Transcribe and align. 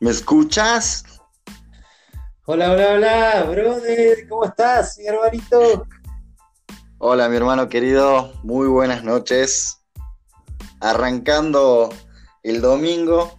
¿Me 0.00 0.10
escuchas? 0.10 1.04
Hola, 2.44 2.70
hola, 2.70 2.92
hola, 2.94 3.42
brother, 3.50 4.28
¿cómo 4.28 4.44
estás, 4.44 4.96
mi 4.96 5.06
hermanito? 5.06 5.86
Hola, 6.98 7.28
mi 7.28 7.36
hermano 7.36 7.68
querido, 7.68 8.32
muy 8.44 8.68
buenas 8.68 9.02
noches. 9.02 9.82
Arrancando 10.80 11.88
el 12.44 12.60
domingo 12.60 13.36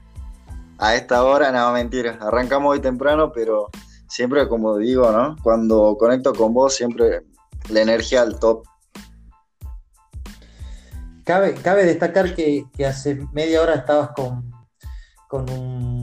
a 0.79 0.95
esta 0.95 1.23
hora, 1.23 1.50
no, 1.54 1.71
mentira, 1.71 2.18
arrancamos 2.19 2.73
hoy 2.73 2.82
temprano, 2.82 3.32
pero 3.32 3.69
siempre 4.10 4.50
como 4.50 4.78
digo, 4.78 5.10
¿no? 5.14 5.37
Cuando 5.41 5.96
conecto 5.97 6.33
con 6.33 6.54
vos, 6.54 6.75
siempre 6.75 7.21
la 7.69 7.82
energía 7.82 8.21
al 8.21 8.37
top. 8.37 8.65
Cabe, 11.23 11.54
cabe 11.54 11.86
destacar 11.86 12.36
que, 12.36 12.65
hace 12.86 13.15
media 13.32 13.61
hora 13.61 13.75
estabas 13.75 14.10
con, 14.10 14.51
con 15.29 15.50
un 15.50 15.98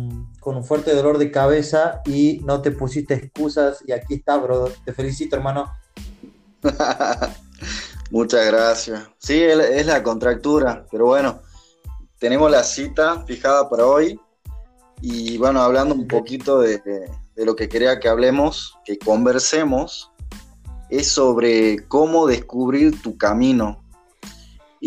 con 0.47 0.57
un 0.57 0.63
fuerte 0.63 0.95
dolor 0.95 1.19
de 1.19 1.33
cabeza 1.33 2.03
y 2.07 2.39
no 2.45 2.63
te 2.63 2.71
pusiste 2.71 3.15
excusas 3.15 3.83
y 3.85 3.91
aquí 3.91 4.15
está, 4.15 4.37
bro. 4.37 4.71
Te 4.85 4.93
felicito, 4.93 5.35
hermano. 5.35 5.73
Muchas 8.13 8.47
gracias. 8.47 9.09
Sí, 9.19 9.43
es 9.43 9.87
la 9.87 10.05
contractura, 10.05 10.87
pero 10.89 11.07
bueno, 11.07 11.41
tenemos 12.21 12.49
la 12.49 12.63
cita 12.63 13.25
fijada 13.27 13.69
para 13.69 13.87
hoy 13.87 14.21
y 15.01 15.37
bueno, 15.37 15.63
hablando 15.63 15.97
un 15.97 16.07
poquito 16.07 16.61
de, 16.61 16.79
de 16.79 17.45
lo 17.45 17.57
que 17.57 17.69
quería 17.69 17.99
que 17.99 18.09
hablemos, 18.09 18.79
que 18.85 19.01
conversemos, 19.01 20.13
es 20.91 21.09
sobre 21.09 21.89
cómo 21.89 22.29
descubrir 22.29 23.03
tu 23.03 23.19
camino. 23.19 23.83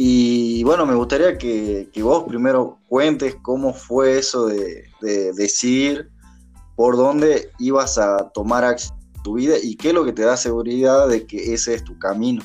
Y 0.01 0.63
bueno, 0.63 0.85
me 0.85 0.95
gustaría 0.95 1.37
que, 1.37 1.89
vos 2.01 2.23
primero 2.23 2.79
cuentes 2.87 3.35
cómo 3.41 3.73
fue 3.73 4.17
eso 4.17 4.47
de, 4.47 4.85
decidir 5.01 6.09
por 6.77 6.95
dónde 6.95 7.51
ibas 7.59 7.97
a 7.97 8.29
tomar 8.29 8.63
acción 8.63 8.97
tu 9.25 9.33
vida 9.33 9.55
y 9.61 9.75
qué 9.75 9.89
es 9.89 9.93
lo 9.93 10.05
que 10.05 10.13
te 10.13 10.21
da 10.21 10.37
seguridad 10.37 11.09
de 11.09 11.27
que 11.27 11.53
ese 11.53 11.73
es 11.73 11.83
tu 11.83 11.99
camino. 11.99 12.41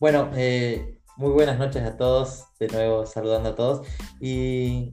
Bueno, 0.00 0.28
eh, 0.34 0.98
muy 1.16 1.30
buenas 1.30 1.60
noches 1.60 1.84
a 1.84 1.96
todos, 1.96 2.46
de 2.58 2.66
nuevo 2.66 3.06
saludando 3.06 3.50
a 3.50 3.54
todos. 3.54 3.86
Y 4.20 4.92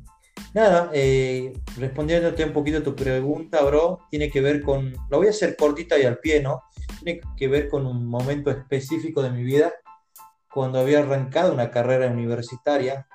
nada, 0.53 0.91
eh, 0.93 1.59
respondiéndote 1.75 2.45
un 2.45 2.53
poquito 2.53 2.77
a 2.77 2.83
tu 2.83 2.95
pregunta, 2.95 3.63
bro, 3.63 4.01
tiene 4.11 4.29
que 4.29 4.41
ver 4.41 4.61
con, 4.61 4.93
lo 5.09 5.17
voy 5.17 5.25
a 5.25 5.31
hacer 5.31 5.55
cortita 5.55 5.97
y 5.97 6.03
al 6.03 6.19
pie, 6.19 6.39
¿no? 6.39 6.61
Tiene 7.03 7.19
que 7.35 7.47
ver 7.47 7.67
con 7.67 7.87
un 7.87 8.05
momento 8.05 8.51
específico 8.51 9.23
de 9.23 9.31
mi 9.31 9.41
vida 9.41 9.73
cuando 10.53 10.79
había 10.79 10.99
arrancado 10.99 11.53
una 11.53 11.71
carrera 11.71 12.07
universitaria, 12.07 13.07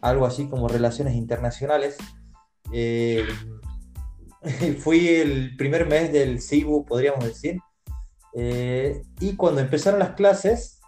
algo 0.00 0.26
así 0.26 0.48
como 0.48 0.68
relaciones 0.68 1.14
internacionales. 1.14 1.96
Eh, 2.72 3.26
fui 4.78 5.08
el 5.08 5.56
primer 5.56 5.86
mes 5.86 6.12
del 6.12 6.40
CIBU, 6.40 6.84
podríamos 6.84 7.24
decir. 7.24 7.60
Eh, 8.34 9.02
y 9.20 9.36
cuando 9.36 9.60
empezaron 9.60 10.00
las 10.00 10.10
clases, 10.10 10.80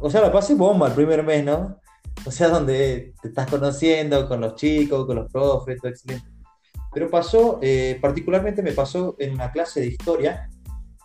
o 0.00 0.10
sea, 0.10 0.20
la 0.20 0.32
pasé 0.32 0.54
bomba 0.54 0.88
el 0.88 0.94
primer 0.94 1.22
mes, 1.22 1.44
¿no? 1.44 1.78
O 2.26 2.30
sea, 2.30 2.48
donde 2.48 3.14
te 3.20 3.28
estás 3.28 3.48
conociendo 3.48 4.28
con 4.28 4.40
los 4.40 4.54
chicos, 4.54 5.06
con 5.06 5.16
los 5.16 5.30
profes, 5.30 5.78
todo 5.80 5.90
excelente. 5.90 6.28
Pero 6.92 7.10
pasó, 7.10 7.58
eh, 7.62 7.98
particularmente 8.00 8.62
me 8.62 8.72
pasó 8.72 9.16
en 9.18 9.34
una 9.34 9.50
clase 9.50 9.80
de 9.80 9.88
historia, 9.88 10.48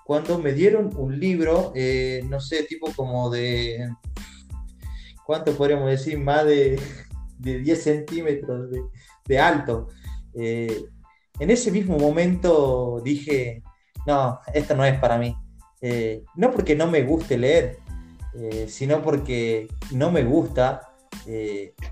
cuando 0.10 0.40
me 0.40 0.54
dieron 0.54 0.90
un 0.98 1.20
libro, 1.20 1.72
eh, 1.76 2.24
no 2.28 2.40
sé, 2.40 2.64
tipo 2.64 2.92
como 2.96 3.30
de, 3.30 3.94
¿cuánto 5.24 5.54
podríamos 5.54 5.88
decir? 5.88 6.18
Más 6.18 6.46
de, 6.46 6.82
10 7.38 7.84
centímetros 7.84 8.72
de, 9.28 9.40
alto. 9.40 9.90
Eh, 10.34 10.84
en 11.40 11.52
ese 11.52 11.70
mismo 11.70 12.00
momento 12.00 13.00
dije, 13.06 13.62
no, 14.08 14.40
esto 14.52 14.76
no 14.76 14.84
es 14.84 14.98
para 14.98 15.20
mí. 15.20 15.36
Eh, 15.80 16.24
no 16.34 16.50
porque 16.50 16.76
no 16.76 16.88
me 16.88 17.04
guste 17.04 17.38
leer, 17.38 17.78
sino 18.66 19.04
porque 19.04 19.68
no 19.92 20.10
me 20.10 20.24
gusta 20.24 20.90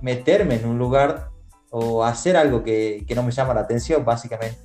meterme 0.01 0.55
en 0.55 0.65
un 0.65 0.79
lugar 0.79 1.29
o 1.69 2.03
hacer 2.03 2.35
algo 2.35 2.63
que, 2.63 3.05
que 3.07 3.13
no 3.13 3.21
me 3.21 3.31
llama 3.31 3.53
la 3.53 3.61
atención, 3.61 4.03
básicamente. 4.03 4.57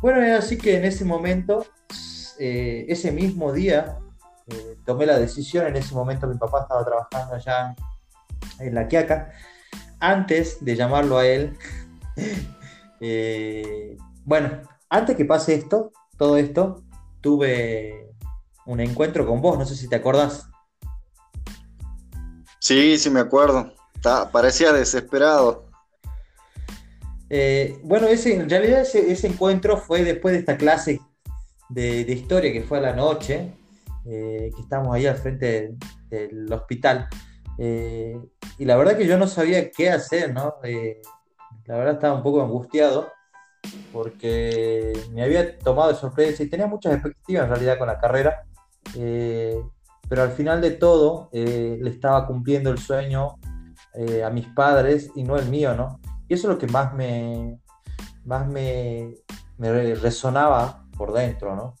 Bueno, 0.00 0.20
así 0.38 0.56
que 0.56 0.78
en 0.78 0.86
ese 0.86 1.04
momento 1.04 1.66
eh, 2.38 2.86
ese 2.88 3.12
mismo 3.12 3.52
día 3.52 3.98
eh, 4.48 4.76
tomé 4.84 5.06
la 5.06 5.18
decisión, 5.18 5.66
en 5.66 5.76
ese 5.76 5.94
momento 5.94 6.26
mi 6.26 6.36
papá 6.36 6.62
estaba 6.62 6.84
trabajando 6.84 7.34
allá 7.34 7.74
en 8.58 8.74
La 8.74 8.88
Quiaca, 8.88 9.32
antes 10.00 10.64
de 10.64 10.76
llamarlo 10.76 11.18
a 11.18 11.26
él, 11.26 11.56
eh, 13.00 13.96
bueno, 14.24 14.62
antes 14.88 15.16
que 15.16 15.24
pase 15.24 15.54
esto, 15.54 15.92
todo 16.18 16.36
esto, 16.36 16.84
tuve 17.20 18.12
un 18.66 18.80
encuentro 18.80 19.26
con 19.26 19.40
vos, 19.40 19.58
no 19.58 19.64
sé 19.64 19.76
si 19.76 19.88
te 19.88 19.96
acordás. 19.96 20.48
Sí, 22.58 22.98
sí 22.98 23.10
me 23.10 23.20
acuerdo, 23.20 23.72
parecía 24.32 24.72
desesperado. 24.72 25.68
bueno, 27.82 28.06
ese, 28.08 28.34
en 28.34 28.48
realidad 28.48 28.80
ese, 28.80 29.10
ese, 29.10 29.26
encuentro 29.26 29.76
fue 29.76 30.02
después 30.02 30.32
de 30.32 30.40
esta 30.40 30.56
clase 30.56 31.00
de, 31.68 32.00
historia 32.12 32.52
que 32.52 32.62
fue 32.62 32.78
a 32.78 32.82
la 32.82 32.92
noche, 32.94 33.52
eh, 34.06 34.50
que 34.54 34.60
estábamos 34.60 34.94
ahí 34.94 35.06
al 35.06 35.16
frente 35.16 35.76
del, 36.08 36.52
hospital. 36.52 37.08
Eh, 37.58 38.18
y 38.58 38.64
la 38.64 38.76
verdad 38.76 38.96
que 38.96 39.06
yo 39.06 39.18
no 39.18 39.26
sabía 39.26 39.70
qué 39.70 39.90
hacer, 39.90 40.32
¿no? 40.32 40.54
Eh, 40.62 41.00
la 41.66 41.76
verdad 41.76 41.94
estaba 41.94 42.14
un 42.14 42.22
poco 42.22 42.42
angustiado 42.42 43.10
porque 43.92 44.92
me 45.12 45.22
había 45.22 45.58
tomado 45.58 45.90
de 45.90 45.94
sorpresa 45.94 46.42
y 46.42 46.50
tenía 46.50 46.66
muchas 46.66 46.94
expectativas 46.94 47.44
en 47.44 47.50
realidad 47.50 47.78
con 47.78 47.86
la 47.86 47.98
carrera, 47.98 48.44
pero 48.92 50.22
al 50.22 50.32
final 50.32 50.60
de 50.60 50.72
todo 50.72 51.30
le 51.32 51.88
estaba 51.88 52.26
cumpliendo 52.26 52.70
el 52.70 52.78
sueño 52.78 53.36
a 54.22 54.28
mis 54.28 54.46
padres 54.48 55.10
y 55.14 55.22
no 55.22 55.36
el 55.38 55.48
mío, 55.48 55.74
¿no? 55.74 56.00
Y 56.28 56.34
eso 56.34 56.48
es 56.48 56.54
lo 56.54 56.58
que 56.58 56.66
más 56.66 56.92
me, 56.92 57.58
más 58.24 58.46
me, 58.46 59.14
me 59.56 59.94
resonaba 59.94 60.83
por 60.96 61.12
dentro, 61.12 61.54
¿no? 61.54 61.74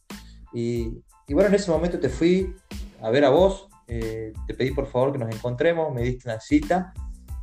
Y, 0.52 1.02
bueno, 1.28 1.48
en 1.48 1.54
ese 1.54 1.70
momento 1.70 1.98
te 1.98 2.08
fui 2.08 2.54
a 3.02 3.10
ver 3.10 3.24
a 3.24 3.30
vos, 3.30 3.68
eh, 3.88 4.32
te 4.46 4.54
pedí 4.54 4.70
por 4.70 4.86
favor 4.86 5.12
que 5.12 5.18
nos 5.18 5.34
encontremos, 5.34 5.92
me 5.92 6.02
diste 6.02 6.28
una 6.28 6.40
cita 6.40 6.92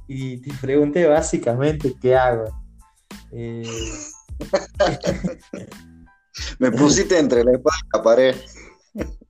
y 0.07 0.37
te 0.37 0.53
pregunté 0.61 1.07
básicamente 1.07 1.95
qué 2.01 2.15
hago. 2.15 2.45
Eh, 3.31 3.63
me 6.59 6.71
pusiste 6.71 7.19
entre 7.19 7.43
la 7.43 7.59
la 7.93 8.01
pared. 8.01 8.35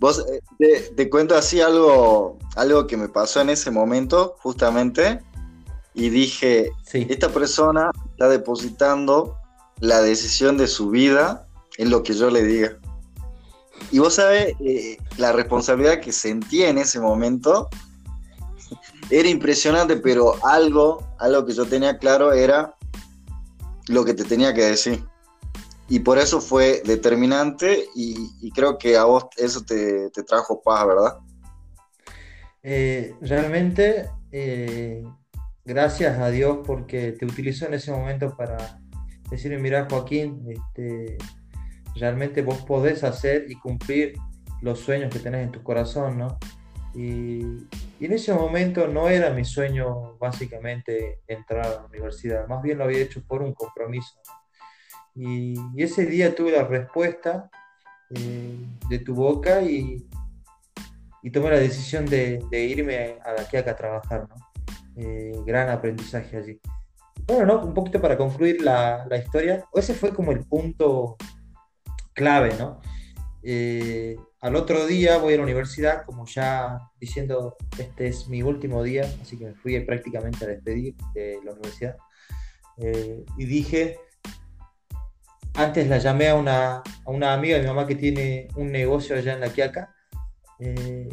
Vos 0.00 0.24
eh, 0.58 0.92
te, 0.96 1.08
cuento 1.08 1.34
así 1.36 1.60
algo, 1.60 2.38
algo 2.56 2.86
que 2.86 2.96
me 2.96 3.08
pasó 3.08 3.40
en 3.40 3.50
ese 3.50 3.70
momento, 3.70 4.36
justamente, 4.40 5.20
y 5.94 6.10
dije, 6.10 6.72
esta 6.92 7.30
persona 7.30 7.90
está 8.10 8.28
depositando 8.28 9.38
la 9.78 10.02
decisión 10.02 10.58
de 10.58 10.66
su 10.66 10.90
vida 10.90 11.43
en 11.78 11.90
lo 11.90 12.02
que 12.02 12.14
yo 12.14 12.30
le 12.30 12.42
diga. 12.42 12.78
Y 13.90 13.98
vos 13.98 14.14
sabés, 14.14 14.54
eh, 14.60 14.96
la 15.18 15.32
responsabilidad 15.32 16.00
que 16.00 16.12
sentí 16.12 16.62
en 16.62 16.78
ese 16.78 17.00
momento 17.00 17.68
era 19.10 19.28
impresionante, 19.28 19.96
pero 19.96 20.34
algo, 20.44 21.06
algo 21.18 21.44
que 21.46 21.52
yo 21.52 21.66
tenía 21.66 21.98
claro 21.98 22.32
era 22.32 22.74
lo 23.88 24.04
que 24.04 24.14
te 24.14 24.24
tenía 24.24 24.54
que 24.54 24.62
decir. 24.62 25.04
Y 25.88 26.00
por 26.00 26.18
eso 26.18 26.40
fue 26.40 26.82
determinante 26.84 27.84
y, 27.94 28.50
creo 28.52 28.78
que 28.78 28.96
a 28.96 29.04
vos 29.04 29.26
eso 29.36 29.62
te, 29.62 30.10
trajo 30.26 30.62
paz, 30.62 30.86
¿verdad? 30.86 31.18
Eh, 32.62 33.14
realmente, 33.20 34.08
eh, 34.32 35.04
gracias 35.64 36.18
a 36.18 36.30
Dios 36.30 36.60
porque 36.66 37.12
te 37.12 37.26
utilizó 37.26 37.66
en 37.66 37.74
ese 37.74 37.92
momento 37.92 38.34
para, 38.34 38.80
decirle, 39.30 39.58
mira 39.58 39.86
Joaquín, 39.90 40.42
este, 40.48 41.18
realmente 41.96 42.42
vos 42.42 42.62
podés 42.62 43.04
hacer 43.04 43.46
y 43.48 43.56
cumplir 43.56 44.14
los 44.60 44.80
sueños 44.80 45.12
que 45.12 45.20
tenés 45.20 45.44
en 45.44 45.52
tu 45.52 45.62
corazón, 45.62 46.18
¿no? 46.18 46.38
Y, 46.94 47.66
en 48.00 48.12
ese 48.12 48.34
momento 48.34 48.86
no 48.86 49.08
era 49.08 49.30
mi 49.30 49.44
sueño 49.44 50.16
básicamente 50.18 51.20
entrar 51.26 51.66
a 51.66 51.70
la 51.70 51.84
universidad, 51.86 52.46
más 52.48 52.62
bien 52.62 52.78
lo 52.78 52.84
había 52.84 52.98
hecho 52.98 53.22
por 53.26 53.42
un 53.42 53.54
compromiso. 53.54 54.20
Y, 55.14 55.54
ese 55.76 56.06
día 56.06 56.34
tuve 56.34 56.52
la 56.52 56.64
respuesta 56.64 57.50
eh, 58.14 58.56
de 58.88 58.98
tu 58.98 59.14
boca 59.14 59.62
y, 59.62 60.06
tomé 61.32 61.50
la 61.50 61.58
decisión 61.58 62.04
de, 62.04 62.44
irme 62.52 63.18
a 63.24 63.32
la 63.32 63.48
Quiaca 63.48 63.72
a 63.72 63.76
trabajar, 63.76 64.28
¿no? 64.28 64.34
Eh, 64.96 65.32
gran 65.44 65.70
aprendizaje 65.70 66.36
allí 66.36 66.60
bueno, 67.26 67.46
¿no? 67.46 67.64
Un 67.64 67.74
poquito 67.74 68.00
para 68.00 68.16
concluir 68.16 68.60
la, 68.62 69.06
la 69.08 69.16
historia, 69.16 69.64
ese 69.74 69.94
fue 69.94 70.12
como 70.12 70.32
el 70.32 70.40
punto 70.40 71.16
clave, 72.14 72.54
¿no? 72.58 72.80
Eh, 73.42 74.16
al 74.40 74.56
otro 74.56 74.86
día 74.86 75.18
voy 75.18 75.34
a 75.34 75.36
la 75.36 75.42
universidad, 75.42 76.04
como 76.06 76.26
ya 76.26 76.78
diciendo, 76.98 77.56
este 77.78 78.08
es 78.08 78.28
mi 78.28 78.42
último 78.42 78.82
día, 78.82 79.10
así 79.20 79.38
que 79.38 79.46
me 79.46 79.54
fui 79.54 79.78
prácticamente 79.80 80.44
a 80.44 80.48
despedir 80.48 80.94
de 81.14 81.38
la 81.44 81.52
universidad. 81.52 81.96
eh, 82.78 83.24
y 83.36 83.44
dije, 83.44 83.98
antes 85.54 85.88
la 85.88 85.98
llamé 85.98 86.28
a 86.28 86.34
una, 86.34 86.82
amiga 87.32 87.56
de 87.56 87.62
mi 87.62 87.68
mamá 87.68 87.86
que 87.86 87.94
tiene 87.94 88.48
un 88.56 88.72
negocio 88.72 89.16
allá 89.16 89.34
en 89.34 89.40
La 89.40 89.50
Quiaca 89.50 89.94
eh, 90.58 91.08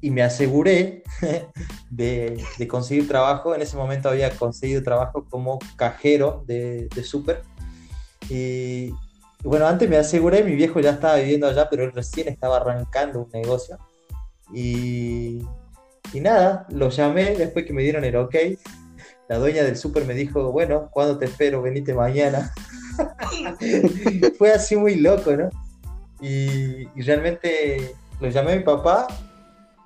y 0.00 0.10
me 0.10 0.22
aseguré 0.22 1.02
de, 1.90 2.42
conseguir 2.68 3.06
trabajo. 3.06 3.54
En 3.54 3.62
ese 3.62 3.76
momento 3.76 4.08
había 4.08 4.30
conseguido 4.30 4.82
trabajo 4.82 5.24
como 5.28 5.58
cajero 5.76 6.44
de, 6.46 6.88
de 6.94 7.04
súper. 7.04 7.42
Y, 8.28 8.92
bueno, 9.42 9.66
antes 9.66 9.88
me 9.88 9.96
aseguré, 9.96 10.42
mi 10.42 10.54
viejo 10.54 10.80
ya 10.80 10.90
estaba 10.90 11.16
viviendo 11.16 11.46
allá, 11.46 11.68
pero 11.70 11.84
él 11.84 11.92
recién 11.92 12.28
estaba 12.28 12.56
arrancando 12.56 13.20
un 13.20 13.30
negocio. 13.32 13.78
Y, 14.52 15.42
y 16.12 16.20
nada, 16.20 16.66
lo 16.70 16.88
llamé 16.88 17.36
después 17.36 17.64
que 17.64 17.72
me 17.72 17.82
dieron 17.82 18.04
el 18.04 18.16
ok. 18.16 18.34
La 19.28 19.38
dueña 19.38 19.64
del 19.64 19.76
súper 19.76 20.04
me 20.04 20.14
dijo, 20.14 20.52
bueno, 20.52 20.88
¿cuándo 20.92 21.18
te 21.18 21.24
espero? 21.24 21.62
Venite 21.62 21.94
mañana. 21.94 22.52
Fue 24.38 24.52
así 24.52 24.76
muy 24.76 24.96
loco, 24.96 25.36
¿no? 25.36 25.50
Y, 26.20 26.86
realmente 27.02 27.94
lo 28.20 28.28
llamé 28.28 28.52
a 28.52 28.56
mi 28.56 28.62
papá 28.62 29.06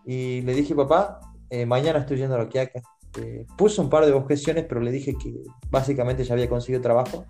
y 0.04 0.42
le 0.42 0.54
dije, 0.54 0.74
papá, 0.74 1.20
eh, 1.48 1.66
mañana 1.66 2.00
estoy 2.00 2.18
yendo 2.18 2.36
a 2.36 2.38
la 2.38 2.48
Quiaca. 2.48 2.80
Eh, 3.18 3.44
puso 3.56 3.82
un 3.82 3.90
par 3.90 4.06
de 4.06 4.12
objeciones, 4.12 4.66
pero 4.68 4.80
le 4.80 4.92
dije 4.92 5.14
que 5.20 5.42
básicamente 5.68 6.22
ya 6.22 6.34
había 6.34 6.48
conseguido 6.48 6.80
trabajo, 6.80 7.26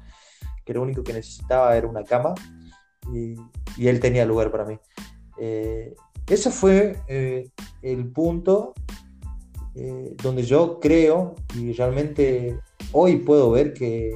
que 0.72 0.78
lo 0.78 0.82
único 0.82 1.02
que 1.02 1.12
necesitaba 1.12 1.76
era 1.76 1.88
una 1.88 2.05
cama 2.05 2.34
y, 3.12 3.34
él 3.78 3.99
tenía 3.99 4.25
lugar 4.25 4.50
para 4.50 4.64
mí. 4.64 4.78
Eh, 5.38 5.94
ese 6.28 6.50
fue 6.50 7.00
el 7.82 8.12
punto 8.12 8.75
donde 10.22 10.43
yo 10.43 10.78
creo 10.81 11.34
y 11.56 11.72
realmente 11.72 12.58
hoy 12.93 13.17
puedo 13.17 13.50
ver 13.50 13.72
que 13.72 14.12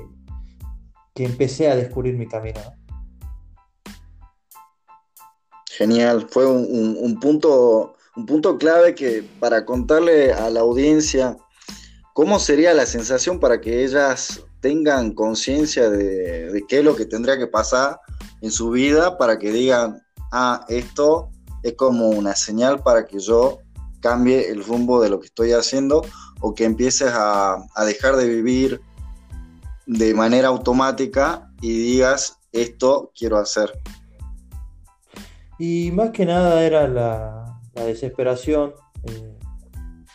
que 1.14 1.24
empecé 1.24 1.70
a 1.70 1.76
descubrir 1.76 2.16
mi 2.16 2.26
camino. 2.26 2.60
Genial, 5.70 6.26
fue 6.28 6.46
un, 6.46 7.18
punto, 7.20 7.94
un 8.16 8.26
punto 8.26 8.58
clave 8.58 8.94
que 8.94 9.24
para 9.40 9.64
contarle 9.64 10.32
a 10.32 10.50
la 10.50 10.60
audiencia 10.60 11.36
cómo 12.12 12.38
sería 12.38 12.74
la 12.74 12.86
sensación 12.86 13.40
para 13.40 13.60
que 13.60 13.84
ellas 13.84 14.44
tengan 14.64 15.12
conciencia 15.12 15.90
de, 15.90 16.64
qué 16.66 16.78
es 16.78 16.84
lo 16.84 16.96
que 16.96 17.04
tendría 17.04 17.36
que 17.36 17.46
pasar 17.46 18.00
en 18.40 18.50
su 18.50 18.70
vida 18.70 19.18
para 19.18 19.38
que 19.38 19.52
digan, 19.52 20.02
ah, 20.32 20.64
esto 20.70 21.28
es 21.62 21.74
como 21.74 22.08
una 22.08 22.34
señal 22.34 22.82
para 22.82 23.04
que 23.04 23.18
yo 23.18 23.58
cambie 24.00 24.48
el 24.48 24.64
rumbo 24.64 25.02
de 25.02 25.10
lo 25.10 25.20
que 25.20 25.26
estoy 25.26 25.52
haciendo 25.52 26.00
o 26.40 26.54
que 26.54 26.64
empieces 26.64 27.12
a, 27.12 27.62
a 27.74 27.84
dejar 27.84 28.16
de 28.16 28.26
vivir 28.26 28.80
de 29.84 30.14
manera 30.14 30.48
automática 30.48 31.52
y 31.60 31.76
digas, 31.76 32.38
esto 32.50 33.12
quiero 33.14 33.36
hacer. 33.36 33.70
Y 35.58 35.90
más 35.90 36.08
que 36.08 36.24
nada 36.24 36.64
era 36.64 36.88
la, 36.88 37.60
desesperación 37.74 38.72
eh, 39.02 39.36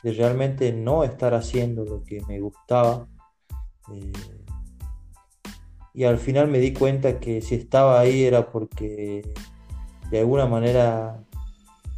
de 0.02 0.12
realmente 0.14 0.74
no 0.74 1.04
estar 1.04 1.36
haciendo 1.36 1.86
lo 1.86 2.04
que 2.04 2.20
me 2.28 2.40
gustaba. 2.40 3.08
Eh, 3.94 4.39
y 5.94 6.04
al 6.04 6.18
final 6.18 6.48
me 6.48 6.60
di 6.60 6.74
cuenta 6.74 7.20
que 7.20 7.42
si 7.42 7.56
estaba 7.56 8.00
ahí 8.00 8.24
era 8.24 8.52
porque 8.52 9.22
de 10.12 10.20
alguna 10.20 10.46
manera 10.46 11.24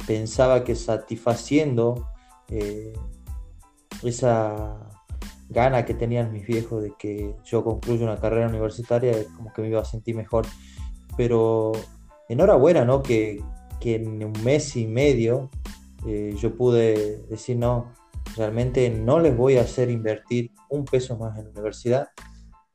pensaba 0.06 0.64
que 0.64 0.74
satisfaciendo 0.74 2.08
eh, 2.48 2.92
esa 4.02 4.78
gana 5.48 5.84
que 5.84 5.94
tenían 5.94 6.32
mis 6.32 6.46
viejos 6.46 6.82
de 6.82 6.94
que 6.98 7.34
yo 7.44 7.62
concluya 7.62 8.04
una 8.04 8.18
carrera 8.18 8.48
universitaria, 8.48 9.12
como 9.36 9.52
que 9.52 9.62
me 9.62 9.68
iba 9.68 9.80
a 9.80 9.84
sentir 9.84 10.16
mejor. 10.16 10.46
Pero 11.16 11.72
enhorabuena, 12.28 12.84
¿no? 12.84 13.02
Que, 13.02 13.42
que 13.80 13.96
en 13.96 14.24
un 14.24 14.32
mes 14.42 14.76
y 14.76 14.86
medio 14.86 15.50
eh, 16.06 16.34
yo 16.38 16.56
pude 16.56 17.22
decir, 17.28 17.56
no, 17.56 17.92
realmente 18.36 18.90
no 18.90 19.20
les 19.20 19.36
voy 19.36 19.58
a 19.58 19.62
hacer 19.62 19.90
invertir 19.90 20.50
un 20.70 20.84
peso 20.84 21.16
más 21.16 21.38
en 21.38 21.44
la 21.44 21.50
universidad, 21.50 22.08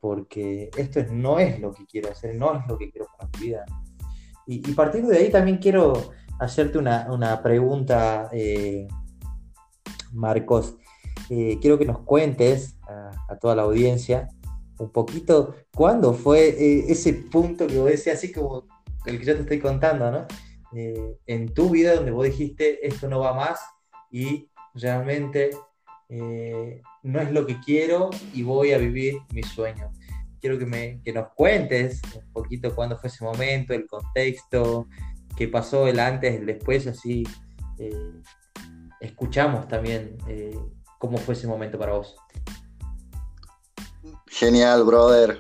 porque 0.08 0.70
esto 0.78 1.04
no 1.12 1.38
es 1.38 1.60
lo 1.60 1.74
que 1.74 1.86
quiero 1.86 2.10
hacer, 2.10 2.34
no 2.36 2.58
es 2.58 2.66
lo 2.66 2.78
que 2.78 2.90
quiero 2.90 3.08
para 3.18 3.30
mi 3.34 3.48
vida. 3.48 3.66
Y, 4.46 4.60
partiendo 4.72 5.10
de 5.10 5.18
ahí 5.18 5.30
también 5.30 5.58
quiero 5.58 6.14
hacerte 6.40 6.78
una, 6.78 7.42
pregunta, 7.44 8.30
eh, 8.32 8.88
Marcos. 10.14 10.78
Eh, 11.30 11.58
quiero 11.62 11.78
que 11.78 11.84
nos 11.84 12.00
cuentes 12.00 12.78
a, 12.88 13.36
toda 13.36 13.54
la 13.58 13.64
audiencia 13.64 14.30
un 14.80 14.92
poquito 14.92 15.56
cuándo 15.76 16.14
fue 16.14 16.48
eh, 16.52 16.86
ese 16.88 17.12
punto 17.12 17.68
que 17.68 17.78
vos 17.78 17.90
decías, 17.90 18.20
así 18.20 18.32
como 18.32 18.66
el 19.06 19.20
que 19.20 19.26
yo 19.26 19.36
te 19.36 19.42
estoy 19.42 19.60
contando, 19.60 20.10
¿no? 20.10 20.26
En 20.72 21.54
tu 21.54 21.70
vida 21.70 21.96
donde 21.96 22.12
vos 22.12 22.24
dijiste 22.24 22.88
esto 22.88 23.10
no 23.10 23.20
va 23.20 23.34
más 23.34 23.60
y 24.10 24.50
realmente 24.74 25.50
no 27.08 27.22
es 27.22 27.32
lo 27.32 27.46
que 27.46 27.60
quiero 27.60 28.10
y 28.34 28.44
voy 28.44 28.72
a 28.74 28.78
vivir 28.78 29.18
mi 29.34 29.44
sueño. 29.44 29.92
Quiero 30.40 30.60
que, 30.60 30.66
me, 30.66 31.02
que 31.04 31.14
nos 31.14 31.30
cuentes 31.36 32.02
un 32.16 32.32
poquito 32.32 32.76
cuándo 32.76 32.98
fue 32.98 33.10
ese 33.10 33.24
momento, 33.24 33.74
el 33.74 33.88
contexto, 33.88 34.88
qué 35.36 35.48
pasó 35.48 35.88
el 35.88 36.00
antes, 36.00 36.36
el 36.36 36.46
después, 36.46 36.86
así 36.88 37.24
escuchamos 39.00 39.68
también 39.68 40.18
¿Cómo 41.00 41.18
fue 41.18 41.36
ese 41.36 41.48
momento 41.48 41.78
para 41.78 41.94
vos? 41.94 42.16
Genial, 44.28 44.84
brother. 44.84 45.40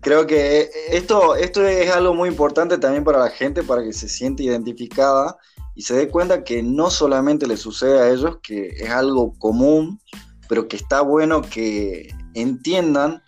Creo 0.00 0.26
que 0.26 0.70
esto, 0.90 1.34
esto 1.34 1.66
es 1.66 1.90
algo 1.90 2.14
muy 2.14 2.28
importante 2.28 2.78
también 2.78 3.04
para 3.04 3.18
la 3.18 3.30
gente, 3.30 3.62
para 3.62 3.82
que 3.82 3.92
se 3.92 4.08
siente 4.08 4.42
identificada 4.42 5.36
y 5.74 5.82
se 5.82 5.94
dé 5.94 6.08
cuenta 6.08 6.44
que 6.44 6.62
no 6.62 6.90
solamente 6.90 7.46
le 7.46 7.56
sucede 7.56 8.00
a 8.00 8.10
ellos, 8.10 8.38
que 8.42 8.68
es 8.68 8.90
algo 8.90 9.32
común, 9.38 10.00
pero 10.48 10.68
que 10.68 10.76
está 10.76 11.00
bueno 11.00 11.42
que 11.42 12.14
entiendan 12.34 13.22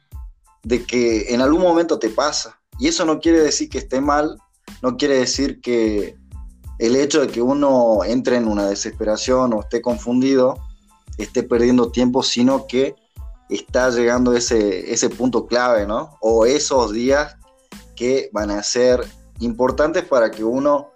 de 0.63 0.85
que 0.85 1.35
en 1.35 1.41
algún 1.41 1.63
momento 1.63 1.99
te 1.99 2.11
pasa. 2.11 2.61
Y 2.79 2.89
eso 2.89 3.05
no 3.05 3.21
quiere 3.21 3.41
decir 3.41 3.69
que 3.69 3.79
esté 3.79 4.01
mal, 4.01 4.39
no 4.83 4.97
quiere 4.97 5.19
decir 5.19 5.61
que 5.61 6.17
el 6.79 6.97
hecho 6.97 7.21
de 7.21 7.29
que 7.29 7.43
uno 7.43 8.05
entre 8.05 8.37
en 8.37 8.49
una 8.49 8.69
desesperación 8.69 9.53
o 9.53 9.61
esté 9.61 9.83
confundido 9.83 10.59
esté 11.19 11.43
perdiendo 11.43 11.91
tiempo, 11.93 12.23
sino 12.23 12.67
que 12.67 12.95
está 13.51 13.91
llegando 13.91 14.35
ese, 14.35 14.93
ese 14.93 15.11
punto 15.11 15.47
clave, 15.47 15.87
¿no? 15.87 16.17
O 16.21 16.47
esos 16.47 16.93
días 16.93 17.37
que 17.97 18.31
van 18.33 18.51
a 18.51 18.63
ser 18.63 19.05
importantes 19.41 20.05
para 20.05 20.31
que 20.31 20.45
uno 20.45 20.93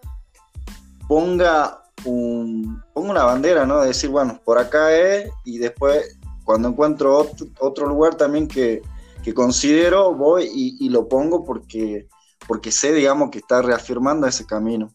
ponga, 1.08 1.83
un, 2.04 2.82
ponga 2.92 3.10
una 3.10 3.24
bandera, 3.24 3.66
¿no? 3.66 3.80
De 3.80 3.88
decir, 3.88 4.10
bueno, 4.10 4.40
por 4.44 4.58
acá 4.58 4.94
es, 4.94 5.30
y 5.44 5.58
después 5.58 6.18
cuando 6.44 6.68
encuentro 6.68 7.26
otro, 7.58 7.86
lugar 7.86 8.16
también 8.16 8.46
que, 8.46 8.82
considero, 9.34 10.14
voy 10.14 10.48
y, 10.52 10.88
lo 10.90 11.08
pongo 11.08 11.44
porque, 11.44 12.06
porque 12.46 12.70
sé, 12.70 12.92
digamos, 12.92 13.30
que 13.30 13.38
está 13.38 13.62
reafirmando 13.62 14.26
ese 14.26 14.44
camino. 14.44 14.94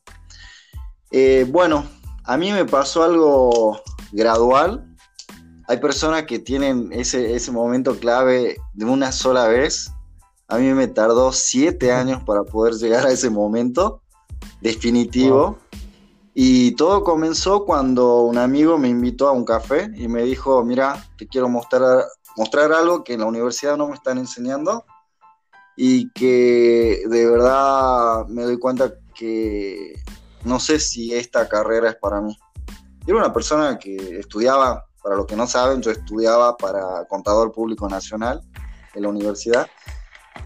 Eh, 1.12 1.48
bueno, 1.50 1.84
a 2.24 2.38
mí 2.38 2.52
me 2.52 2.66
pasó 2.66 3.04
algo 3.04 3.82
gradual, 4.12 4.86
hay 5.68 5.78
personas 5.78 6.24
que 6.24 6.40
tienen 6.40 6.90
ese, 6.92 7.36
ese 7.36 7.52
momento 7.52 8.00
clave 8.00 8.58
de 8.74 8.86
una 8.86 9.12
sola 9.12 9.48
vez. 9.48 9.92
A 10.48 10.58
mí 10.58 10.74
me 10.74 10.88
tardó 10.88 11.32
siete 11.32 11.92
años 11.92 12.24
para 12.24 12.44
poder 12.44 12.74
llegar 12.74 13.06
a 13.06 13.12
ese 13.12 13.30
momento 13.30 14.02
definitivo. 14.62 15.60
Y 16.42 16.72
todo 16.76 17.04
comenzó 17.04 17.66
cuando 17.66 18.22
un 18.22 18.38
amigo 18.38 18.78
me 18.78 18.88
invitó 18.88 19.28
a 19.28 19.34
un 19.34 19.44
café 19.44 19.92
y 19.94 20.08
me 20.08 20.24
dijo, 20.24 20.64
mira, 20.64 21.06
te 21.18 21.28
quiero 21.28 21.50
mostrar, 21.50 22.06
mostrar 22.38 22.72
algo 22.72 23.04
que 23.04 23.16
en 23.16 23.20
la 23.20 23.26
universidad 23.26 23.76
no 23.76 23.90
me 23.90 23.96
están 23.96 24.18
enseñando 24.18 24.86
y 25.76 26.10
que 26.12 27.04
de 27.10 27.30
verdad 27.30 28.26
me 28.30 28.44
doy 28.44 28.58
cuenta 28.58 28.94
que 29.14 30.02
no 30.46 30.62
sé 30.62 30.80
si 30.80 31.14
esta 31.14 31.50
carrera 31.50 31.90
es 31.90 31.98
para 31.98 32.22
mí. 32.22 32.38
Era 33.06 33.18
una 33.18 33.34
persona 33.34 33.78
que 33.78 34.20
estudiaba 34.20 34.86
para 35.04 35.18
los 35.18 35.26
que 35.26 35.36
no 35.36 35.46
saben, 35.46 35.82
yo 35.82 35.92
estudiaba 35.92 36.56
para 36.56 37.06
Contador 37.10 37.52
Público 37.52 37.90
Nacional 37.90 38.42
en 38.96 39.02
la 39.02 39.10
universidad 39.10 39.68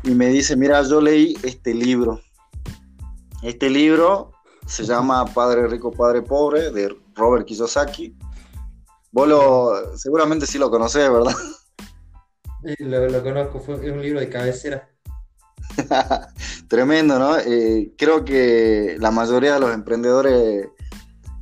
y 0.02 0.10
me 0.16 0.30
dice, 0.30 0.56
mira, 0.56 0.82
yo 0.82 1.00
leí 1.00 1.38
este 1.44 1.72
libro. 1.72 2.20
Este 3.44 3.70
libro 3.70 4.32
se 4.66 4.84
llama 4.84 5.26
Padre 5.26 5.68
Rico, 5.68 5.92
Padre 5.92 6.22
Pobre, 6.22 6.72
de 6.72 6.96
Robert 7.16 7.46
Kiyosaki. 7.46 8.16
Vos 9.12 9.28
lo, 9.28 9.98
seguramente 9.98 10.46
sí 10.46 10.58
lo 10.58 10.72
conocés, 10.72 11.12
¿verdad? 11.12 11.36
Sí, 12.66 12.76
lo, 12.80 13.22
conozco, 13.22 13.60
es 13.74 13.92
un 13.92 14.02
libro 14.02 14.20
de 14.20 14.30
cabecera. 14.30 14.90
Tremendo, 16.68 17.20
¿no? 17.20 17.38
Eh, 17.38 17.94
creo 17.98 18.24
que 18.24 18.96
la 19.00 19.12
mayoría 19.12 19.56
de 19.56 19.60
los 19.60 19.74
emprendedores 19.74 20.70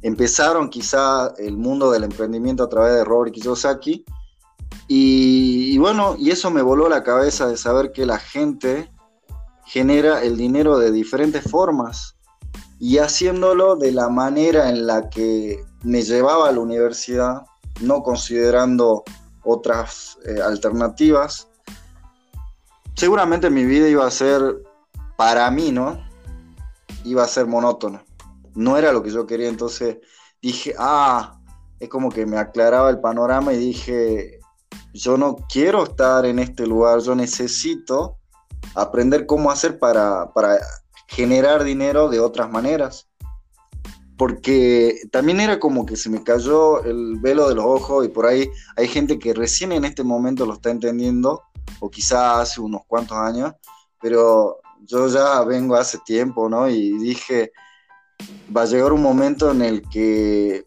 empezaron 0.01 0.69
quizá 0.69 1.33
el 1.37 1.57
mundo 1.57 1.91
del 1.91 2.03
emprendimiento 2.03 2.63
a 2.63 2.69
través 2.69 2.93
de 2.93 3.03
Robert 3.03 3.33
Kiyosaki 3.33 4.03
Y, 4.87 5.77
bueno, 5.77 6.15
y 6.17 6.31
eso 6.31 6.49
me 6.49 6.61
voló 6.61 6.89
la 6.89 7.03
cabeza 7.03 7.47
de 7.47 7.57
saber 7.57 7.91
que 7.91 8.05
la 8.05 8.17
gente 8.17 8.91
genera 9.65 10.23
el 10.23 10.37
dinero 10.37 10.79
de 10.79 10.91
diferentes 10.91 11.43
formas 11.43 12.17
y 12.81 12.97
haciéndolo 12.97 13.75
de 13.75 13.91
la 13.91 14.09
manera 14.09 14.67
en 14.67 14.87
la 14.87 15.07
que 15.07 15.63
me 15.83 16.01
llevaba 16.01 16.49
a 16.49 16.51
la 16.51 16.59
universidad, 16.61 17.43
no 17.79 18.01
considerando 18.01 19.03
otras 19.43 20.17
eh, 20.25 20.41
alternativas, 20.41 21.47
seguramente 22.95 23.51
mi 23.51 23.65
vida 23.65 23.87
iba 23.87 24.07
a 24.07 24.09
ser, 24.09 24.63
para 25.15 25.51
mí, 25.51 25.71
¿no? 25.71 26.03
Iba 27.05 27.23
a 27.23 27.27
ser 27.27 27.45
monótona. 27.45 28.03
No 28.55 28.77
era 28.77 28.91
lo 28.91 29.03
que 29.03 29.11
yo 29.11 29.27
quería, 29.27 29.47
entonces 29.47 29.99
dije, 30.41 30.73
ah, 30.79 31.39
es 31.79 31.87
como 31.87 32.09
que 32.09 32.25
me 32.25 32.39
aclaraba 32.39 32.89
el 32.89 32.99
panorama 32.99 33.53
y 33.53 33.57
dije, 33.57 34.39
yo 34.91 35.17
no 35.17 35.35
quiero 35.53 35.83
estar 35.83 36.25
en 36.25 36.39
este 36.39 36.65
lugar, 36.65 37.01
yo 37.01 37.13
necesito 37.13 38.17
aprender 38.73 39.27
cómo 39.27 39.51
hacer 39.51 39.77
para, 39.77 40.31
para 40.33 40.57
generar 41.11 41.63
dinero 41.63 42.09
de 42.09 42.19
otras 42.19 42.49
maneras. 42.49 43.07
Porque 44.17 45.01
también 45.11 45.39
era 45.39 45.59
como 45.59 45.85
que 45.85 45.95
se 45.95 46.09
me 46.09 46.23
cayó 46.23 46.83
el 46.83 47.19
velo 47.19 47.49
de 47.49 47.55
los 47.55 47.65
ojos 47.65 48.05
y 48.05 48.09
por 48.09 48.25
ahí 48.25 48.49
hay 48.77 48.87
gente 48.87 49.19
que 49.19 49.33
recién 49.33 49.71
en 49.71 49.83
este 49.83 50.03
momento 50.03 50.45
lo 50.45 50.53
está 50.53 50.69
entendiendo, 50.69 51.41
o 51.79 51.89
quizás 51.89 52.39
hace 52.39 52.61
unos 52.61 52.81
cuantos 52.87 53.17
años, 53.17 53.53
pero 53.99 54.59
yo 54.85 55.07
ya 55.07 55.43
vengo 55.43 55.75
hace 55.75 55.97
tiempo, 56.05 56.47
¿no? 56.47 56.69
Y 56.69 56.97
dije, 56.99 57.51
va 58.55 58.61
a 58.61 58.65
llegar 58.65 58.93
un 58.93 59.01
momento 59.01 59.51
en 59.51 59.61
el 59.63 59.81
que 59.89 60.65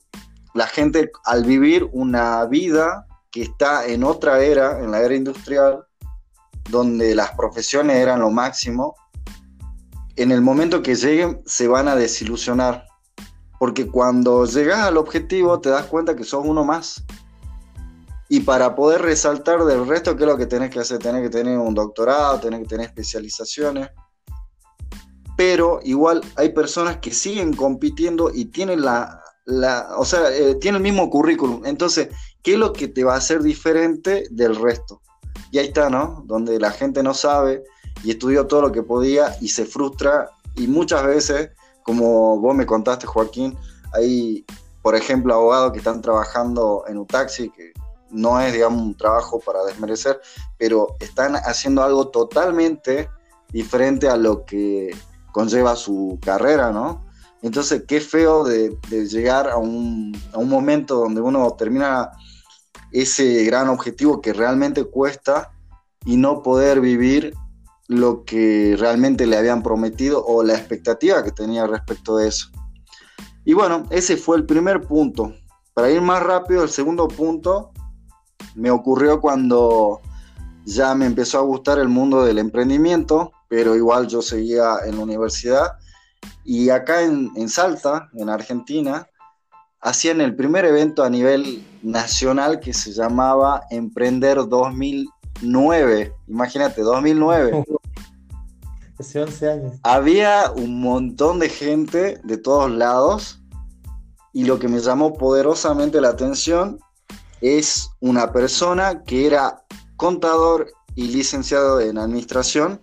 la 0.52 0.66
gente 0.66 1.10
al 1.24 1.44
vivir 1.44 1.88
una 1.92 2.44
vida 2.46 3.06
que 3.30 3.42
está 3.42 3.86
en 3.86 4.04
otra 4.04 4.40
era, 4.40 4.80
en 4.80 4.90
la 4.90 5.00
era 5.00 5.14
industrial, 5.14 5.84
donde 6.70 7.14
las 7.14 7.32
profesiones 7.32 7.96
eran 7.96 8.20
lo 8.20 8.30
máximo, 8.30 8.96
en 10.16 10.30
el 10.30 10.40
momento 10.40 10.82
que 10.82 10.94
lleguen 10.94 11.40
se 11.46 11.68
van 11.68 11.88
a 11.88 11.96
desilusionar. 11.96 12.86
Porque 13.58 13.86
cuando 13.86 14.44
llegas 14.46 14.80
al 14.80 14.96
objetivo 14.96 15.60
te 15.60 15.70
das 15.70 15.86
cuenta 15.86 16.14
que 16.14 16.24
sos 16.24 16.44
uno 16.44 16.64
más. 16.64 17.04
Y 18.28 18.40
para 18.40 18.74
poder 18.74 19.02
resaltar 19.02 19.64
del 19.64 19.86
resto, 19.86 20.16
¿qué 20.16 20.24
es 20.24 20.28
lo 20.28 20.36
que 20.36 20.46
tenés 20.46 20.70
que 20.70 20.80
hacer? 20.80 20.98
Tenés 20.98 21.22
que 21.22 21.30
tener 21.30 21.58
un 21.58 21.74
doctorado, 21.74 22.40
tenés 22.40 22.60
que 22.60 22.66
tener 22.66 22.86
especializaciones. 22.86 23.90
Pero 25.36 25.80
igual 25.84 26.20
hay 26.36 26.50
personas 26.52 26.98
que 26.98 27.12
siguen 27.12 27.54
compitiendo 27.54 28.30
y 28.32 28.46
tienen 28.46 28.82
la, 28.82 29.20
o 29.96 30.04
sea, 30.04 30.30
eh, 30.30 30.56
tiene 30.56 30.78
el 30.78 30.82
mismo 30.82 31.10
currículum. 31.10 31.62
Entonces, 31.64 32.08
¿qué 32.42 32.54
es 32.54 32.58
lo 32.58 32.72
que 32.72 32.88
te 32.88 33.04
va 33.04 33.14
a 33.14 33.18
hacer 33.18 33.42
diferente 33.42 34.26
del 34.30 34.56
resto? 34.56 35.02
Y 35.50 35.58
ahí 35.58 35.66
está, 35.66 35.90
¿no? 35.90 36.22
Donde 36.26 36.58
la 36.58 36.70
gente 36.70 37.02
no 37.02 37.14
sabe 37.14 37.62
y 38.04 38.10
estudió 38.10 38.46
todo 38.46 38.62
lo 38.62 38.72
que 38.72 38.82
podía 38.82 39.36
y 39.40 39.48
se 39.48 39.64
frustra. 39.64 40.30
Y 40.54 40.68
muchas 40.68 41.04
veces, 41.04 41.50
como 41.82 42.38
vos 42.38 42.54
me 42.54 42.66
contaste, 42.66 43.06
Joaquín, 43.06 43.56
hay, 43.92 44.44
por 44.82 44.94
ejemplo, 44.94 45.34
abogados 45.34 45.72
que 45.72 45.78
están 45.78 46.02
trabajando 46.02 46.84
en 46.86 46.98
un 46.98 47.06
taxi, 47.06 47.50
que 47.50 47.72
no 48.10 48.40
es, 48.40 48.52
digamos, 48.52 48.80
un 48.80 48.96
trabajo 48.96 49.40
para 49.40 49.64
desmerecer, 49.64 50.20
pero 50.58 50.96
están 51.00 51.34
haciendo 51.34 51.82
algo 51.82 52.08
totalmente 52.08 53.08
diferente 53.48 54.08
a 54.08 54.16
lo 54.16 54.44
que 54.44 54.94
conlleva 55.32 55.74
su 55.74 56.18
carrera, 56.22 56.70
¿no? 56.70 57.04
Entonces, 57.42 57.84
qué 57.86 58.00
feo 58.00 58.44
de, 58.44 58.78
llegar 58.88 59.50
a 59.50 59.56
un, 59.56 60.16
momento 60.34 60.96
donde 60.96 61.20
uno 61.20 61.50
termina 61.58 62.10
ese 62.90 63.44
gran 63.44 63.68
objetivo 63.68 64.20
que 64.20 64.32
realmente 64.32 64.84
cuesta 64.84 65.52
y 66.06 66.16
no 66.16 66.42
poder 66.42 66.80
vivir 66.80 67.34
lo 67.88 68.24
que 68.24 68.76
realmente 68.78 69.26
le 69.26 69.36
habían 69.36 69.62
prometido 69.62 70.24
o 70.24 70.42
la 70.42 70.54
expectativa 70.54 71.22
que 71.22 71.32
tenía 71.32 71.66
respecto 71.66 72.16
de 72.16 72.28
eso. 72.28 72.48
Y 73.44 73.52
bueno, 73.52 73.86
ese 73.90 74.16
fue 74.16 74.36
el 74.36 74.46
primer 74.46 74.82
punto. 74.82 75.34
Para 75.74 75.90
ir 75.90 76.00
más 76.00 76.22
rápido, 76.22 76.62
el 76.62 76.70
segundo 76.70 77.08
punto 77.08 77.72
me 78.54 78.70
ocurrió 78.70 79.20
cuando 79.20 80.00
ya 80.64 80.94
me 80.94 81.06
empezó 81.06 81.38
a 81.38 81.42
gustar 81.42 81.78
el 81.78 81.88
mundo 81.88 82.24
del 82.24 82.38
emprendimiento, 82.38 83.32
pero 83.48 83.76
igual 83.76 84.06
yo 84.06 84.22
seguía 84.22 84.78
en 84.86 84.96
la 84.96 85.02
universidad 85.02 85.72
y 86.44 86.70
acá 86.70 87.02
en, 87.02 87.48
Salta, 87.48 88.10
en 88.14 88.28
Argentina, 88.28 89.06
hacían 89.80 90.20
el 90.20 90.34
primer 90.34 90.64
evento 90.64 91.02
a 91.02 91.10
nivel 91.10 91.66
nacional 91.82 92.60
que 92.60 92.72
se 92.72 92.92
llamaba 92.92 93.62
Emprender 93.70 94.38
2009. 95.34 96.12
Imagínate, 96.28 96.82
2009. 96.82 97.64
Hace 98.98 99.22
11 99.22 99.50
años. 99.50 99.72
Había 99.82 100.52
un 100.52 100.80
montón 100.80 101.40
de 101.40 101.48
gente 101.48 102.20
de 102.22 102.36
todos 102.36 102.70
lados 102.70 103.40
y 104.32 104.44
lo 104.44 104.58
que 104.58 104.68
me 104.68 104.80
llamó 104.80 105.14
poderosamente 105.14 106.00
la 106.00 106.10
atención 106.10 106.78
es 107.40 107.90
una 108.00 108.32
persona 108.32 109.02
que 109.02 109.26
era 109.26 109.64
contador 109.96 110.68
y 110.94 111.08
licenciado 111.08 111.80
en 111.80 111.98
administración 111.98 112.80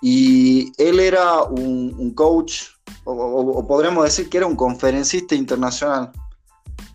y 0.00 0.72
él 0.80 1.00
era 1.00 1.42
un, 1.42 2.12
coach, 2.14 2.62
o, 3.04 3.66
podríamos 3.66 4.04
decir 4.04 4.28
que 4.28 4.38
era 4.38 4.46
un 4.46 4.56
conferencista 4.56 5.34
internacional. 5.34 6.12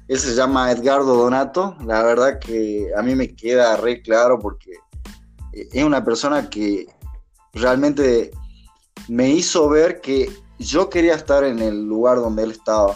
Él 0.07 0.19
se 0.19 0.35
llama 0.35 0.71
Edgardo 0.71 1.15
Donato. 1.15 1.75
La 1.85 2.03
verdad 2.03 2.39
que 2.39 2.91
a 2.97 3.01
mí 3.01 3.15
me 3.15 3.35
queda 3.35 3.77
re 3.77 4.01
claro 4.01 4.39
porque 4.39 4.71
es 5.53 5.83
una 5.83 6.03
persona 6.03 6.49
que 6.49 6.87
realmente 7.53 8.31
me 9.07 9.29
hizo 9.29 9.69
ver 9.69 10.01
que 10.01 10.31
yo 10.59 10.89
quería 10.89 11.15
estar 11.15 11.43
en 11.43 11.59
el 11.59 11.85
lugar 11.85 12.17
donde 12.17 12.43
él 12.43 12.51
estaba. 12.51 12.95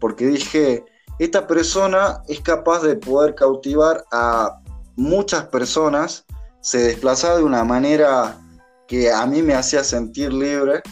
Porque 0.00 0.26
dije, 0.26 0.84
esta 1.18 1.46
persona 1.46 2.22
es 2.28 2.40
capaz 2.40 2.82
de 2.82 2.96
poder 2.96 3.34
cautivar 3.34 4.04
a 4.12 4.60
muchas 4.96 5.44
personas, 5.46 6.24
se 6.60 6.78
desplaza 6.78 7.36
de 7.36 7.42
una 7.42 7.64
manera 7.64 8.38
que 8.86 9.10
a 9.12 9.26
mí 9.26 9.42
me 9.42 9.54
hacía 9.54 9.84
sentir 9.84 10.32
libre. 10.32 10.82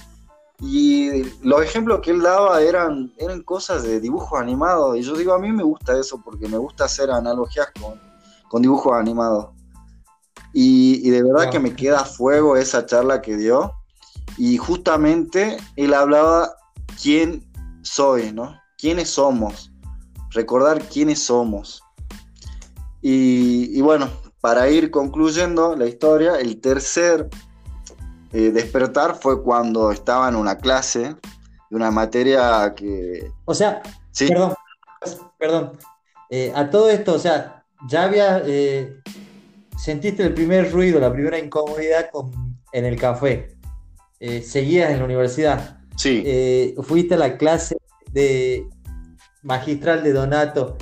Y 0.66 1.25
los 1.42 1.62
ejemplos 1.62 2.00
que 2.00 2.11
él 2.11 2.23
daba 2.23 2.62
eran, 2.62 3.12
eran 3.18 3.42
cosas 3.42 3.83
de 3.83 4.00
dibujos 4.00 4.40
animados. 4.40 4.97
Y 4.97 5.02
yo 5.02 5.14
digo, 5.14 5.35
a 5.35 5.38
mí 5.38 5.52
me 5.52 5.62
gusta 5.62 5.99
eso 5.99 6.23
porque 6.25 6.49
me 6.49 6.56
gusta 6.56 6.87
hacer 6.87 7.11
analogías 7.11 7.68
con, 7.78 8.00
con 8.49 8.62
dibujos 8.62 8.94
animados. 8.94 9.50
Y, 10.54 11.11
de 11.11 11.23
verdad 11.23 11.50
que 11.50 11.59
me 11.59 11.76
queda 11.76 12.00
a 12.00 12.04
fuego 12.04 12.56
esa 12.56 12.87
charla 12.87 13.21
que 13.21 13.37
dio. 13.37 13.73
Y 14.38 14.56
justamente 14.56 15.59
él 15.76 15.92
hablaba 15.92 16.54
quién 17.02 17.44
soy, 17.83 18.33
¿no? 18.33 18.59
¿Quiénes 18.78 19.11
somos? 19.11 19.71
Recordar 20.30 20.88
quiénes 20.88 21.23
somos. 21.23 21.83
Y, 23.02 23.76
y 23.76 23.83
bueno, 23.83 24.09
para 24.40 24.71
ir 24.71 24.90
concluyendo 24.90 25.76
la 25.76 25.87
historia, 25.87 26.37
el 26.37 26.59
tercer 26.61 27.28
eh, 28.37 28.50
despertar 28.50 29.14
fue 29.14 29.41
cuando 29.45 29.93
estaba 29.93 30.29
en 30.29 30.35
una 30.35 30.59
clase 30.59 31.14
de 31.71 31.76
una 31.76 31.93
materia 31.93 32.75
que... 32.75 33.31
O 33.45 33.55
sea, 33.55 33.81
perdón, 34.19 34.55
perdón. 35.38 35.79
Eh, 36.29 36.53
a 36.53 36.69
todo 36.69 36.91
esto, 36.91 37.14
o 37.14 37.19
sea, 37.21 37.64
ya 37.88 38.03
había... 38.03 38.43
Eh, 38.45 38.99
sentiste 39.79 40.25
el 40.25 40.35
primer 40.35 40.73
ruido, 40.73 40.99
la 40.99 41.12
primera 41.12 41.38
incomodidad 41.38 42.11
en 42.73 42.85
el 42.85 42.97
café. 42.97 43.57
seguías 44.43 44.91
en 44.91 44.99
la 44.99 45.05
universidad. 45.05 45.79
Sí. 45.97 46.75
fuiste 46.83 47.14
a 47.14 47.19
la 47.19 47.37
clase 47.38 47.76
de 48.11 48.69
magistral 49.43 50.03
de 50.03 50.12
Donato 50.12 50.76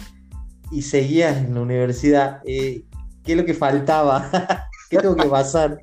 y 0.71 0.81
seguías 0.81 1.37
en 1.37 1.55
la 1.55 1.61
universidad. 1.61 2.41
¿Qué 2.45 2.87
es 3.27 3.37
lo 3.37 3.45
que 3.45 3.53
faltaba? 3.53 4.31
¿Qué 4.89 4.97
tengo 4.97 5.17
que 5.17 5.29
pasar? 5.29 5.83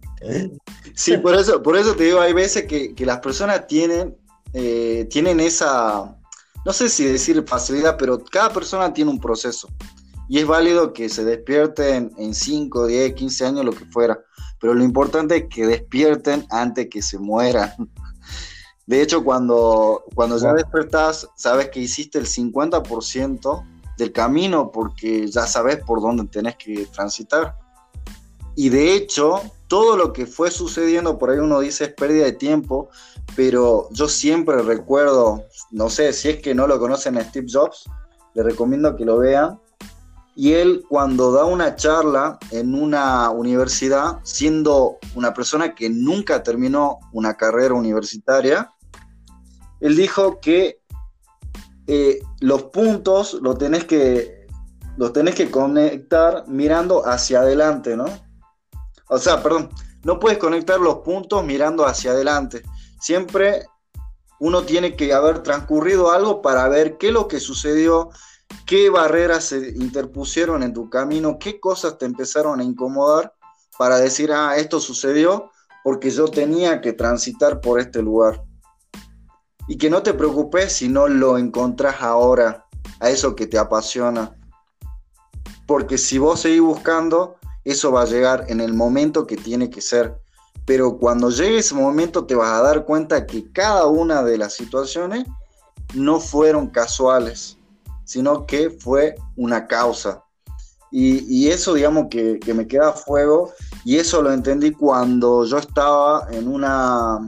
Sí, 0.96 1.18
por 1.18 1.36
eso, 1.36 1.62
por 1.64 1.78
eso 1.78 1.96
te 1.96 2.06
digo, 2.06 2.20
hay 2.20 2.34
veces 2.34 2.66
que, 2.66 2.94
las 3.06 3.20
personas 3.20 3.68
tienen, 3.68 4.18
eh, 4.54 5.08
tienen 5.10 5.40
esa, 5.40 6.18
no 6.66 6.74
sé 6.74 6.90
si 6.90 7.06
decir 7.06 7.44
facilidad, 7.48 7.98
pero 7.98 8.24
cada 8.24 8.52
persona 8.52 8.94
tiene 8.94 9.12
un 9.12 9.20
proceso. 9.20 9.70
Y 10.28 10.40
es 10.40 10.46
válido 10.46 10.94
que 10.94 11.10
se 11.10 11.24
despierten 11.24 12.12
en 12.18 12.36
5, 12.36 12.86
10, 12.86 13.14
15 13.14 13.46
años, 13.46 13.66
lo 13.66 13.72
que 13.72 13.86
fuera. 13.86 14.20
Pero 14.60 14.74
lo 14.76 14.84
importante 14.84 15.38
es 15.38 15.46
que 15.50 15.66
despierten 15.66 16.46
antes 16.52 16.88
que 16.90 17.02
se 17.02 17.18
mueran. 17.18 17.72
De 18.86 19.02
hecho, 19.02 19.24
cuando, 19.24 20.04
cuando 20.16 20.38
ya 20.38 20.54
despertás, 20.54 21.28
sabes 21.36 21.70
que 21.70 21.80
hiciste 21.80 22.18
el 22.18 22.26
50% 22.26 23.64
del 23.98 24.12
camino 24.12 24.72
porque 24.72 25.28
ya 25.28 25.46
sabes 25.46 25.78
por 25.84 26.02
dónde 26.02 26.26
tenés 26.26 26.56
que 26.56 26.88
transitar. 26.88 27.56
Y 28.56 28.70
de 28.70 28.96
hecho, 28.96 29.44
todo 29.70 29.96
lo 29.96 30.12
que 30.12 30.26
fue 30.26 30.50
sucediendo, 30.50 31.20
por 31.20 31.30
ahí 31.30 31.38
uno 31.38 31.60
dice 31.60 31.86
es 31.86 31.94
pérdida 31.94 32.26
de 32.26 32.32
tiempo, 32.34 32.90
pero 33.36 33.88
yo 33.92 34.10
siempre 34.10 34.62
recuerdo, 34.64 35.46
no 35.70 35.90
sé, 35.92 36.12
si 36.12 36.30
es 36.30 36.42
que 36.42 36.56
no 36.56 36.66
lo 36.66 36.80
conocen 36.80 37.18
a 37.18 37.24
Steve 37.24 37.46
Jobs, 37.50 37.86
le 38.34 38.42
recomiendo 38.44 38.96
que 38.96 39.06
lo 39.06 39.20
vean. 39.20 39.62
Y 40.36 40.54
él 40.54 40.84
cuando 40.90 41.32
da 41.32 41.46
una 41.46 41.76
charla 41.76 42.40
en 42.50 42.74
una 42.74 43.30
universidad, 43.30 44.20
siendo 44.24 44.98
una 45.14 45.34
persona 45.36 45.76
que 45.76 45.90
nunca 45.90 46.42
terminó 46.42 46.98
una 47.14 47.36
carrera 47.36 47.76
universitaria, 47.76 48.74
él 49.82 49.96
dijo 49.96 50.40
que 50.40 50.82
eh, 51.86 52.20
los 52.40 52.64
puntos 52.64 53.36
los 53.42 53.58
tenés 53.60 53.86
que, 53.86 54.48
los 54.98 55.14
tenés 55.14 55.36
que 55.36 55.52
conectar 55.52 56.46
mirando 56.48 57.06
hacia 57.06 57.42
adelante, 57.42 57.96
¿no? 57.96 58.06
O 59.10 59.18
sea, 59.18 59.44
perdón, 59.44 59.70
no 60.04 60.20
puedes 60.20 60.38
conectar 60.38 60.80
los 60.80 61.00
puntos 61.00 61.44
mirando 61.44 61.86
hacia 61.86 62.12
adelante. 62.12 62.64
Siempre 63.00 63.66
uno 64.40 64.64
tiene 64.64 64.96
que 64.96 65.14
haber 65.14 65.44
transcurrido 65.44 66.12
algo 66.12 66.42
para 66.42 66.68
ver 66.70 66.98
qué 66.98 67.08
es 67.08 67.14
lo 67.14 67.28
que 67.28 67.40
sucedió, 67.40 68.10
qué 68.66 68.90
barreras 68.90 69.46
se 69.46 69.70
interpusieron 69.76 70.64
en 70.64 70.74
tu 70.74 70.90
camino, 70.90 71.38
qué 71.40 71.60
cosas 71.60 71.98
te 71.98 72.06
empezaron 72.06 72.60
a 72.60 72.64
incomodar 72.64 73.34
para 73.78 73.98
decir, 73.98 74.32
ah, 74.32 74.56
esto 74.58 74.80
sucedió 74.80 75.52
porque 75.84 76.12
yo 76.12 76.28
tenía 76.28 76.82
que 76.82 76.94
transitar 76.94 77.62
por 77.62 77.80
este 77.80 78.02
lugar. 78.02 78.44
Y 79.68 79.78
que 79.78 79.90
no 79.90 80.04
te 80.04 80.14
preocupes 80.14 80.74
si 80.74 80.88
no 80.88 81.08
lo 81.08 81.38
encontrás 81.38 82.02
ahora, 82.02 82.66
a 83.00 83.10
eso 83.10 83.36
que 83.36 83.48
te 83.48 83.58
apasiona. 83.58 84.36
Porque 85.68 85.98
si 85.98 86.18
vos 86.18 86.42
seguís 86.42 86.62
buscando, 86.62 87.39
eso 87.64 87.92
va 87.92 88.04
a 88.04 88.06
llegar 88.06 88.46
en 88.48 88.62
el 88.62 88.74
momento 88.74 89.28
que 89.28 89.38
tiene 89.38 89.70
que 89.70 89.82
ser. 89.82 90.16
Pero 90.66 90.98
cuando 90.98 91.30
llegue 91.30 91.60
ese 91.60 91.76
momento 91.76 92.26
te 92.26 92.36
vas 92.36 92.52
a 92.52 92.62
dar 92.62 92.86
cuenta 92.86 93.26
que 93.26 93.52
cada 93.52 93.88
una 93.88 94.24
de 94.24 94.38
las 94.38 94.54
situaciones 94.54 95.26
no 95.94 96.20
fueron 96.20 96.68
casuales, 96.68 97.58
sino 98.06 98.46
que 98.46 98.70
fue 98.70 99.16
una 99.36 99.68
causa. 99.68 100.24
Y, 100.92 101.50
eso, 101.50 101.76
digamos, 101.76 102.08
que, 102.10 102.40
me 102.56 102.68
queda 102.68 102.90
a 102.90 102.94
fuego, 102.94 103.52
y 103.86 103.98
eso 103.98 104.24
lo 104.24 104.32
entendí 104.32 104.72
cuando 104.72 105.46
yo 105.46 105.60
estaba 105.60 106.28
en 106.32 106.48
una, 106.48 107.20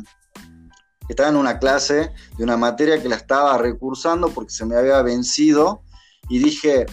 estaba 1.07 1.29
en 1.29 1.35
una 1.35 1.59
clase 1.59 2.11
de 2.37 2.43
una 2.43 2.57
materia 2.57 2.99
que 2.99 3.07
la 3.07 3.17
estaba 3.17 3.59
recursando 3.59 4.29
porque 4.29 4.51
se 4.51 4.65
me 4.65 4.75
había 4.75 4.99
vencido, 5.03 5.83
y 6.27 6.39
dije, 6.39 6.87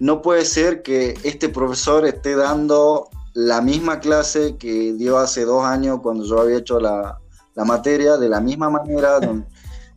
no 0.00 0.22
puede 0.22 0.44
ser 0.44 0.82
que 0.82 1.18
este 1.24 1.48
profesor 1.48 2.06
esté 2.06 2.36
dando 2.36 3.08
la 3.34 3.60
misma 3.60 4.00
clase 4.00 4.56
que 4.56 4.92
dio 4.94 5.18
hace 5.18 5.44
dos 5.44 5.64
años 5.64 6.00
cuando 6.02 6.24
yo 6.24 6.40
había 6.40 6.58
hecho 6.58 6.80
la, 6.80 7.18
materia, 7.56 8.16
de 8.16 8.28
la 8.28 8.40
misma 8.40 8.70
manera, 8.70 9.18
de, 9.18 9.42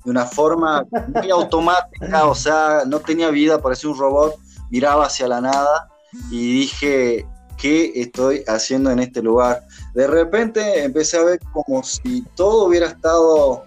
una 0.05 0.25
forma 0.25 0.83
muy 1.13 1.29
automática, 1.29 2.25
o 2.25 2.33
sea, 2.33 2.83
no 2.87 2.99
tenía 2.99 3.29
vida, 3.29 3.61
parecía 3.61 3.89
un 3.89 3.99
robot, 3.99 4.35
miraba 4.71 5.05
hacia 5.05 5.27
la 5.27 5.41
nada 5.41 5.89
y 6.31 6.53
dije, 6.53 7.27
¿qué 7.57 7.91
estoy 7.95 8.43
haciendo 8.47 8.89
en 8.89 8.99
este 8.99 9.21
lugar? 9.21 9.63
De 9.93 10.07
repente 10.07 10.83
empecé 10.83 11.17
a 11.17 11.23
ver 11.23 11.39
como 11.53 11.83
si 11.83 12.23
todo 12.35 12.65
hubiera 12.65 12.87
estado 12.87 13.63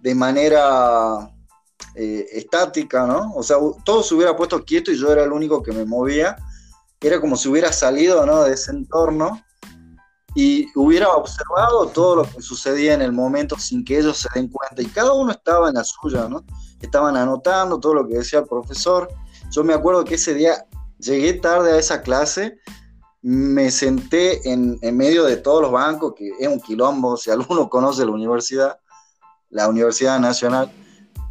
de 0.00 0.14
manera 0.14 1.30
eh, 1.94 2.26
estática, 2.32 3.06
¿no? 3.06 3.32
O 3.34 3.42
sea, 3.42 3.56
todo 3.84 4.02
se 4.02 4.14
hubiera 4.14 4.36
puesto 4.36 4.64
quieto 4.64 4.90
y 4.90 4.98
yo 4.98 5.12
era 5.12 5.24
el 5.24 5.32
único 5.32 5.62
que 5.62 5.72
me 5.72 5.84
movía. 5.84 6.36
Era 7.00 7.20
como 7.20 7.36
si 7.36 7.48
hubiera 7.48 7.72
salido, 7.72 8.24
¿no? 8.26 8.44
De 8.44 8.54
ese 8.54 8.70
entorno 8.70 9.42
y 10.34 10.66
hubiera 10.74 11.10
observado 11.10 11.86
todo 11.86 12.16
lo 12.16 12.22
que 12.24 12.42
sucedía 12.42 12.94
en 12.94 13.02
el 13.02 13.12
momento 13.12 13.56
sin 13.58 13.84
que 13.84 13.98
ellos 13.98 14.18
se 14.18 14.28
den 14.34 14.48
cuenta. 14.48 14.82
Y 14.82 14.86
cada 14.86 15.12
uno 15.12 15.30
estaba 15.30 15.68
en 15.68 15.74
la 15.74 15.84
suya, 15.84 16.28
¿no? 16.28 16.44
Estaban 16.80 17.16
anotando 17.16 17.78
todo 17.78 17.94
lo 17.94 18.08
que 18.08 18.18
decía 18.18 18.40
el 18.40 18.46
profesor. 18.46 19.08
Yo 19.50 19.62
me 19.62 19.74
acuerdo 19.74 20.04
que 20.04 20.16
ese 20.16 20.34
día 20.34 20.66
llegué 20.98 21.34
tarde 21.34 21.72
a 21.72 21.78
esa 21.78 22.02
clase, 22.02 22.58
me 23.22 23.70
senté 23.70 24.50
en, 24.50 24.78
en 24.82 24.96
medio 24.96 25.24
de 25.24 25.36
todos 25.36 25.62
los 25.62 25.70
bancos, 25.70 26.14
que 26.16 26.32
es 26.38 26.48
un 26.48 26.60
quilombo, 26.60 27.16
si 27.16 27.30
alguno 27.30 27.70
conoce 27.70 28.04
la 28.04 28.10
universidad, 28.10 28.78
la 29.50 29.68
Universidad 29.68 30.18
Nacional, 30.18 30.70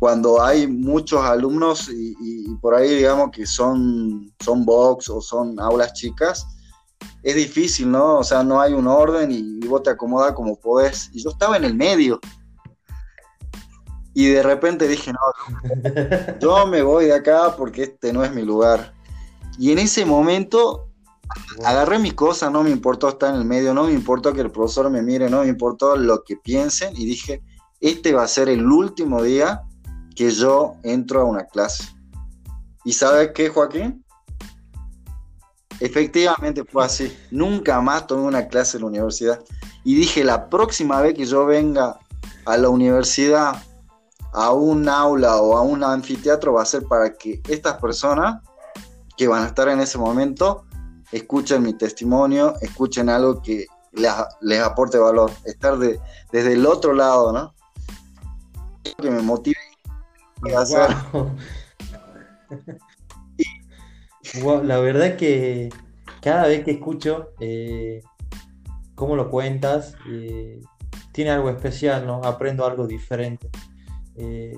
cuando 0.04 0.44
hay 0.44 0.68
muchos 0.68 1.24
alumnos 1.24 1.90
y, 1.90 2.14
por 2.62 2.76
ahí 2.76 2.94
digamos 2.94 3.32
que 3.32 3.46
son, 3.46 4.34
son 4.44 4.66
box 4.66 5.08
o 5.08 5.22
son 5.22 5.58
aulas 5.62 5.94
chicas, 5.94 6.46
es 7.24 7.36
difícil, 7.36 7.90
¿no? 7.90 8.18
O 8.18 8.24
sea, 8.26 8.44
no 8.44 8.60
hay 8.60 8.74
un 8.74 8.86
orden 8.86 9.32
y, 9.32 9.66
vos 9.66 9.82
te 9.82 9.92
acomodas 9.92 10.34
como 10.34 10.60
podés. 10.60 11.10
Y 11.14 11.24
yo 11.24 11.30
estaba 11.30 11.56
en 11.56 11.64
el 11.64 11.74
medio. 11.74 12.20
Y 14.14 14.28
de 14.28 14.44
repente 14.44 14.90
dije, 14.90 15.14
no, 15.14 16.40
yo 16.42 16.68
me 16.68 16.82
voy 16.82 17.06
de 17.06 17.14
acá 17.14 17.56
porque 17.56 17.84
este 17.84 18.12
no 18.12 18.26
es 18.26 18.34
mi 18.34 18.42
lugar. 18.42 18.94
Y 19.58 19.72
en 19.72 19.80
ese 19.80 20.04
momento 20.04 20.90
agarré 21.64 21.98
mis 21.98 22.14
cosas, 22.14 22.52
no 22.52 22.62
me 22.62 22.72
importó 22.72 23.08
estar 23.08 23.34
en 23.34 23.40
el 23.40 23.46
medio, 23.46 23.74
no 23.74 23.86
me 23.86 23.94
importó 23.94 24.34
que 24.34 24.42
el 24.42 24.52
profesor 24.52 24.90
me 24.90 25.02
mire, 25.02 25.30
no 25.30 25.44
me 25.44 25.48
importó 25.48 25.96
lo 25.96 26.26
que 26.26 26.36
piensen 26.36 26.94
y 26.94 27.06
dije, 27.06 27.42
este 27.80 28.12
va 28.12 28.24
a 28.24 28.28
ser 28.28 28.50
el 28.50 28.70
último 28.70 29.24
día 29.24 29.64
que 30.16 30.32
yo 30.32 30.76
entro 30.84 31.22
a 31.22 31.26
una 31.26 31.46
clase. 31.46 31.84
¿Y 32.86 32.94
sabes 32.94 33.32
qué, 33.34 33.50
Joaquín? 33.50 34.04
Efectivamente 35.80 36.64
fue 36.64 36.86
así. 36.86 37.18
Nunca 37.32 37.82
más 37.82 38.08
tomé 38.08 38.24
una 38.24 38.48
clase 38.48 38.78
en 38.78 38.84
la 38.84 38.90
universidad. 38.90 39.40
Y 39.84 39.96
dije, 39.96 40.24
la 40.24 40.50
próxima 40.50 41.02
vez 41.02 41.14
que 41.14 41.26
yo 41.26 41.46
venga 41.46 42.00
a 42.46 42.58
la 42.58 42.70
universidad, 42.70 43.62
a 44.32 44.52
un 44.52 44.88
aula 44.88 45.38
o 45.42 45.58
a 45.58 45.62
un 45.62 45.84
anfiteatro, 45.84 46.54
va 46.54 46.64
a 46.64 46.66
ser 46.66 46.84
para 46.84 47.14
que 47.14 47.42
estas 47.48 47.76
personas 47.78 48.42
que 49.18 49.28
van 49.28 49.44
a 49.44 49.48
estar 49.48 49.68
en 49.70 49.80
ese 49.80 49.98
momento 49.98 50.66
escuchen 51.12 51.62
mi 51.62 51.74
testimonio, 51.74 52.56
escuchen 52.62 53.10
algo 53.10 53.42
que 53.42 53.68
les, 53.92 54.60
aporte 54.60 54.98
valor. 54.98 55.32
Estar 55.46 55.78
de, 55.78 56.00
desde 56.32 56.54
el 56.54 56.66
otro 56.66 56.94
lado, 56.94 57.32
¿no? 57.32 57.54
Que 58.98 59.12
me 59.12 59.22
motive 59.22 59.58
la 64.64 64.80
verdad 64.80 65.16
que 65.16 65.70
cada 66.22 66.48
vez 66.48 66.64
que 66.64 66.72
escucho 66.72 67.34
eh, 67.40 68.02
cómo 68.96 69.16
lo 69.16 69.30
cuentas, 69.30 69.96
eh, 70.10 70.60
tiene 71.12 71.32
algo 71.32 71.50
especial, 71.50 72.08
¿no? 72.08 72.22
Aprendo 72.24 72.66
algo 72.66 72.88
diferente. 72.88 73.50
Eh, 74.16 74.58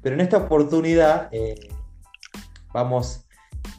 pero 0.00 0.14
en 0.14 0.22
esta 0.22 0.38
oportunidad, 0.38 1.30
vamos 2.72 3.26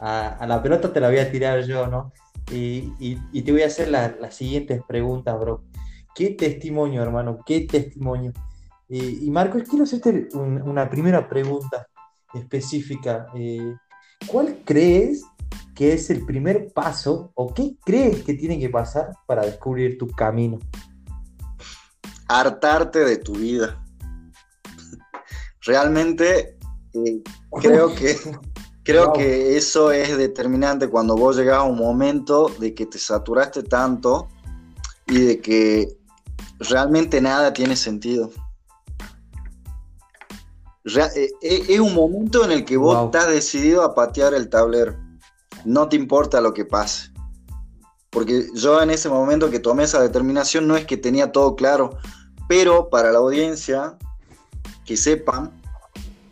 a, 0.00 0.44
la 0.46 0.62
pelota, 0.62 0.92
te 0.92 1.00
la 1.00 1.08
voy 1.08 1.18
a 1.18 1.30
tirar 1.30 1.64
yo, 1.64 1.86
¿no? 1.86 2.12
Y, 2.50 3.42
te 3.42 3.52
voy 3.52 3.62
a 3.62 3.66
hacer 3.66 3.88
las 3.88 4.34
siguientes 4.34 4.82
preguntas, 4.86 5.38
bro. 5.38 5.64
¿Qué 6.14 6.30
testimonio, 6.30 7.02
hermano? 7.02 7.40
¿Qué 7.44 7.62
testimonio? 7.62 8.32
Y 8.88 9.30
Marcos, 9.30 9.62
quiero 9.68 9.84
hacerte 9.84 10.28
una 10.34 10.88
primera 10.88 11.28
pregunta 11.28 11.88
específica. 12.34 13.26
Eh, 13.34 13.76
¿Cuál 14.26 14.62
crees 14.64 15.24
que 15.74 15.92
es 15.92 16.10
el 16.10 16.24
primer 16.24 16.72
paso 16.72 17.32
o 17.34 17.52
qué 17.52 17.76
crees 17.84 18.22
que 18.22 18.34
tiene 18.34 18.58
que 18.58 18.68
pasar 18.68 19.12
para 19.26 19.44
descubrir 19.44 19.98
tu 19.98 20.08
camino? 20.08 20.58
Hartarte 22.28 23.00
de 23.00 23.16
tu 23.18 23.32
vida. 23.32 23.82
Realmente 25.62 26.58
eh, 26.92 27.22
creo 27.60 27.94
que 27.94 28.16
creo 28.84 29.12
que 29.12 29.56
eso 29.56 29.92
es 29.92 30.16
determinante 30.16 30.88
cuando 30.88 31.16
vos 31.16 31.36
llegas 31.36 31.58
a 31.58 31.62
un 31.62 31.78
momento 31.78 32.50
de 32.60 32.74
que 32.74 32.86
te 32.86 32.98
saturaste 32.98 33.62
tanto 33.62 34.28
y 35.06 35.18
de 35.20 35.40
que 35.40 35.98
realmente 36.60 37.20
nada 37.20 37.52
tiene 37.52 37.76
sentido. 37.76 38.30
Eh, 40.84 41.30
eh, 41.40 41.64
es 41.68 41.80
un 41.80 41.94
momento 41.94 42.44
en 42.44 42.52
el 42.52 42.64
que 42.64 42.76
vos 42.76 43.06
estás 43.06 43.28
decidido 43.28 43.82
a 43.82 43.94
patear 43.94 44.34
el 44.34 44.50
tablero. 44.50 44.96
No 45.64 45.88
te 45.88 45.96
importa 45.96 46.40
lo 46.40 46.52
que 46.52 46.64
pase. 46.64 47.10
Porque 48.10 48.48
yo 48.54 48.80
en 48.80 48.90
ese 48.90 49.08
momento 49.08 49.50
que 49.50 49.58
tomé 49.58 49.84
esa 49.84 50.00
determinación 50.00 50.68
no 50.68 50.76
es 50.76 50.84
que 50.84 50.96
tenía 50.96 51.32
todo 51.32 51.56
claro, 51.56 51.96
pero 52.48 52.90
para 52.90 53.10
la 53.10 53.18
audiencia, 53.18 53.96
que 54.84 54.96
sepan 54.96 55.50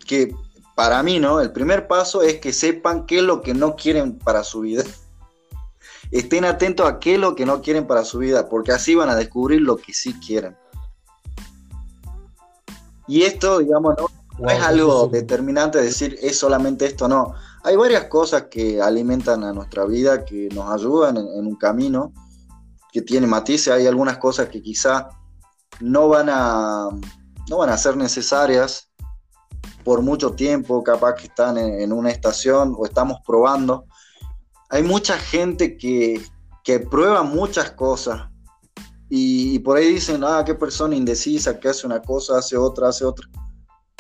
que 0.07 0.35
para 0.75 1.03
mí, 1.03 1.19
¿no? 1.19 1.41
El 1.41 1.53
primer 1.53 1.89
paso 1.89 2.23
es 2.23 2.39
que 2.39 2.53
sepan 2.53 3.07
qué 3.07 3.19
es 3.19 3.25
lo 3.25 3.41
que 3.41 3.55
no 3.55 3.75
quieren 3.75 4.19
para 4.19 4.45
su 4.45 4.61
vida. 4.61 4.85
Estén 6.11 6.45
atentos 6.45 6.87
a 6.87 6.99
qué 6.99 7.15
es 7.15 7.21
lo 7.21 7.35
que 7.35 7.47
no 7.47 7.63
quieren 7.63 7.87
para 7.87 8.05
su 8.05 8.19
vida, 8.19 8.49
porque 8.49 8.73
así 8.73 8.95
van 8.95 9.09
a 9.09 9.17
descubrir 9.17 9.63
lo 9.63 9.77
que 9.77 9.95
sí 9.95 10.15
quieren. 10.21 10.57
Y 13.09 13.23
esto, 13.23 13.59
digamos, 13.59 13.95
no, 13.99 14.07
no 14.39 14.51
es 14.51 14.61
algo 14.63 15.09
determinante 15.09 15.81
decir 15.81 16.19
es 16.21 16.39
solamente 16.39 16.87
esto, 16.87 17.09
no. 17.09 17.35
Hay 17.65 17.77
varias 17.77 18.05
cosas 18.05 18.45
que 18.51 18.81
alimentan 18.81 19.45
a 19.45 19.53
nuestra 19.53 19.85
vida, 19.85 20.25
que 20.25 20.49
nos 20.55 20.71
ayudan 20.71 21.17
en, 21.17 21.47
un 21.47 21.57
camino, 21.57 22.13
que 22.93 23.03
tiene 23.03 23.27
matices. 23.27 23.73
Hay 23.73 23.87
algunas 23.87 24.19
cosas 24.19 24.49
que 24.49 24.61
quizá 24.61 25.09
no 25.81 26.09
van 26.09 26.29
a, 26.29 26.89
no 27.49 27.59
van 27.59 27.71
a 27.71 27.79
ser 27.79 27.97
necesarias 27.97 28.91
por 29.85 30.03
mucho 30.03 30.33
tiempo, 30.33 30.83
capaz 30.83 31.15
que 31.15 31.27
están 31.27 31.59
en, 31.59 31.93
una 31.93 32.11
estación 32.11 32.75
o 32.77 32.85
estamos 32.85 33.19
probando, 33.27 33.87
hay 34.71 34.83
mucha 34.83 35.19
gente 35.19 35.77
que, 35.77 36.23
que 36.65 36.81
prueba 36.81 37.23
muchas 37.23 37.73
cosas 37.73 38.33
y, 39.15 39.59
por 39.59 39.77
ahí 39.77 39.93
dicen, 39.93 40.25
ah, 40.25 40.43
qué 40.43 40.55
persona 40.55 40.97
indecisa, 40.97 41.61
que 41.61 41.69
hace 41.69 41.87
una 41.87 42.01
cosa, 42.01 42.39
hace 42.39 42.57
otra, 42.57 42.89
hace 42.89 43.05
otra. 43.05 43.29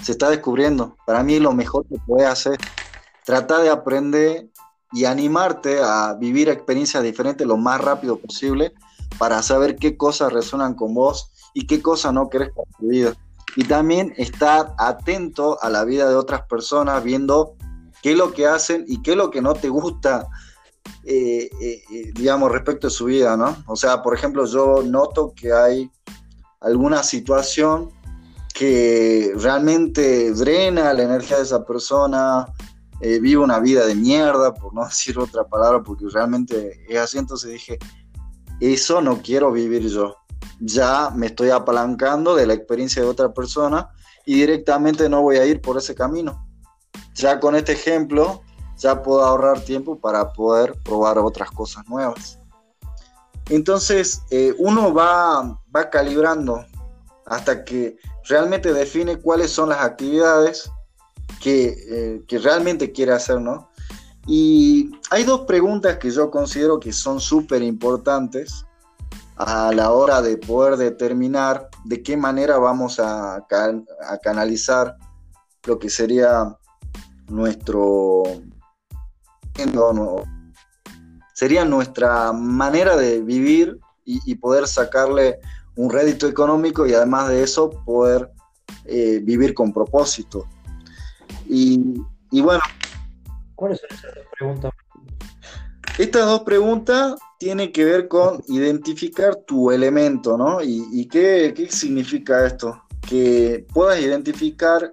Se 0.02 0.12
está 0.12 0.30
descubriendo. 0.30 0.96
Para 1.06 1.22
mí 1.22 1.38
lo 1.38 1.52
mejor 1.52 1.86
que 1.86 1.96
puede 2.06 2.26
hacer, 2.26 2.58
trata 3.24 3.60
de 3.60 3.70
aprender 3.70 4.48
y 4.92 5.04
animarte 5.04 5.80
a 5.82 6.14
vivir 6.14 6.48
experiencias 6.48 7.02
diferentes 7.02 7.46
lo 7.46 7.56
más 7.56 7.80
rápido 7.80 8.18
posible 8.18 8.74
para 9.18 9.42
saber 9.42 9.76
qué 9.76 9.96
cosas 9.96 10.32
resuenan 10.32 10.74
con 10.74 10.94
vos 10.94 11.30
y 11.54 11.66
qué 11.66 11.80
cosas 11.80 12.12
no 12.12 12.28
querés 12.28 12.50
para 12.50 12.68
tu 12.78 12.88
vida. 12.88 13.14
Y 13.56 13.64
también 13.64 14.14
estar 14.16 14.74
atento 14.78 15.62
a 15.62 15.68
la 15.68 15.84
vida 15.84 16.08
de 16.08 16.16
otras 16.16 16.42
personas, 16.42 17.02
viendo 17.04 17.54
qué 18.02 18.12
es 18.12 18.18
lo 18.18 18.32
que 18.32 18.46
hacen 18.46 18.84
y 18.88 19.02
qué 19.02 19.12
es 19.12 19.16
lo 19.16 19.30
que 19.30 19.42
no 19.42 19.54
te 19.54 19.68
gusta 19.68 20.28
eh, 21.04 21.50
eh, 21.60 21.82
eh, 21.92 22.12
digamos, 22.14 22.50
respecto 22.52 22.86
a 22.86 22.90
su 22.90 23.06
vida, 23.06 23.36
¿no? 23.36 23.56
O 23.66 23.74
sea, 23.74 24.02
por 24.02 24.14
ejemplo, 24.14 24.46
yo 24.46 24.82
noto 24.84 25.32
que 25.34 25.52
hay 25.52 25.90
alguna 26.60 27.02
situación 27.02 27.90
que 28.52 29.32
realmente 29.36 30.32
drena 30.32 30.92
la 30.92 31.02
energía 31.02 31.38
de 31.38 31.42
esa 31.44 31.64
persona, 31.64 32.46
vive 33.00 33.38
una 33.38 33.58
vida 33.58 33.86
de 33.86 33.94
mierda, 33.94 34.54
por 34.54 34.72
no 34.74 34.84
decir 34.88 35.18
otra 35.18 35.44
palabra, 35.44 35.82
porque 35.82 36.04
realmente 36.12 36.84
es 36.88 36.98
así, 36.98 37.18
entonces 37.18 37.50
dije, 37.50 37.78
eso 38.60 39.00
no 39.02 39.20
quiero 39.22 39.50
vivir 39.50 39.88
yo. 39.88 40.16
Ya 40.60 41.10
me 41.10 41.26
estoy 41.26 41.50
apalancando 41.50 42.36
de 42.36 42.46
la 42.46 42.54
experiencia 42.54 43.02
de 43.02 43.08
otra 43.08 43.32
persona 43.32 43.88
y 44.24 44.36
directamente 44.36 45.08
no 45.08 45.22
voy 45.22 45.38
a 45.38 45.46
ir 45.46 45.60
por 45.60 45.76
ese 45.78 45.94
camino. 45.94 46.46
Ya 47.14 47.40
con 47.40 47.56
este 47.56 47.72
ejemplo, 47.72 48.42
ya 48.76 49.02
puedo 49.02 49.24
ahorrar 49.24 49.60
tiempo 49.60 49.98
para 49.98 50.32
poder 50.32 50.74
probar 50.84 51.18
otras 51.18 51.50
cosas 51.50 51.88
nuevas. 51.88 52.38
Entonces, 53.50 54.22
eh, 54.30 54.54
uno 54.58 54.94
va, 54.94 55.58
va 55.74 55.90
calibrando 55.90 56.64
hasta 57.26 57.64
que 57.64 57.96
realmente 58.24 58.72
define 58.72 59.18
cuáles 59.18 59.50
son 59.50 59.68
las 59.68 59.80
actividades 59.80 60.70
que, 61.40 61.76
eh, 61.88 62.22
que 62.26 62.38
realmente 62.38 62.92
quiere 62.92 63.12
hacer, 63.12 63.40
¿no? 63.40 63.70
Y 64.26 64.92
hay 65.10 65.24
dos 65.24 65.42
preguntas 65.42 65.98
que 65.98 66.10
yo 66.10 66.30
considero 66.30 66.78
que 66.78 66.92
son 66.92 67.20
súper 67.20 67.62
importantes 67.62 68.64
a 69.36 69.72
la 69.72 69.90
hora 69.90 70.22
de 70.22 70.36
poder 70.36 70.76
determinar 70.76 71.68
de 71.84 72.02
qué 72.02 72.16
manera 72.16 72.58
vamos 72.58 73.00
a, 73.00 73.36
a 73.36 74.18
canalizar 74.22 74.96
lo 75.64 75.78
que 75.78 75.90
sería 75.90 76.56
nuestro, 77.28 78.22
sería 81.32 81.64
nuestra 81.64 82.32
manera 82.32 82.96
de 82.96 83.20
vivir 83.20 83.78
y, 84.04 84.34
poder 84.36 84.66
sacarle 84.66 85.38
un 85.76 85.90
rédito 85.90 86.26
económico 86.26 86.86
y 86.86 86.94
además 86.94 87.28
de 87.28 87.42
eso 87.42 87.70
poder 87.84 88.30
eh, 88.84 89.20
vivir 89.22 89.54
con 89.54 89.72
propósito. 89.72 90.46
Y, 91.48 92.00
bueno. 92.30 92.62
¿Cuáles 93.54 93.80
son 93.80 93.88
esas 93.90 94.14
dos 94.14 94.24
preguntas? 94.36 94.72
Estas 95.98 96.26
dos 96.26 96.40
preguntas 96.40 97.16
tienen 97.38 97.70
que 97.70 97.84
ver 97.84 98.08
con 98.08 98.42
identificar 98.48 99.36
tu 99.46 99.70
elemento, 99.70 100.38
¿no? 100.38 100.62
¿Y, 100.62 101.06
qué, 101.08 101.52
qué 101.54 101.70
significa 101.70 102.46
esto? 102.46 102.82
Que 103.06 103.66
puedas 103.74 104.00
identificar 104.00 104.92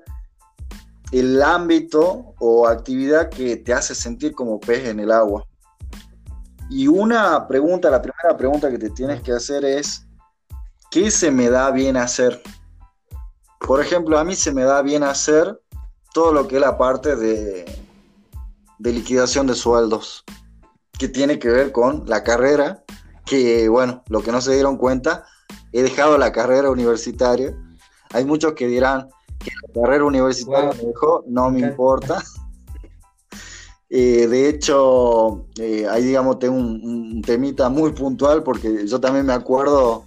el 1.11 1.41
ámbito 1.41 2.33
o 2.39 2.67
actividad 2.67 3.29
que 3.29 3.57
te 3.57 3.73
hace 3.73 3.95
sentir 3.95 4.33
como 4.33 4.59
pez 4.59 4.87
en 4.87 4.99
el 4.99 5.11
agua. 5.11 5.45
Y 6.69 6.87
una 6.87 7.47
pregunta, 7.47 7.89
la 7.89 8.01
primera 8.01 8.37
pregunta 8.37 8.69
que 8.69 8.77
te 8.77 8.91
tienes 8.91 9.21
que 9.21 9.31
hacer 9.31 9.65
es, 9.65 10.05
¿qué 10.91 11.11
se 11.11 11.31
me 11.31 11.49
da 11.49 11.71
bien 11.71 11.97
hacer? 11.97 12.41
Por 13.59 13.81
ejemplo, 13.81 14.17
a 14.17 14.23
mí 14.23 14.35
se 14.35 14.51
me 14.51 14.63
da 14.63 14.81
bien 14.81 15.03
hacer 15.03 15.61
todo 16.13 16.33
lo 16.33 16.47
que 16.47 16.55
es 16.55 16.61
la 16.61 16.77
parte 16.77 17.15
de, 17.15 17.65
de 18.79 18.93
liquidación 18.93 19.45
de 19.47 19.55
sueldos, 19.55 20.23
que 20.97 21.07
tiene 21.07 21.37
que 21.37 21.49
ver 21.49 21.71
con 21.71 22.03
la 22.07 22.23
carrera, 22.23 22.83
que 23.25 23.69
bueno, 23.69 24.03
lo 24.07 24.21
que 24.21 24.31
no 24.31 24.41
se 24.41 24.53
dieron 24.53 24.77
cuenta, 24.77 25.25
he 25.71 25.83
dejado 25.83 26.17
la 26.17 26.31
carrera 26.31 26.71
universitaria. 26.71 27.55
Hay 28.11 28.25
muchos 28.25 28.53
que 28.53 28.67
dirán, 28.67 29.09
que 29.37 29.51
la 29.67 29.81
carrera 29.81 30.05
universitaria 30.05 30.71
me 30.71 30.87
dejó, 30.89 31.23
no 31.27 31.51
me 31.51 31.59
importa. 31.59 32.23
Eh, 33.91 34.27
de 34.27 34.49
hecho, 34.49 35.47
eh, 35.57 35.87
ahí 35.89 36.03
digamos 36.03 36.37
tengo 36.37 36.55
un, 36.55 37.23
temita 37.23 37.69
muy 37.69 37.91
puntual 37.91 38.43
porque 38.43 38.85
yo 38.85 38.99
también 38.99 39.25
me 39.25 39.33
acuerdo 39.33 40.05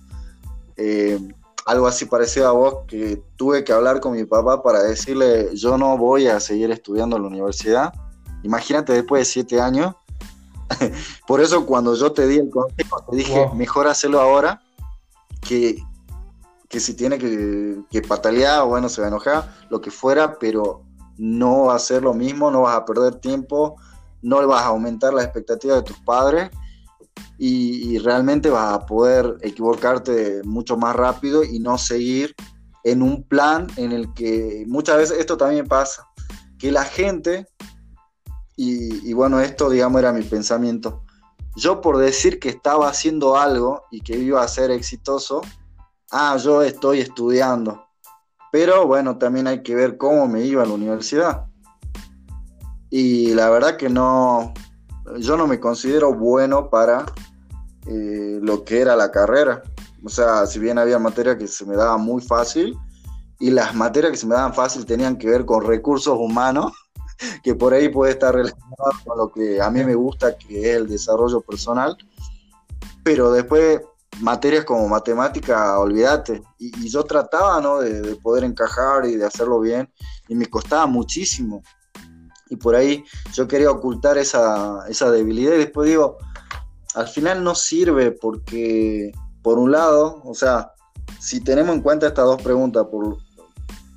eh, 0.85 1.16
algo 1.64 1.87
así 1.87 2.07
parecido 2.07 2.49
a 2.49 2.53
vos 2.53 2.79
que 2.88 3.23
tuve 3.37 3.62
que 3.62 3.73
hablar 3.73 4.01
con 4.01 4.14
mi 4.14 4.25
papá 4.25 4.64
para 4.64 4.83
decirle 4.83 5.51
yo 5.55 5.79
no 5.79 5.97
voy 5.97 6.27
a 6.27 6.40
seguir 6.40 6.73
estudiando 6.73 7.16
en 7.16 7.23
la 7.23 7.29
universidad. 7.29 7.92
Imagínate 8.42 8.92
después 8.92 9.21
de 9.21 9.25
siete 9.27 9.61
años. 9.61 9.95
Por 11.29 11.40
eso 11.40 11.64
cuando 11.66 11.95
yo 11.95 12.11
te 12.11 12.27
di 12.27 12.38
el 12.38 12.51
consejo 12.51 13.05
te 13.09 13.16
dije 13.16 13.49
mejor 13.55 13.87
hacerlo 13.87 14.21
ahora 14.21 14.61
que, 15.40 15.81
que 16.68 16.81
si 16.81 16.95
tiene 16.95 17.16
que, 17.16 17.79
que 17.88 18.03
patalear, 18.03 18.66
bueno, 18.66 18.88
se 18.88 19.01
va 19.01 19.07
a 19.07 19.11
enojar, 19.11 19.55
lo 19.71 19.81
que 19.81 19.92
fuera, 19.92 20.40
pero 20.40 20.83
no 21.16 21.66
va 21.66 21.77
a 21.77 21.79
ser 21.79 22.03
lo 22.03 22.12
mismo, 22.12 22.51
no 22.51 22.62
vas 22.62 22.75
a 22.75 22.85
perder 22.85 23.16
tiempo, 23.16 23.77
no 24.21 24.45
vas 24.49 24.62
a 24.62 24.68
aumentar 24.68 25.14
la 25.14 25.23
expectativa 25.23 25.77
de 25.77 25.83
tus 25.83 25.99
padres 26.01 26.51
y, 27.39 27.99
realmente 27.99 28.51
vas 28.51 28.75
a 28.75 28.87
poder 28.87 29.37
equivocarte 29.43 30.43
mucho 30.45 30.77
más 30.77 30.95
rápido 30.95 31.45
y 31.45 31.59
no 31.59 31.79
seguir 31.79 32.35
en 32.85 33.03
un 33.03 33.23
plan 33.25 33.67
en 33.77 33.93
el 33.93 34.13
que 34.15 34.65
muchas 34.67 34.97
veces 34.97 35.19
esto 35.19 35.37
también 35.37 35.67
pasa, 35.67 36.07
que 36.59 36.73
la 36.73 36.85
gente, 36.85 37.47
y, 38.57 39.09
y 39.09 39.13
bueno, 39.13 39.41
esto 39.41 39.71
digamos 39.71 40.01
era 40.01 40.13
mi 40.13 40.23
pensamiento, 40.23 41.05
yo 41.57 41.81
por 41.81 41.99
decir 41.99 42.39
que 42.39 42.49
estaba 42.49 42.89
haciendo 42.89 43.37
algo 43.37 43.85
y 43.91 44.01
que 44.01 44.17
iba 44.17 44.43
a 44.43 44.49
ser 44.49 44.71
exitoso, 44.71 45.43
ah, 46.11 46.37
yo 46.37 46.63
estoy 46.63 47.01
estudiando. 47.01 47.85
Pero 48.51 48.87
bueno, 48.87 49.19
también 49.19 49.47
hay 49.47 49.63
que 49.63 49.75
ver 49.75 49.97
cómo 49.97 50.29
me 50.29 50.45
iba 50.45 50.63
a 50.63 50.67
la 50.67 50.75
universidad. 50.75 51.47
Y 52.91 53.33
la 53.35 53.49
verdad 53.49 53.77
que 53.77 53.89
no, 53.89 54.53
yo 55.18 55.37
no 55.37 55.46
me 55.46 55.61
considero 55.61 56.14
bueno 56.14 56.70
para 56.70 57.07
eh, 57.87 58.38
lo 58.42 58.64
que 58.64 58.81
era 58.81 58.96
la 58.96 59.11
carrera. 59.11 59.62
O 60.05 60.09
sea, 60.09 60.46
si 60.46 60.59
bien 60.59 60.79
había 60.79 60.98
materias 60.98 61.37
que 61.37 61.46
se 61.46 61.64
me 61.64 61.77
daban 61.77 62.01
muy 62.01 62.22
fácil, 62.22 62.77
y 63.38 63.51
las 63.51 63.75
materias 63.75 64.12
que 64.12 64.18
se 64.18 64.27
me 64.27 64.37
daban 64.37 64.55
fácil 64.55 64.87
tenían 64.87 65.16
que 65.16 65.29
ver 65.29 65.44
con 65.44 65.64
recursos 65.64 66.16
humanos, 66.16 66.72
que 67.42 67.55
por 67.55 67.75
ahí 67.75 67.88
puede 67.88 68.12
estar 68.12 68.35
relacionado 68.35 68.92
con 69.05 69.18
lo 69.18 69.33
que 69.33 69.61
a 69.61 69.68
mí 69.70 69.85
me 69.85 69.94
gusta, 69.94 70.37
que 70.37 70.70
es 70.70 70.77
el 70.77 70.88
desarrollo 70.88 71.40
personal. 71.40 71.96
Pero 73.03 73.33
después 73.33 73.81
materias 74.20 74.64
como 74.64 74.87
matemática, 74.88 75.79
olvídate. 75.79 76.42
Y, 76.59 76.88
yo 76.88 77.05
trataba, 77.05 77.61
¿no? 77.61 77.81
De, 77.81 78.14
poder 78.16 78.44
encajar 78.44 79.07
y 79.07 79.16
de 79.16 79.27
hacerlo 79.27 79.61
bien, 79.61 79.90
y 80.29 80.35
me 80.35 80.46
costaba 80.46 80.87
muchísimo. 80.87 81.62
Y 82.53 82.57
por 82.57 82.75
ahí 82.75 83.03
yo 83.33 83.49
quería 83.49 83.71
ocultar 83.71 84.19
esa, 84.19 84.87
esa 84.87 85.11
debilidad 85.11 85.55
y 85.55 85.61
después 85.61 85.88
digo, 85.88 86.19
al 86.95 87.09
final 87.09 87.43
no 87.43 87.55
sirve 87.55 88.12
porque, 88.12 89.11
por 89.41 89.59
un 89.59 89.73
lado, 89.73 90.21
o 90.23 90.35
sea, 90.35 90.75
si 91.19 91.41
tenemos 91.41 91.75
en 91.75 91.81
cuenta 91.81 92.09
estas 92.09 92.27
dos 92.27 92.43
preguntas, 92.43 92.87
por, 92.91 93.17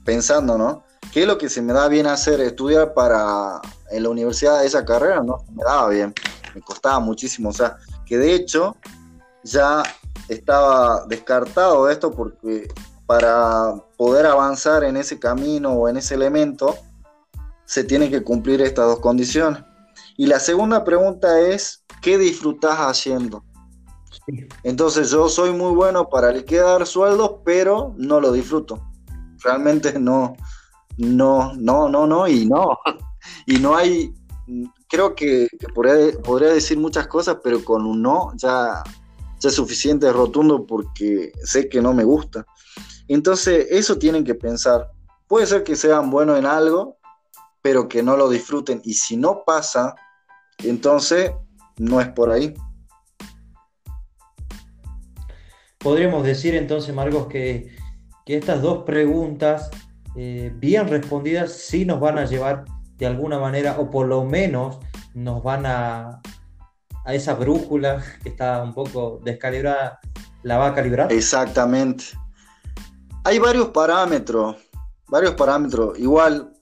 pensando, 0.05 0.57
¿no? 0.57 0.85
¿Qué 1.11 1.23
es 1.23 1.27
lo 1.27 1.37
que 1.37 1.49
se 1.49 1.61
me 1.61 1.73
da 1.73 1.89
bien 1.89 2.07
hacer? 2.07 2.39
Estudiar 2.39 2.93
para 2.93 3.59
en 3.91 4.03
la 4.03 4.09
universidad 4.09 4.63
esa 4.63 4.85
carrera, 4.85 5.21
no, 5.21 5.43
me 5.53 5.61
daba 5.65 5.89
bien, 5.89 6.13
me 6.53 6.61
costaba 6.61 7.01
muchísimo, 7.01 7.49
o 7.49 7.53
sea, 7.53 7.75
que 8.05 8.17
de 8.17 8.35
hecho 8.35 8.77
ya 9.43 9.83
estaba 10.29 11.05
descartado 11.07 11.89
esto 11.89 12.09
porque 12.11 12.69
para 13.05 13.75
poder 13.97 14.25
avanzar 14.25 14.85
en 14.85 14.95
ese 14.95 15.19
camino 15.19 15.73
o 15.73 15.89
en 15.89 15.97
ese 15.97 16.15
elemento, 16.15 16.77
se 17.65 17.83
tienen 17.83 18.09
que 18.11 18.23
cumplir 18.23 18.61
estas 18.61 18.85
dos 18.85 18.99
condiciones. 18.99 19.63
Y 20.17 20.27
la 20.27 20.39
segunda 20.39 20.83
pregunta 20.83 21.39
es, 21.41 21.83
¿qué 22.01 22.17
disfrutas 22.17 22.77
haciendo? 22.77 23.43
Entonces 24.63 25.11
yo 25.11 25.29
soy 25.29 25.51
muy 25.51 25.73
bueno 25.75 26.09
para 26.09 26.31
liquidar 26.31 26.85
sueldos, 26.87 27.37
pero 27.43 27.93
no 27.97 28.19
lo 28.19 28.31
disfruto. 28.31 28.81
Realmente 29.43 29.99
no, 29.99 30.35
no, 30.97 31.53
no, 31.55 31.89
no, 31.89 32.07
no 32.07 32.27
y 32.27 32.45
no. 32.45 32.77
Y 33.47 33.57
no 33.57 33.75
hay, 33.75 34.13
creo 34.87 35.15
que, 35.15 35.47
podría, 35.73 36.17
podría 36.19 36.49
decir 36.49 36.77
muchas 36.77 37.07
cosas, 37.07 37.37
pero 37.43 37.63
con 37.63 37.83
un 37.85 38.03
no 38.03 38.31
ya 38.35 38.83
sea 39.39 39.49
suficiente 39.51 40.11
rotundo 40.13 40.65
porque 40.65 41.31
sé 41.43 41.67
que 41.67 41.81
no 41.81 41.93
me 41.93 42.03
gusta. 42.03 42.45
Entonces, 43.07 43.67
eso 43.69 43.97
tienen 43.97 44.23
que 44.23 44.35
pensar. 44.35 44.91
Puede 45.27 45.47
ser 45.47 45.63
que 45.63 45.75
sean 45.75 46.09
buenos 46.09 46.37
en 46.37 46.45
algo, 46.45 46.94
pero 47.65 47.89
que 47.89 48.03
no 48.03 48.15
lo 48.15 48.29
disfruten. 48.29 48.79
Y 48.85 48.93
si 48.93 49.17
no 49.17 49.41
pasa, 49.43 49.95
entonces 50.59 51.31
no 51.77 51.99
es 51.99 52.07
por 52.09 52.29
ahí. 52.29 52.53
Podríamos 55.79 56.23
decir 56.23 56.53
entonces, 56.53 56.93
Marcos, 56.93 57.25
que, 57.25 57.75
estas 58.27 58.61
dos 58.61 58.83
preguntas 58.83 59.71
eh, 60.15 60.53
bien 60.53 60.87
respondidas 60.89 61.53
sí 61.53 61.85
nos 61.85 61.99
van 61.99 62.19
a 62.19 62.25
llevar 62.25 62.65
de 62.97 63.07
alguna 63.07 63.39
manera, 63.39 63.79
o 63.79 63.89
por 63.89 64.05
lo 64.05 64.23
menos 64.23 64.77
nos 65.15 65.41
van 65.41 65.65
a, 65.65 66.21
a 67.03 67.13
esa 67.15 67.33
brújula 67.33 68.03
que 68.21 68.29
está 68.29 68.61
un 68.61 68.75
poco 68.75 69.19
descalibrada, 69.23 69.99
la 70.43 70.59
va 70.59 70.67
a 70.67 70.75
calibrar. 70.75 71.11
Exactamente. 71.11 72.05
Hay 73.23 73.39
varios 73.39 73.69
parámetros, 73.69 74.55
varios 75.07 75.33
parámetros. 75.33 75.97
Igual, 75.97 76.54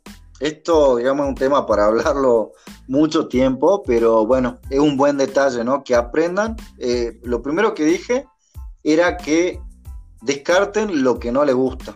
esto, 0.43 0.97
digamos, 0.97 1.25
es 1.25 1.29
un 1.29 1.35
tema 1.35 1.65
para 1.65 1.85
hablarlo 1.85 2.51
mucho 2.89 3.29
tiempo, 3.29 3.81
pero 3.81 4.25
bueno, 4.25 4.59
es 4.69 4.77
un 4.77 4.97
buen 4.97 5.17
detalle, 5.17 5.63
¿no? 5.63 5.85
Que 5.85 5.95
aprendan. 5.95 6.57
Eh, 6.79 7.17
lo 7.23 7.41
primero 7.41 7.73
que 7.73 7.85
dije 7.85 8.27
era 8.83 9.15
que 9.15 9.61
descarten 10.21 11.01
lo 11.01 11.17
que 11.17 11.31
no 11.31 11.45
les 11.45 11.55
gusta. 11.55 11.95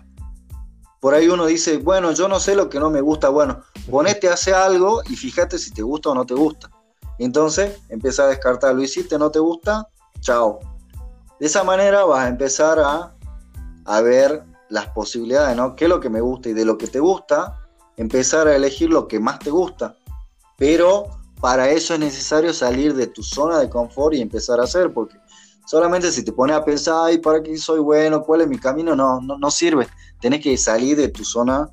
Por 1.02 1.14
ahí 1.14 1.28
uno 1.28 1.46
dice, 1.46 1.78
bueno, 1.80 2.14
yo 2.14 2.30
no 2.30 2.40
sé 2.40 2.56
lo 2.56 2.70
que 2.70 2.80
no 2.80 2.90
me 2.90 3.02
gusta. 3.02 3.28
Bueno, 3.28 3.64
ponete 3.92 4.30
a 4.30 4.36
hacer 4.36 4.54
algo 4.54 5.02
y 5.10 5.18
fíjate 5.18 5.60
si 5.60 5.74
te 5.74 5.82
gusta 5.82 6.12
o 6.12 6.16
no 6.16 6.26
te 6.26 6.34
gusta. 6.34 6.72
Entonces, 7.20 7.82
empieza 7.90 8.24
a 8.24 8.28
descartar, 8.28 8.74
lo 8.74 8.82
hiciste, 8.82 9.20
no 9.20 9.30
te 9.30 9.40
gusta, 9.40 9.90
chao. 10.22 10.60
De 11.38 11.48
esa 11.48 11.66
manera 11.66 12.06
vas 12.06 12.24
a 12.24 12.30
empezar 12.30 12.80
a, 12.80 13.14
a 13.84 14.02
ver 14.02 14.46
las 14.70 14.88
posibilidades, 14.88 15.58
¿no? 15.58 15.76
¿Qué 15.76 15.84
es 15.84 15.90
lo 15.90 16.00
que 16.00 16.10
me 16.10 16.22
gusta? 16.22 16.48
Y 16.48 16.54
de 16.54 16.64
lo 16.64 16.78
que 16.78 16.88
te 16.88 17.02
gusta, 17.02 17.57
empezar 17.98 18.48
a 18.48 18.56
elegir 18.56 18.90
lo 18.90 19.08
que 19.08 19.20
más 19.20 19.40
te 19.40 19.50
gusta. 19.50 19.98
Pero 20.58 21.08
para 21.42 21.70
eso 21.70 21.94
es 21.94 22.00
necesario 22.00 22.54
salir 22.54 22.96
de 22.96 23.08
tu 23.08 23.22
zona 23.22 23.60
de 23.60 23.70
confort 23.70 24.16
y 24.16 24.22
empezar 24.22 24.60
a 24.60 24.64
hacer, 24.64 24.94
porque 24.94 25.18
solamente 25.66 26.12
si 26.12 26.24
te 26.24 26.32
pones 26.32 26.56
a 26.56 26.64
pensar, 26.64 26.96
ay, 27.06 27.18
¿para 27.18 27.44
qué 27.44 27.58
soy 27.58 27.80
bueno? 27.80 28.24
¿Cuál 28.24 28.42
es 28.42 28.48
mi 28.48 28.58
camino? 28.58 28.96
No, 28.96 29.20
no, 29.22 29.52
sirve. 29.52 29.88
Tienes 30.20 30.42
que 30.42 30.58
salir 30.58 30.96
de 30.98 31.10
tu 31.10 31.26
zona 31.26 31.70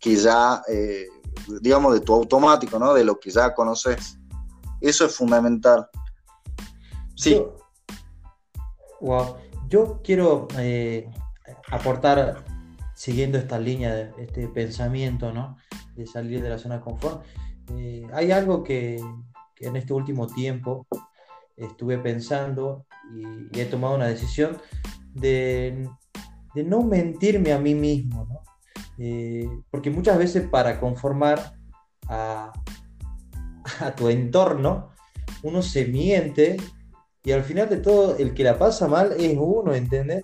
que 0.00 0.16
ya, 0.16 0.62
eh, 0.68 1.06
digamos, 1.60 1.94
de 1.94 2.00
tu 2.00 2.14
automático, 2.14 2.78
¿no? 2.78 2.94
De 2.94 3.04
lo 3.04 3.18
que 3.20 3.30
ya 3.30 3.54
conoces. 3.54 4.18
Eso 4.80 5.04
es 5.04 5.14
fundamental. 5.14 5.88
Sí. 7.14 7.42
wow. 9.00 9.36
Yo 9.68 10.00
quiero 10.02 10.48
eh, 10.56 11.10
aportar, 11.70 12.44
siguiendo 12.98 13.38
esta 13.38 13.60
línea, 13.60 13.94
de 13.94 14.12
este 14.18 14.48
pensamiento, 14.48 15.32
¿no? 15.32 15.56
De 15.94 16.04
salir 16.04 16.42
de 16.42 16.50
la 16.50 16.58
zona 16.58 16.78
de 16.78 16.80
confort. 16.80 17.24
Eh, 17.76 18.04
hay 18.12 18.32
algo 18.32 18.64
que, 18.64 18.96
en 19.60 19.76
este 19.76 19.92
último 19.92 20.26
tiempo 20.26 20.84
estuve 21.56 21.98
pensando 21.98 22.86
y, 23.14 23.60
he 23.60 23.66
tomado 23.66 23.94
una 23.94 24.08
decisión 24.08 24.58
de, 25.14 25.88
no 26.56 26.82
mentirme 26.82 27.52
a 27.52 27.60
mí 27.60 27.72
mismo, 27.72 28.26
¿no? 28.28 28.42
Eh, 28.98 29.48
porque 29.70 29.90
muchas 29.90 30.18
veces 30.18 30.48
para 30.48 30.80
conformar 30.80 31.52
a, 32.08 32.52
a 33.80 33.94
tu 33.94 34.08
entorno, 34.08 34.90
uno 35.44 35.62
se 35.62 35.84
miente 35.84 36.56
y 37.22 37.30
al 37.30 37.44
final 37.44 37.68
de 37.68 37.76
todo 37.76 38.16
el 38.16 38.34
que 38.34 38.42
la 38.42 38.58
pasa 38.58 38.88
mal 38.88 39.12
es 39.12 39.36
uno, 39.38 39.72
¿entendés? 39.72 40.22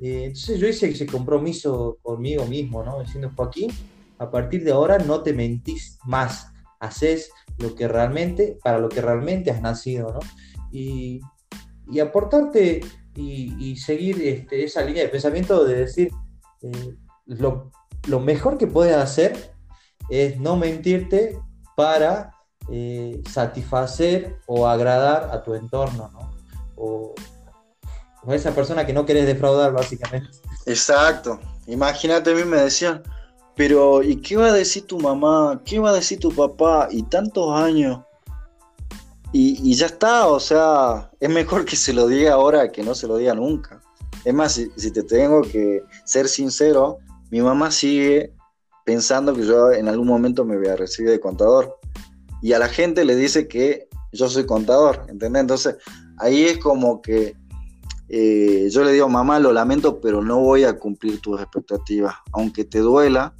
Eh, 0.00 0.24
entonces 0.26 0.58
yo 0.60 0.68
hice 0.68 0.90
ese 0.90 1.06
compromiso 1.06 1.98
conmigo 2.02 2.44
mismo, 2.46 2.82
¿no? 2.82 3.00
Diciendo, 3.00 3.32
Joaquín, 3.34 3.70
a 4.18 4.30
partir 4.30 4.64
de 4.64 4.72
ahora 4.72 4.98
no 4.98 5.22
te 5.22 5.32
mentís 5.32 5.98
más, 6.04 6.52
haces 6.80 7.30
lo 7.58 7.74
que 7.74 7.88
realmente, 7.88 8.58
para 8.62 8.78
lo 8.78 8.88
que 8.88 9.00
realmente 9.00 9.50
has 9.50 9.60
nacido, 9.60 10.12
¿no? 10.12 10.20
Y, 10.70 11.20
aportarte 12.02 12.80
y, 13.14 13.76
seguir 13.76 14.20
este, 14.20 14.64
esa 14.64 14.82
línea 14.82 15.04
de 15.04 15.08
pensamiento 15.08 15.64
de 15.64 15.76
decir, 15.76 16.10
eh, 16.62 16.94
lo, 17.26 17.70
mejor 18.20 18.58
que 18.58 18.66
puedes 18.66 18.96
hacer 18.96 19.52
es 20.10 20.38
no 20.38 20.56
mentirte 20.56 21.38
para 21.76 22.32
eh, 22.70 23.22
satisfacer 23.30 24.38
o 24.46 24.66
agradar 24.66 25.30
a 25.32 25.42
tu 25.42 25.54
entorno, 25.54 26.10
¿no? 26.12 26.32
O, 26.74 27.14
esa 28.34 28.54
persona 28.54 28.86
que 28.86 28.92
no 28.92 29.06
querés 29.06 29.26
defraudar, 29.26 29.72
básicamente. 29.72 30.28
Exacto. 30.66 31.40
Imagínate, 31.66 32.30
a 32.30 32.34
mí 32.34 32.44
me 32.44 32.60
decían, 32.60 33.02
pero 33.54 34.02
¿y 34.02 34.16
qué 34.16 34.36
va 34.36 34.46
a 34.46 34.52
decir 34.52 34.86
tu 34.86 34.98
mamá? 34.98 35.62
¿Qué 35.64 35.78
va 35.78 35.90
a 35.90 35.94
decir 35.94 36.18
tu 36.18 36.30
papá? 36.34 36.88
Y 36.90 37.02
tantos 37.04 37.58
años. 37.58 38.00
Y, 39.32 39.74
ya 39.74 39.86
está, 39.86 40.28
o 40.28 40.40
sea, 40.40 41.10
es 41.20 41.28
mejor 41.28 41.66
que 41.66 41.76
se 41.76 41.92
lo 41.92 42.06
diga 42.06 42.32
ahora 42.32 42.72
que 42.72 42.82
no 42.82 42.94
se 42.94 43.06
lo 43.06 43.18
diga 43.18 43.34
nunca. 43.34 43.82
Es 44.24 44.32
más, 44.32 44.52
si, 44.52 44.70
si 44.76 44.90
te 44.90 45.02
tengo 45.02 45.42
que 45.42 45.82
ser 46.04 46.26
sincero, 46.26 46.98
mi 47.30 47.42
mamá 47.42 47.70
sigue 47.70 48.32
pensando 48.84 49.34
que 49.34 49.44
yo 49.44 49.72
en 49.72 49.88
algún 49.88 50.06
momento 50.06 50.44
me 50.44 50.56
voy 50.56 50.68
a 50.68 50.76
recibir 50.76 51.10
de 51.10 51.20
contador. 51.20 51.78
Y 52.40 52.52
a 52.54 52.58
la 52.58 52.68
gente 52.68 53.04
le 53.04 53.14
dice 53.14 53.46
que 53.46 53.88
yo 54.12 54.28
soy 54.30 54.46
contador, 54.46 55.04
¿entendés? 55.08 55.40
Entonces, 55.40 55.76
ahí 56.18 56.44
es 56.44 56.58
como 56.58 57.02
que 57.02 57.36
eh, 58.08 58.68
yo 58.70 58.84
le 58.84 58.92
digo, 58.92 59.08
mamá, 59.08 59.40
lo 59.40 59.52
lamento, 59.52 60.00
pero 60.00 60.22
no 60.22 60.38
voy 60.38 60.64
a 60.64 60.78
cumplir 60.78 61.20
tus 61.20 61.40
expectativas. 61.40 62.14
Aunque 62.32 62.64
te 62.64 62.78
duela, 62.78 63.34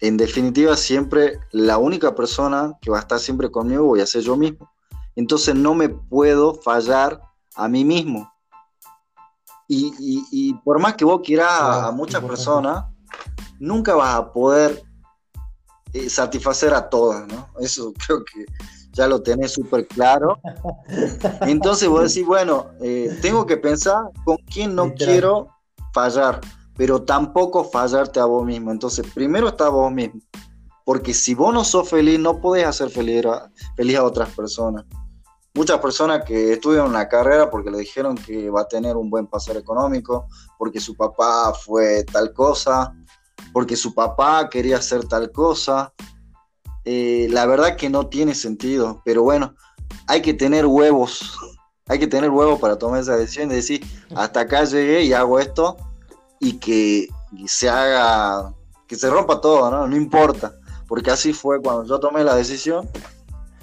en 0.00 0.16
definitiva, 0.16 0.76
siempre 0.76 1.38
la 1.52 1.78
única 1.78 2.14
persona 2.14 2.72
que 2.80 2.90
va 2.90 2.98
a 2.98 3.00
estar 3.00 3.18
siempre 3.18 3.50
conmigo 3.50 3.84
voy 3.84 4.00
a 4.00 4.06
ser 4.06 4.22
yo 4.22 4.36
mismo. 4.36 4.70
Entonces 5.16 5.54
no 5.54 5.74
me 5.74 5.88
puedo 5.88 6.54
fallar 6.54 7.20
a 7.54 7.68
mí 7.68 7.84
mismo. 7.84 8.30
Y, 9.72 10.54
por 10.64 10.80
más 10.80 10.94
que 10.94 11.04
vos 11.04 11.20
quieras 11.24 11.48
a, 11.52 11.92
muchas 11.92 12.24
personas, 12.24 12.86
nunca 13.60 13.94
vas 13.94 14.16
a 14.16 14.32
poder 14.32 14.82
eh, 15.92 16.10
satisfacer 16.10 16.74
a 16.74 16.88
todas, 16.88 17.28
¿no? 17.28 17.48
Eso 17.60 17.92
creo 18.06 18.24
que 18.24 18.46
ya 19.00 19.06
lo 19.06 19.22
tenés 19.22 19.52
súper 19.52 19.86
claro. 19.86 20.38
Entonces 21.40 21.88
vos 21.88 22.02
decís, 22.02 22.26
bueno, 22.26 22.66
eh, 22.82 23.18
tengo 23.22 23.46
que 23.46 23.56
pensar 23.56 24.10
con 24.26 24.36
quién 24.52 24.74
no 24.74 24.92
quiero 24.92 25.48
fallar, 25.94 26.38
pero 26.76 27.02
tampoco 27.02 27.64
fallarte 27.64 28.20
a 28.20 28.26
vos 28.26 28.44
mismo. 28.44 28.70
Entonces, 28.70 29.06
primero 29.14 29.48
está 29.48 29.70
vos 29.70 29.90
mismo, 29.90 30.20
porque 30.84 31.14
si 31.14 31.34
vos 31.34 31.54
no 31.54 31.64
sos 31.64 31.88
feliz, 31.88 32.20
no 32.20 32.42
podés 32.42 32.66
hacer 32.66 32.90
feliz 32.90 33.24
a, 33.24 33.50
feliz 33.74 33.96
a 33.96 34.04
otras 34.04 34.28
personas. 34.34 34.84
Muchas 35.54 35.78
personas 35.78 36.22
que 36.26 36.52
estudian 36.52 36.86
una 36.86 37.08
carrera 37.08 37.50
porque 37.50 37.70
le 37.70 37.78
dijeron 37.78 38.16
que 38.16 38.50
va 38.50 38.60
a 38.60 38.68
tener 38.68 38.98
un 38.98 39.08
buen 39.08 39.26
pasar 39.28 39.56
económico, 39.56 40.28
porque 40.58 40.78
su 40.78 40.94
papá 40.94 41.54
fue 41.54 42.04
tal 42.04 42.34
cosa, 42.34 42.94
porque 43.54 43.76
su 43.76 43.94
papá 43.94 44.50
quería 44.50 44.76
hacer 44.76 45.06
tal 45.06 45.32
cosa, 45.32 45.94
eh, 46.92 47.28
la 47.30 47.46
verdad 47.46 47.76
que 47.76 47.88
no 47.88 48.08
tiene 48.08 48.34
sentido, 48.34 49.00
pero 49.04 49.22
bueno, 49.22 49.54
hay 50.08 50.22
que 50.22 50.34
tener 50.34 50.66
huevos, 50.66 51.38
hay 51.86 52.00
que 52.00 52.08
tener 52.08 52.30
huevos 52.30 52.58
para 52.58 52.78
tomar 52.78 52.98
esa 52.98 53.16
decisión 53.16 53.52
y 53.52 53.54
decir, 53.54 53.86
hasta 54.16 54.40
acá 54.40 54.64
llegué 54.64 55.04
y 55.04 55.12
hago 55.12 55.38
esto 55.38 55.76
y 56.40 56.54
que 56.54 57.06
se 57.46 57.68
haga, 57.68 58.52
que 58.88 58.96
se 58.96 59.08
rompa 59.08 59.40
todo, 59.40 59.70
¿no? 59.70 59.86
No 59.86 59.96
importa, 59.96 60.52
porque 60.88 61.12
así 61.12 61.32
fue 61.32 61.62
cuando 61.62 61.84
yo 61.84 62.00
tomé 62.00 62.24
la 62.24 62.34
decisión, 62.34 62.90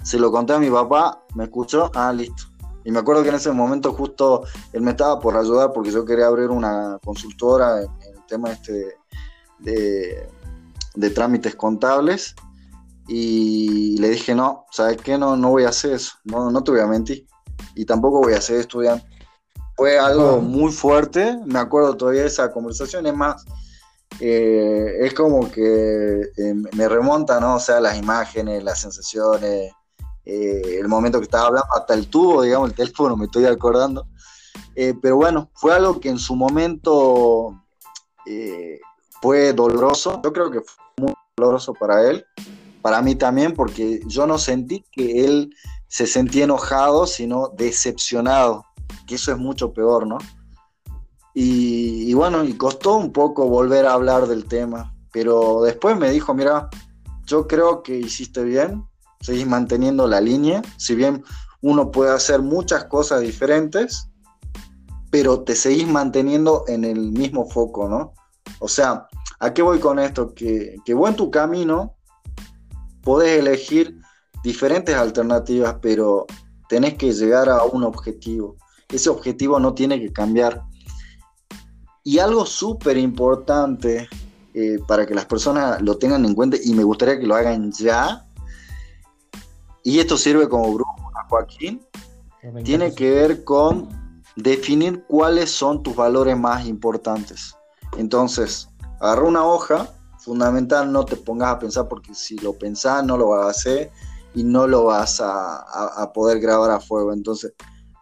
se 0.02 0.18
lo 0.18 0.32
conté 0.32 0.54
a 0.54 0.58
mi 0.58 0.70
papá, 0.70 1.22
me 1.34 1.44
escuchó, 1.44 1.90
ah, 1.94 2.10
listo. 2.14 2.44
Y 2.86 2.92
me 2.92 3.00
acuerdo 3.00 3.22
que 3.24 3.28
en 3.28 3.34
ese 3.34 3.52
momento 3.52 3.92
justo 3.92 4.44
él 4.72 4.80
me 4.80 4.92
estaba 4.92 5.20
por 5.20 5.36
ayudar 5.36 5.74
porque 5.74 5.90
yo 5.90 6.02
quería 6.06 6.28
abrir 6.28 6.48
una 6.48 6.98
consultora 7.04 7.82
en, 7.82 7.90
el 8.10 8.26
tema 8.26 8.52
este 8.52 8.96
de, 9.58 10.26
de 10.94 11.10
trámites 11.10 11.54
contables 11.56 12.34
y 13.08 13.96
le 13.98 14.10
dije, 14.10 14.34
no, 14.34 14.66
¿sabes 14.70 14.98
qué? 14.98 15.16
No, 15.16 15.34
no 15.34 15.48
voy 15.48 15.64
a 15.64 15.70
hacer 15.70 15.94
eso, 15.94 16.12
no, 16.24 16.50
no 16.50 16.62
te 16.62 16.70
voy 16.72 16.80
a 16.80 16.86
mentir. 16.86 17.26
Y 17.74 17.86
tampoco 17.86 18.20
voy 18.20 18.34
a 18.34 18.40
ser 18.40 18.60
estudiante. 18.60 19.06
Fue 19.76 19.98
algo 19.98 20.40
muy 20.40 20.70
fuerte, 20.70 21.38
me 21.46 21.58
acuerdo 21.58 21.96
todavía 21.96 22.22
de 22.22 22.26
esa 22.26 22.52
conversación, 22.52 23.06
es 23.06 23.14
más, 23.14 23.44
eh, 24.20 24.92
es 25.00 25.14
como 25.14 25.50
que 25.50 26.20
eh, 26.36 26.54
me 26.74 26.88
remonta, 26.88 27.40
¿no? 27.40 27.54
O 27.54 27.60
sea, 27.60 27.80
las 27.80 27.96
imágenes, 27.96 28.62
las 28.62 28.80
sensaciones, 28.80 29.72
eh, 30.26 30.78
el 30.78 30.88
momento 30.88 31.18
que 31.18 31.24
estaba 31.24 31.46
hablando, 31.46 31.68
hasta 31.74 31.94
el 31.94 32.08
tubo, 32.08 32.42
digamos, 32.42 32.70
el 32.70 32.76
teléfono, 32.76 33.16
me 33.16 33.24
estoy 33.24 33.46
acordando. 33.46 34.06
pero 35.00 35.16
bueno, 35.16 35.48
fue 35.54 35.72
algo 35.74 35.98
que 35.98 36.10
en 36.10 36.18
su 36.18 36.36
momento 36.36 37.54
fue 39.22 39.52
doloroso, 39.54 40.20
yo 40.22 40.32
creo 40.32 40.50
que 40.50 40.60
fue 40.60 40.84
muy 40.98 41.14
doloroso 41.36 41.72
para 41.72 42.06
él, 42.10 42.26
para 42.82 43.02
mí 43.02 43.14
también, 43.14 43.54
porque 43.54 44.00
yo 44.06 44.26
no 44.26 44.38
sentí 44.38 44.84
que 44.92 45.24
él 45.24 45.54
se 45.88 46.06
sentía 46.06 46.44
enojado, 46.44 47.06
sino 47.06 47.48
decepcionado, 47.56 48.64
que 49.06 49.16
eso 49.16 49.32
es 49.32 49.38
mucho 49.38 49.72
peor, 49.72 50.06
¿no? 50.06 50.18
Y, 51.34 52.12
bueno, 52.14 52.42
y 52.42 52.54
costó 52.54 52.96
un 52.96 53.12
poco 53.12 53.48
volver 53.48 53.86
a 53.86 53.92
hablar 53.92 54.26
del 54.26 54.46
tema, 54.46 54.94
pero 55.12 55.62
después 55.62 55.96
me 55.96 56.10
dijo, 56.10 56.34
mira, 56.34 56.68
yo 57.26 57.46
creo 57.46 57.82
que 57.82 57.96
hiciste 57.96 58.42
bien, 58.42 58.84
seguís 59.20 59.46
manteniendo 59.46 60.08
la 60.08 60.20
línea, 60.20 60.62
si 60.76 60.96
bien 60.96 61.22
uno 61.60 61.92
puede 61.92 62.10
hacer 62.10 62.42
muchas 62.42 62.84
cosas 62.86 63.20
diferentes, 63.20 64.08
pero 65.10 65.42
te 65.42 65.54
seguís 65.54 65.86
manteniendo 65.86 66.64
en 66.66 66.84
el 66.84 67.12
mismo 67.12 67.48
foco, 67.48 67.88
¿no? 67.88 68.14
O 68.58 68.66
sea, 68.66 69.06
¿a 69.38 69.54
qué 69.54 69.62
voy 69.62 69.78
con 69.78 69.98
esto? 70.00 70.34
Que, 70.34 70.76
que 70.84 70.94
vos 70.94 71.08
en 71.08 71.16
tu 71.16 71.30
camino 71.30 71.97
podés 73.08 73.38
elegir 73.38 73.98
diferentes 74.42 74.94
alternativas, 74.94 75.76
pero 75.80 76.26
tenés 76.68 76.92
que 76.98 77.10
llegar 77.10 77.48
a 77.48 77.64
un 77.64 77.82
objetivo. 77.84 78.56
Ese 78.86 79.08
objetivo 79.08 79.58
no 79.58 79.72
tiene 79.72 79.98
que 79.98 80.12
cambiar. 80.12 80.62
Y 82.04 82.18
algo 82.18 82.44
súper 82.44 82.98
importante 82.98 84.10
eh, 84.52 84.78
para 84.86 85.06
que 85.06 85.14
las 85.14 85.24
personas 85.24 85.80
lo 85.80 85.96
tengan 85.96 86.26
en 86.26 86.34
cuenta 86.34 86.58
y 86.62 86.74
me 86.74 86.84
gustaría 86.84 87.18
que 87.18 87.26
lo 87.26 87.34
hagan 87.34 87.72
ya, 87.72 88.26
y 89.82 90.00
esto 90.00 90.18
sirve 90.18 90.46
como 90.46 90.74
grupo 90.74 91.10
a 91.18 91.26
Joaquín, 91.30 91.80
tiene 92.62 92.94
que 92.94 93.10
ver 93.10 93.42
con 93.42 93.88
definir 94.36 95.02
cuáles 95.08 95.50
son 95.50 95.82
tus 95.82 95.96
valores 95.96 96.36
más 96.36 96.66
importantes. 96.66 97.56
Entonces, 97.96 98.68
agarra 99.00 99.22
una 99.22 99.46
hoja, 99.46 99.94
fundamental, 100.18 100.90
no 100.90 101.04
te 101.04 101.16
pongas 101.16 101.54
a 101.54 101.58
pensar 101.58 101.88
porque 101.88 102.14
si 102.14 102.36
lo 102.38 102.52
pensás 102.52 103.04
no 103.04 103.16
lo 103.16 103.28
vas 103.28 103.46
a 103.46 103.50
hacer 103.50 103.90
y 104.34 104.44
no 104.44 104.66
lo 104.66 104.84
vas 104.84 105.20
a, 105.20 106.12
poder 106.14 106.40
grabar 106.40 106.70
a 106.70 106.80
fuego. 106.80 107.12
Entonces, 107.12 107.54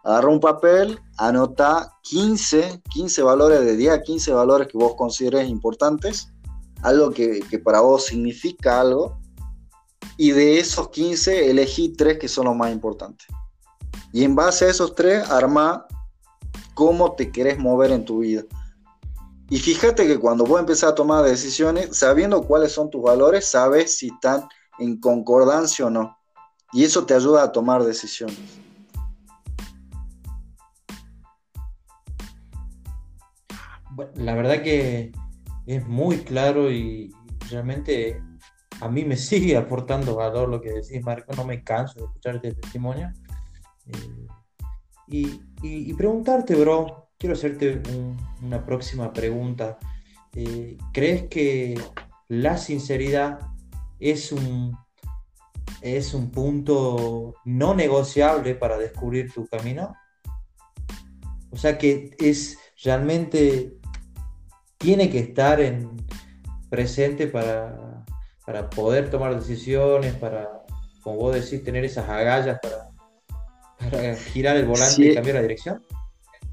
agarra 0.03 0.29
un 0.29 0.39
papel, 0.39 0.99
anota 1.17 1.93
15, 2.03 2.81
15 2.89 3.21
valores 3.23 3.61
de 3.61 3.75
10 3.75 3.93
a 3.93 4.01
15 4.01 4.33
valores 4.33 4.67
que 4.67 4.77
vos 4.77 4.95
consideres 4.95 5.49
importantes, 5.49 6.31
algo 6.83 7.11
que, 7.11 7.41
para 7.63 7.81
vos 7.81 8.05
significa 8.05 8.81
algo, 8.81 9.17
y 10.17 10.31
de 10.31 10.59
esos 10.59 10.89
15 10.89 11.49
elegí 11.49 11.89
tres 11.89 12.17
que 12.17 12.27
son 12.27 12.45
los 12.45 12.55
más 12.55 12.71
importantes. 12.71 13.27
Y 14.13 14.23
en 14.23 14.35
base 14.35 14.65
a 14.65 14.69
esos 14.69 14.95
tres, 14.95 15.29
arma 15.29 15.85
cómo 16.73 17.13
te 17.13 17.31
querés 17.31 17.57
mover 17.57 17.91
en 17.91 18.05
tu 18.05 18.19
vida. 18.19 18.43
Y 19.49 19.57
fíjate 19.57 20.05
que 20.07 20.19
cuando 20.19 20.45
vos 20.45 20.59
empezás 20.59 20.91
a 20.91 20.95
tomar 20.95 21.23
decisiones, 21.23 21.97
sabiendo 21.97 22.43
cuáles 22.43 22.71
son 22.73 22.89
tus 22.89 23.01
valores, 23.01 23.45
sabes 23.45 23.97
si 23.97 24.07
están 24.07 24.47
en 24.79 24.99
concordancia 24.99 25.85
o 25.85 25.89
no. 25.89 26.17
Y 26.73 26.83
eso 26.83 27.05
te 27.05 27.13
ayuda 27.13 27.43
a 27.43 27.51
tomar 27.51 27.83
decisiones. 27.83 28.37
la 34.15 34.35
verdad 34.35 34.61
que 34.61 35.11
es 35.65 35.87
muy 35.87 36.19
claro 36.19 36.71
y 36.71 37.11
realmente 37.49 38.21
a 38.81 38.89
mí 38.89 39.03
me 39.03 39.17
sigue 39.17 39.57
aportando 39.57 40.15
valor 40.15 40.49
lo 40.49 40.61
que 40.61 40.71
decís, 40.71 41.03
Marco, 41.03 41.33
no 41.35 41.45
me 41.45 41.63
canso 41.63 41.99
de 41.99 42.05
escuchar 42.05 42.35
este 42.35 42.53
testimonio. 42.53 43.11
Eh, 43.87 44.27
y, 45.09 45.93
preguntarte, 45.93 46.53
bro, 46.55 47.06
quiero 47.17 47.35
hacerte 47.35 47.81
una 48.41 48.65
próxima 48.65 49.13
pregunta. 49.13 49.77
Eh, 50.33 50.77
¿Crees 50.93 51.23
que 51.23 51.79
la 52.27 52.57
sinceridad 52.57 53.39
es 53.99 54.31
un, 54.31 54.77
es 55.81 56.13
un 56.13 56.31
punto 56.31 57.35
no 57.45 57.73
negociable 57.73 58.55
para 58.55 58.77
descubrir 58.77 59.31
tu 59.33 59.47
camino? 59.47 59.95
O 61.49 61.57
sea 61.57 61.77
que 61.77 62.15
es 62.19 62.57
realmente 62.83 63.77
tiene 64.77 65.09
que 65.09 65.19
estar 65.19 65.59
en, 65.59 65.89
presente 66.69 67.27
para, 67.27 68.05
para 68.45 68.69
poder 68.69 69.09
tomar 69.09 69.35
decisiones, 69.35 70.13
para, 70.15 70.63
como 71.01 71.17
vos 71.17 71.35
decís, 71.35 71.63
tener 71.63 71.85
esas 71.85 72.09
agallas 72.09 72.59
para, 72.61 74.15
girar 74.15 74.57
el 74.57 74.65
volante 74.65 75.11
y 75.11 75.15
cambiar 75.15 75.35
la 75.35 75.41
dirección? 75.41 75.83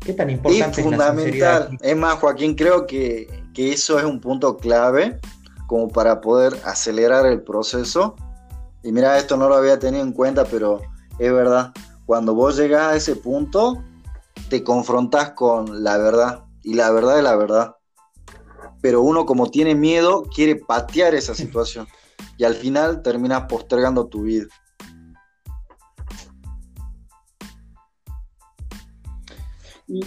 ¿Qué 0.04 0.12
tan 0.12 0.30
importante 0.30 0.80
es 0.80 0.86
fundamental. 0.86 1.78
es 1.80 1.96
más, 1.96 2.18
Joaquín, 2.18 2.54
creo 2.54 2.86
que, 2.86 3.28
eso 3.56 3.98
es 3.98 4.04
un 4.04 4.20
punto 4.20 4.56
clave 4.56 5.20
como 5.66 5.88
para 5.88 6.20
poder 6.20 6.54
acelerar 6.64 7.26
el 7.26 7.42
proceso. 7.42 8.16
Y 8.82 8.92
mira, 8.92 9.18
esto 9.18 9.36
no 9.36 9.48
lo 9.48 9.54
había 9.54 9.78
tenido 9.78 10.02
en 10.02 10.12
cuenta, 10.12 10.44
pero 10.44 10.80
es 11.18 11.32
verdad. 11.32 11.72
Cuando 12.04 12.34
vos 12.34 12.56
llegás 12.56 12.92
a 12.92 12.96
ese 12.96 13.16
punto, 13.16 13.82
te 14.50 14.62
confrontás 14.62 15.30
con 15.30 15.82
la 15.82 15.96
verdad. 15.96 16.44
Y 16.62 16.74
la 16.74 16.90
verdad 16.90 17.18
es 17.18 17.24
la 17.24 17.36
verdad 17.36 17.76
pero 18.84 19.00
uno 19.00 19.24
como 19.24 19.50
tiene 19.50 19.74
miedo 19.74 20.24
quiere 20.24 20.56
patear 20.56 21.14
esa 21.14 21.34
situación 21.42 21.88
y 22.36 22.44
al 22.44 22.54
final 22.54 23.00
terminas 23.00 23.44
postergando 23.48 24.08
tu 24.08 24.24
vida. 24.24 24.44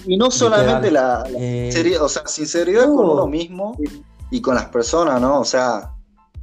Y, 0.06 0.18
no 0.18 0.30
solamente 0.30 0.92
la, 0.92 1.24
eh, 1.38 1.98
o 2.02 2.10
sea, 2.10 2.28
sinceridad 2.28 2.88
con 2.88 3.10
uno 3.10 3.26
mismo 3.26 3.78
y 4.30 4.42
con 4.42 4.56
las 4.56 4.66
personas, 4.66 5.22
¿no? 5.22 5.40
O 5.40 5.46
sea, 5.46 5.94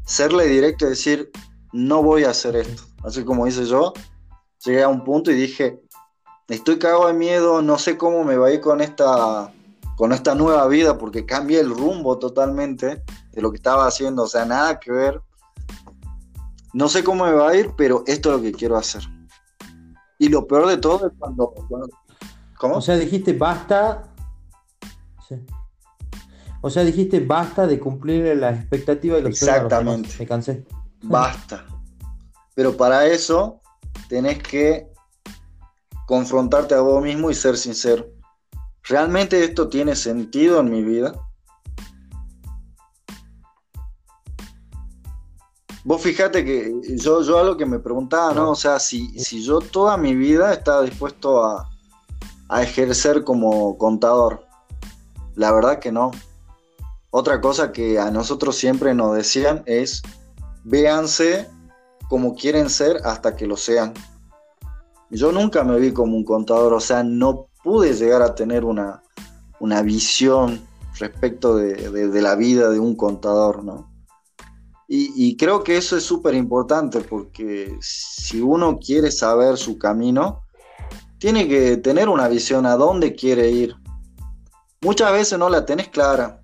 serle 0.07 0.46
directo 0.46 0.87
y 0.87 0.90
decir, 0.90 1.30
no 1.72 2.02
voy 2.02 2.24
a 2.24 2.30
hacer 2.30 2.57
esto. 2.57 2.85
Así 3.02 3.22
como 3.22 3.46
hice 3.46 3.66
yo, 3.66 3.92
llegué 4.64 4.83
a 4.83 4.88
un 4.88 5.04
punto 5.04 5.30
y 5.30 5.35
dije, 5.35 5.78
estoy 6.48 6.78
cagado 6.78 7.07
de 7.09 7.12
miedo, 7.12 7.61
no 7.61 7.78
sé 7.78 7.98
cómo 7.98 8.24
me 8.24 8.38
va 8.38 8.46
a 8.46 8.52
ir 8.52 8.62
con 8.62 8.80
esta 8.80 9.52
con 9.96 10.12
esta 10.12 10.35
nueva 10.35 10.66
vida 10.66 10.96
porque 10.96 11.26
cambié 11.26 11.61
el 11.61 11.70
rumbo 11.70 12.18
totalmente 12.18 13.02
de 13.30 13.42
lo 13.42 13.50
que 13.50 13.59
estaba 13.59 13.87
haciendo, 13.87 14.22
o 14.22 14.26
sea, 14.26 14.46
nada 14.46 14.80
que 14.80 14.90
ver. 14.90 15.20
No 16.72 16.88
sé 16.88 17.04
cómo 17.04 17.26
me 17.26 17.33
va 17.33 17.50
a 17.50 17.57
ir, 17.57 17.72
pero 17.76 18.04
esto 18.07 18.30
es 18.30 18.37
lo 18.37 18.42
que 18.42 18.52
quiero 18.52 18.76
hacer. 18.76 19.02
Y 20.18 20.28
lo 20.28 20.46
peor 20.46 20.66
de 20.66 20.78
todo 20.78 21.07
es 21.09 21.12
cuando... 21.18 21.52
¿Cómo? 22.59 22.77
O 22.77 22.81
sea, 22.81 22.97
dijiste 22.97 23.33
basta... 23.33 24.11
O 26.61 26.71
sea, 26.71 26.83
dijiste 26.83 27.21
basta 27.21 27.67
de 27.67 27.79
cumplir 27.79 28.37
las 28.37 28.59
expectativas 28.59 29.21
y 29.21 29.23
los 29.25 29.33
Exactamente. 29.33 30.11
Me 30.19 30.27
cansé. 30.27 30.64
Basta. 31.03 31.67
Pero 32.55 32.75
para 32.75 33.07
eso 33.07 33.61
tenés 34.09 34.43
que 34.43 34.88
confrontarte 36.07 36.75
a 36.75 36.81
vos 36.81 37.03
mismo 37.03 37.31
y 37.31 37.35
ser 37.35 37.59
sincero. 37.59 38.14
¿realmente 38.85 39.43
esto 39.43 39.69
tiene 39.69 39.97
sentido 39.97 40.61
en 40.61 40.71
mi 40.71 40.83
vida? 40.83 41.14
Vos 45.85 46.01
fíjate 46.01 46.45
que 46.45 46.73
yo, 46.97 47.23
yo 47.23 47.38
algo 47.38 47.57
que 47.57 47.67
me 47.67 47.79
preguntaba, 47.79 48.33
¿no? 48.33 48.53
O 48.53 48.55
sea, 48.55 48.79
si, 48.79 49.19
si 49.19 49.43
yo 49.43 49.59
toda 49.59 49.99
mi 49.99 50.14
vida 50.14 50.53
estaba 50.55 50.83
dispuesto 50.83 51.45
a, 51.45 51.69
a 52.48 52.62
ejercer 52.62 53.24
como 53.24 53.78
contador. 53.78 54.46
La 55.35 55.52
verdad 55.52 55.78
que 55.78 55.92
no. 55.92 56.11
Otra 57.11 57.40
cosa 57.40 57.72
que 57.72 57.98
a 57.98 58.11
nosotros 58.11 58.57
siempre 58.57 58.94
nos 58.94 59.14
decían 59.14 59.62
es, 59.66 60.02
véanse 60.64 61.48
como 62.09 62.35
quieren 62.35 62.68
ser 62.70 63.00
hasta 63.04 63.37
que 63.37 63.46
lo 63.46 63.57
sean. 63.57 63.94
Yo 65.11 65.33
nunca 65.33 65.62
me 65.64 65.78
vi 65.78 65.92
como 65.92 66.16
un 66.16 66.24
contador, 66.24 66.72
o 66.72 66.80
sea, 66.80 67.02
no 67.02 67.48
pude 67.62 67.94
llegar 67.94 68.22
a 68.22 68.35
tener 68.35 68.64
una, 68.64 69.02
visión 69.83 70.61
respecto 70.98 71.57
de, 71.57 72.20
la 72.20 72.35
vida 72.35 72.70
de 72.70 72.78
un 72.78 72.94
contador, 72.96 73.64
¿no? 73.64 73.92
Y, 74.87 75.37
creo 75.37 75.64
que 75.64 75.76
eso 75.76 75.96
es 75.96 76.04
súper 76.04 76.35
importante 76.35 77.00
porque 77.00 77.76
si 77.80 78.40
uno 78.40 78.78
quiere 78.78 79.11
saber 79.11 79.57
su 79.57 79.76
camino, 79.78 80.43
tiene 81.25 81.49
que 81.49 81.79
tener 81.79 82.11
una 82.11 82.29
visión 82.29 82.66
a 82.66 82.77
dónde 82.77 83.14
quiere 83.14 83.49
ir. 83.49 83.75
Muchas 84.83 85.11
veces 85.11 85.39
no 85.39 85.49
la 85.49 85.64
tenés 85.64 85.89
clara, 85.89 86.43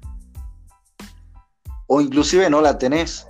o 1.86 2.00
inclusive 2.00 2.48
no 2.48 2.62
la 2.62 2.78
tenés, 2.78 3.26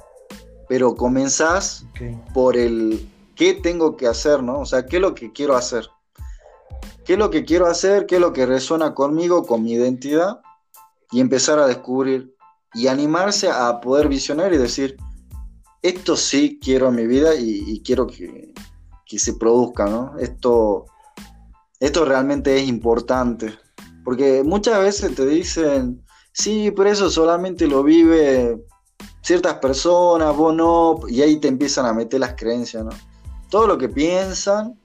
pero 0.68 0.94
comenzás 0.94 1.84
por 2.32 2.56
el 2.56 3.04
qué 3.34 3.54
tengo 3.54 3.96
que 3.96 4.06
hacer, 4.06 4.44
¿no? 4.44 4.60
O 4.60 4.64
sea, 4.64 4.86
qué 4.86 4.98
es 4.98 5.02
lo 5.02 5.12
que 5.12 5.32
quiero 5.32 5.56
hacer 5.56 5.88
qué 7.04 7.14
es 7.14 7.18
lo 7.18 7.30
que 7.30 7.44
quiero 7.44 7.66
hacer, 7.66 8.06
qué 8.06 8.14
es 8.14 8.20
lo 8.20 8.32
que 8.32 8.46
resuena 8.46 8.94
conmigo, 8.94 9.44
con 9.44 9.64
mi 9.64 9.72
identidad, 9.72 10.42
y 11.10 11.18
empezar 11.18 11.58
a 11.58 11.66
descubrir 11.66 12.36
y 12.74 12.86
animarse 12.86 13.50
a 13.50 13.80
poder 13.80 14.06
visionar 14.06 14.52
y 14.52 14.58
decir, 14.58 14.96
esto 15.82 16.16
sí 16.16 16.60
quiero 16.62 16.90
en 16.90 16.94
mi 16.94 17.08
vida 17.08 17.34
y, 17.34 17.82
quiero 17.82 18.06
que, 18.06 18.54
se 19.18 19.34
produzca, 19.34 19.86
¿no? 19.86 20.16
Esto, 20.20 20.86
esto 21.80 22.04
realmente 22.04 22.56
es 22.56 22.68
importante, 22.68 23.52
porque 24.04 24.42
muchas 24.44 24.78
veces 24.80 25.14
te 25.14 25.26
dicen, 25.26 26.04
sí, 26.32 26.70
pero 26.76 26.90
eso 26.90 27.10
solamente 27.10 27.66
lo 27.66 27.82
vive 27.82 28.56
ciertas 29.22 29.54
personas, 29.54 30.36
vos 30.36 30.54
no, 30.54 31.00
y 31.08 31.22
ahí 31.22 31.40
te 31.40 31.48
empiezan 31.48 31.86
a 31.86 31.92
meter 31.92 32.20
las 32.20 32.34
creencias, 32.34 32.84
¿no? 32.84 32.90
Todo 33.50 33.66
lo 33.66 33.78
que 33.78 33.88
piensan 33.88 34.78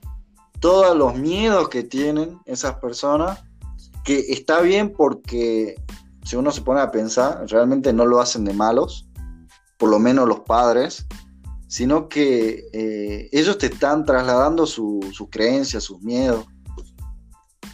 todos 0.60 0.98
los 0.98 1.16
miedos 1.16 1.70
que 1.70 1.84
tienen 1.84 2.40
esas 2.46 2.76
personas, 2.78 3.44
que 4.04 4.20
está 4.30 4.62
bien 4.62 4.92
porque 4.92 5.76
si 6.24 6.36
uno 6.36 6.52
se 6.52 6.62
pone 6.62 6.82
a 6.82 6.92
pensar, 6.92 7.46
realmente 7.50 7.94
no 7.94 8.06
lo 8.06 8.20
hacen 8.20 8.46
de 8.46 8.54
malos, 8.54 9.08
por 9.78 9.90
lo 9.90 10.00
menos 10.00 10.28
los 10.28 10.40
padres, 10.42 11.06
sino 11.68 12.08
que 12.08 12.64
eh, 12.74 13.30
ellos 13.32 13.58
te 13.58 13.68
están 13.68 14.06
trasladando 14.06 14.66
sus 14.66 15.30
creencias, 15.30 15.84
sus 15.84 16.02
miedos. 16.02 16.46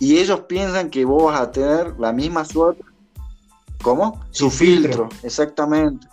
Y 0.01 0.17
ellos 0.17 0.41
piensan 0.49 0.89
que 0.89 1.05
vos 1.05 1.25
vas 1.25 1.39
a 1.39 1.51
tener 1.51 1.93
la 1.99 2.11
misma 2.11 2.43
suerte. 2.43 2.83
¿Cómo? 3.83 4.19
Su 4.31 4.49
filtro, 4.49 5.09
exactamente. 5.21 6.07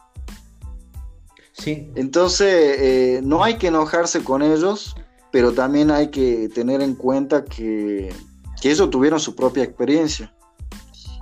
Sí. 1.55 1.91
Entonces, 1.95 2.76
eh, 2.78 3.20
no 3.24 3.43
hay 3.43 3.57
que 3.57 3.68
enojarse 3.68 4.22
con 4.22 4.43
ellos, 4.43 4.95
pero 5.32 5.53
también 5.53 5.91
hay 5.91 6.11
que 6.11 6.51
tener 6.51 6.82
en 6.82 6.97
cuenta 6.97 7.47
que, 7.47 8.14
que 8.61 8.70
ellos 8.70 8.91
tuvieron 8.91 9.18
su 9.20 9.34
propia 9.34 9.64
experiencia. 9.64 10.34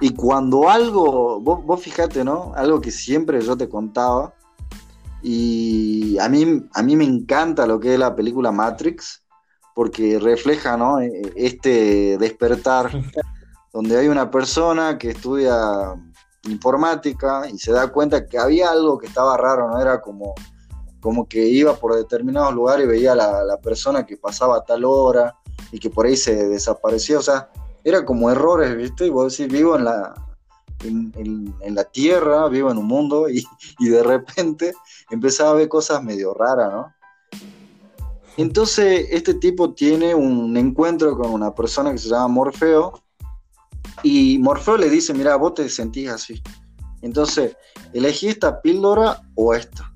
Y 0.00 0.10
cuando 0.10 0.68
algo, 0.68 1.40
vos, 1.40 1.64
vos 1.64 1.80
fíjate, 1.80 2.24
¿no? 2.24 2.52
Algo 2.56 2.80
que 2.80 2.90
siempre 2.90 3.40
yo 3.42 3.56
te 3.56 3.68
contaba, 3.68 4.34
y 5.22 6.18
a 6.18 6.28
mí, 6.28 6.64
a 6.72 6.82
mí 6.82 6.96
me 6.96 7.04
encanta 7.04 7.64
lo 7.64 7.78
que 7.78 7.94
es 7.94 7.98
la 8.00 8.16
película 8.16 8.50
Matrix, 8.50 9.22
porque 9.76 10.18
refleja 10.18 10.74
¿no? 10.78 11.00
E, 11.00 11.06
e, 11.06 11.32
este 11.36 12.16
despertar, 12.16 12.90
donde 13.74 13.98
hay 13.98 14.08
una 14.08 14.30
persona 14.30 14.96
que 14.96 15.10
estudia 15.10 15.54
informática 16.44 17.42
y 17.52 17.58
se 17.58 17.72
da 17.72 17.88
cuenta 17.88 18.26
que 18.26 18.38
había 18.38 18.70
algo 18.70 18.96
que 18.96 19.06
estaba 19.06 19.36
raro, 19.36 19.68
¿no? 19.68 19.78
Era 19.78 20.00
como, 20.00 20.34
como 21.00 21.28
que 21.28 21.46
iba 21.46 21.76
por 21.76 21.94
determinados 21.94 22.54
lugares 22.54 22.86
y 22.86 22.88
veía 22.88 23.12
a 23.12 23.16
la, 23.16 23.44
la 23.44 23.58
persona 23.58 24.06
que 24.06 24.16
pasaba 24.16 24.56
a 24.56 24.64
tal 24.64 24.86
hora 24.86 25.34
y 25.70 25.78
que 25.78 25.90
por 25.90 26.06
ahí 26.06 26.16
se 26.16 26.48
desaparecía, 26.48 27.18
o 27.18 27.22
sea, 27.22 27.50
era 27.84 28.02
como 28.06 28.30
errores, 28.30 28.74
¿viste? 28.74 29.06
Y 29.06 29.10
vos 29.10 29.36
decís, 29.36 29.52
vivo 29.52 29.76
en 29.76 29.84
la, 29.84 30.14
en, 30.84 31.74
la 31.74 31.84
tierra, 31.84 32.48
vivo 32.48 32.70
en 32.70 32.78
un 32.78 32.86
mundo 32.86 33.28
y, 33.28 33.44
de 33.78 34.02
repente 34.02 34.72
empezaba 35.10 35.50
a 35.50 35.54
ver 35.54 35.68
cosas 35.68 36.02
medio 36.02 36.34
raras, 36.34 36.72
¿no? 36.72 36.94
Entonces 38.36 39.08
este 39.10 39.34
tipo 39.34 39.72
tiene 39.72 40.14
un 40.14 40.56
encuentro 40.56 41.16
con 41.16 41.32
una 41.32 41.54
persona 41.54 41.92
que 41.92 41.98
se 41.98 42.08
llama 42.08 42.28
Morfeo 42.28 43.00
y 44.02 44.38
Morfeo 44.38 44.76
le 44.76 44.90
dice, 44.90 45.14
mira, 45.14 45.36
vos 45.36 45.54
te 45.54 45.68
sentís 45.68 46.10
así. 46.10 46.42
Entonces, 47.02 47.56
elegí 47.92 48.28
esta 48.28 48.60
píldora 48.60 49.22
o 49.34 49.54
esta. 49.54 49.92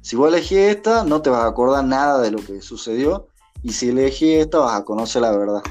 Si 0.00 0.16
vos 0.16 0.28
elegís 0.28 0.58
esta, 0.58 1.04
no 1.04 1.20
te 1.20 1.30
vas 1.30 1.42
a 1.42 1.48
acordar 1.48 1.84
nada 1.84 2.20
de 2.20 2.30
lo 2.30 2.38
que 2.38 2.62
sucedió 2.62 3.28
y 3.62 3.72
si 3.72 3.88
elegís 3.88 4.40
esta, 4.40 4.58
vas 4.58 4.80
a 4.80 4.84
conocer 4.84 5.22
la 5.22 5.36
verdad. 5.36 5.62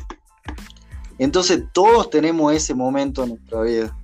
Entonces 1.17 1.63
todos 1.73 2.09
tenemos 2.09 2.53
ese 2.53 2.73
momento 2.73 3.23
en 3.23 3.29
nuestra 3.29 3.61
vida 3.61 3.97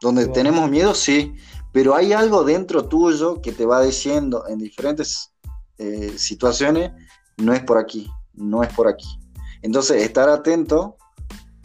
donde 0.00 0.26
tenemos 0.28 0.68
miedo, 0.68 0.94
sí, 0.94 1.34
pero 1.72 1.94
hay 1.94 2.12
algo 2.12 2.44
dentro 2.44 2.84
tuyo 2.86 3.40
que 3.40 3.52
te 3.52 3.64
va 3.64 3.82
diciendo 3.82 4.44
en 4.48 4.58
diferentes 4.58 5.32
eh, 5.78 6.14
situaciones, 6.16 6.92
no 7.36 7.52
es 7.52 7.60
por 7.60 7.78
aquí, 7.78 8.10
no 8.34 8.62
es 8.62 8.72
por 8.72 8.88
aquí. 8.88 9.18
Entonces, 9.62 10.02
estar 10.02 10.28
atento, 10.28 10.96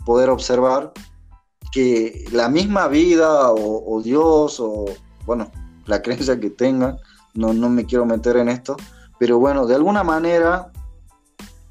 poder 0.05 0.29
observar 0.29 0.93
que 1.71 2.25
la 2.31 2.49
misma 2.49 2.87
vida 2.87 3.51
o, 3.51 4.01
Dios 4.01 4.59
o, 4.59 4.85
bueno, 5.25 5.51
la 5.85 6.01
creencia 6.03 6.39
que 6.39 6.49
tengan, 6.49 6.97
no, 7.33 7.53
no, 7.53 7.69
me 7.69 7.85
quiero 7.85 8.05
meter 8.05 8.37
en 8.37 8.49
esto, 8.49 8.77
pero 9.19 9.39
bueno, 9.39 9.65
de 9.65 9.75
alguna 9.75 10.03
manera 10.03 10.71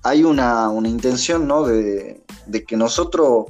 hay 0.02 0.24
una, 0.24 0.70
intención, 0.84 1.46
¿no? 1.48 1.64
De, 1.64 2.24
de 2.46 2.64
que 2.64 2.76
nosotros 2.76 3.46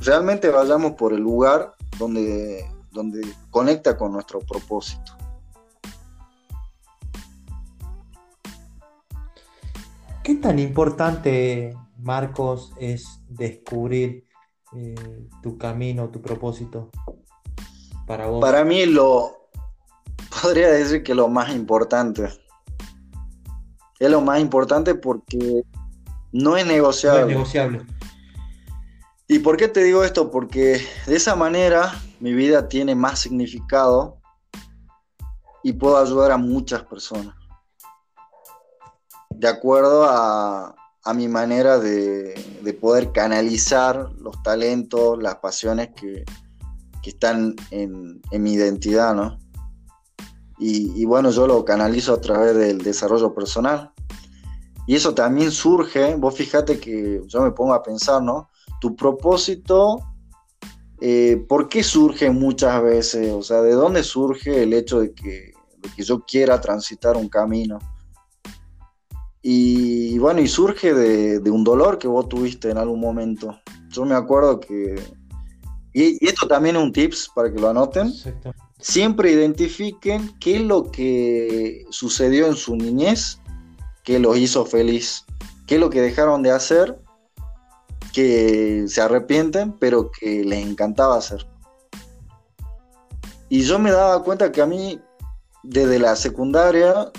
realmente 0.00 0.48
vayamos 0.48 0.92
por 0.92 1.12
el 1.12 1.20
lugar 1.20 1.74
donde, 1.98 2.64
donde 2.92 3.20
conecta 3.50 3.96
con 3.96 4.12
nuestro 4.12 4.40
propósito. 4.40 5.17
¿Qué 10.28 10.34
tan 10.34 10.58
importante, 10.58 11.74
Marcos, 11.96 12.74
es 12.78 13.22
descubrir 13.30 14.26
eh, 14.76 14.94
tu 15.42 15.56
camino, 15.56 16.10
tu 16.10 16.20
propósito 16.20 16.90
para 18.06 18.26
vos? 18.26 18.38
Para 18.38 18.62
mí 18.62 18.84
lo 18.84 19.48
podría 20.42 20.68
decir 20.68 21.02
que 21.02 21.14
lo 21.14 21.28
más 21.28 21.54
importante. 21.54 22.28
Es 23.98 24.10
lo 24.10 24.20
más 24.20 24.38
importante 24.40 24.94
porque 24.94 25.62
no 26.32 26.58
es 26.58 26.66
negociable. 26.66 27.22
No 27.22 27.28
es 27.28 27.34
negociable. 27.34 27.86
¿Y 29.28 29.38
por 29.38 29.56
qué 29.56 29.68
te 29.68 29.82
digo 29.82 30.04
esto? 30.04 30.30
Porque 30.30 30.78
de 31.06 31.16
esa 31.16 31.36
manera 31.36 31.90
mi 32.20 32.34
vida 32.34 32.68
tiene 32.68 32.94
más 32.94 33.20
significado 33.20 34.20
y 35.62 35.72
puedo 35.72 35.96
ayudar 35.96 36.32
a 36.32 36.36
muchas 36.36 36.82
personas. 36.82 37.37
De 39.38 39.48
acuerdo 39.48 40.04
a, 40.08 40.74
mi 41.14 41.26
manera 41.26 41.78
de, 41.78 42.34
poder 42.80 43.12
canalizar 43.12 44.10
los 44.18 44.42
talentos, 44.42 45.22
las 45.22 45.36
pasiones 45.36 45.90
que, 45.96 46.24
están 47.04 47.56
en, 47.70 48.20
mi 48.32 48.52
identidad, 48.52 49.14
¿no? 49.14 49.38
Y, 50.58 51.06
bueno, 51.06 51.30
yo 51.30 51.46
lo 51.46 51.64
canalizo 51.64 52.12
a 52.12 52.20
través 52.20 52.54
del 52.54 52.78
desarrollo 52.82 53.32
personal. 53.32 53.92
Y 54.86 54.94
eso 54.94 55.14
también 55.14 55.50
surge, 55.50 56.14
vos 56.16 56.34
fíjate 56.34 56.78
que 56.78 57.22
yo 57.26 57.40
me 57.40 57.52
pongo 57.52 57.72
a 57.72 57.82
pensar, 57.82 58.22
¿no? 58.22 58.50
tu 58.80 58.94
propósito, 58.94 60.00
eh, 61.00 61.44
¿por 61.48 61.68
qué 61.68 61.82
surge 61.82 62.30
muchas 62.30 62.82
veces? 62.82 63.32
O 63.32 63.42
sea, 63.42 63.62
¿de 63.62 63.72
dónde 63.72 64.02
surge 64.02 64.62
el 64.62 64.72
hecho 64.72 65.00
de 65.00 65.14
que, 65.14 65.52
yo 65.96 66.24
quiera 66.24 66.60
transitar 66.60 67.16
un 67.16 67.28
camino? 67.28 67.78
Y, 69.42 70.18
bueno, 70.18 70.40
y 70.40 70.48
surge 70.48 70.92
de, 70.92 71.50
un 71.50 71.64
dolor 71.64 71.98
que 71.98 72.08
vos 72.08 72.28
tuviste 72.28 72.70
en 72.70 72.78
algún 72.78 73.00
momento. 73.00 73.58
Yo 73.90 74.04
me 74.04 74.14
acuerdo 74.14 74.60
que... 74.60 75.00
Y, 75.92 76.24
y 76.24 76.28
esto 76.28 76.46
también 76.46 76.76
es 76.76 76.82
un 76.82 76.92
tips 76.92 77.30
para 77.34 77.52
que 77.52 77.60
lo 77.60 77.70
anoten. 77.70 78.12
Siempre 78.78 79.32
identifiquen 79.32 80.32
qué 80.38 80.56
es 80.56 80.62
lo 80.62 80.90
que 80.90 81.84
sucedió 81.90 82.46
en 82.46 82.56
su 82.56 82.76
niñez 82.76 83.40
que 84.04 84.18
los 84.18 84.36
hizo 84.36 84.64
feliz. 84.64 85.24
¿Qué 85.66 85.76
es 85.76 85.80
lo 85.80 85.90
que 85.90 86.00
dejaron 86.00 86.42
de 86.42 86.50
hacer 86.50 86.98
que 88.12 88.86
se 88.88 89.00
arrepienten, 89.00 89.72
pero 89.72 90.10
que 90.10 90.44
les 90.44 90.66
encantaba 90.66 91.16
hacer. 91.16 91.46
Y 93.48 93.62
yo 93.62 93.78
me 93.78 93.90
daba 93.90 94.22
cuenta 94.22 94.52
que 94.52 94.60
a 94.60 94.66
mí, 94.66 95.00
desde 95.62 95.98
la 95.98 96.16
secundaria, 96.16 97.10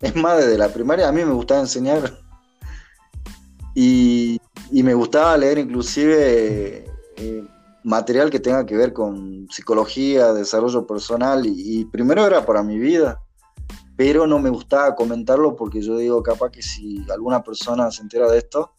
es 0.00 0.16
más, 0.16 0.38
desde 0.38 0.58
la 0.58 0.68
primaria, 0.68 1.08
a 1.08 1.12
mí 1.12 1.24
me 1.24 1.32
gustaba 1.32 1.60
enseñar. 1.60 2.18
Y, 3.74 4.40
me 4.70 4.94
gustaba 4.94 5.36
leer 5.36 5.58
inclusive 5.58 6.84
eh, 7.16 7.44
material 7.84 8.30
que 8.30 8.40
tenga 8.40 8.66
que 8.66 8.76
ver 8.76 8.92
con 8.92 9.46
psicología, 9.50 10.32
desarrollo 10.32 10.86
personal, 10.86 11.46
y, 11.46 11.80
y, 11.80 11.84
primero 11.84 12.26
era 12.26 12.44
para 12.44 12.62
mi 12.62 12.78
vida, 12.78 13.20
pero 13.96 14.26
no 14.26 14.38
me 14.38 14.50
gustaba 14.50 14.94
comentarlo 14.94 15.56
porque 15.56 15.80
yo 15.80 15.96
digo, 15.96 16.22
capaz 16.22 16.50
que 16.50 16.62
si 16.62 17.04
alguna 17.10 17.42
persona 17.42 17.90
se 17.90 18.02
entera 18.02 18.30
de 18.30 18.38
esto, 18.38 18.72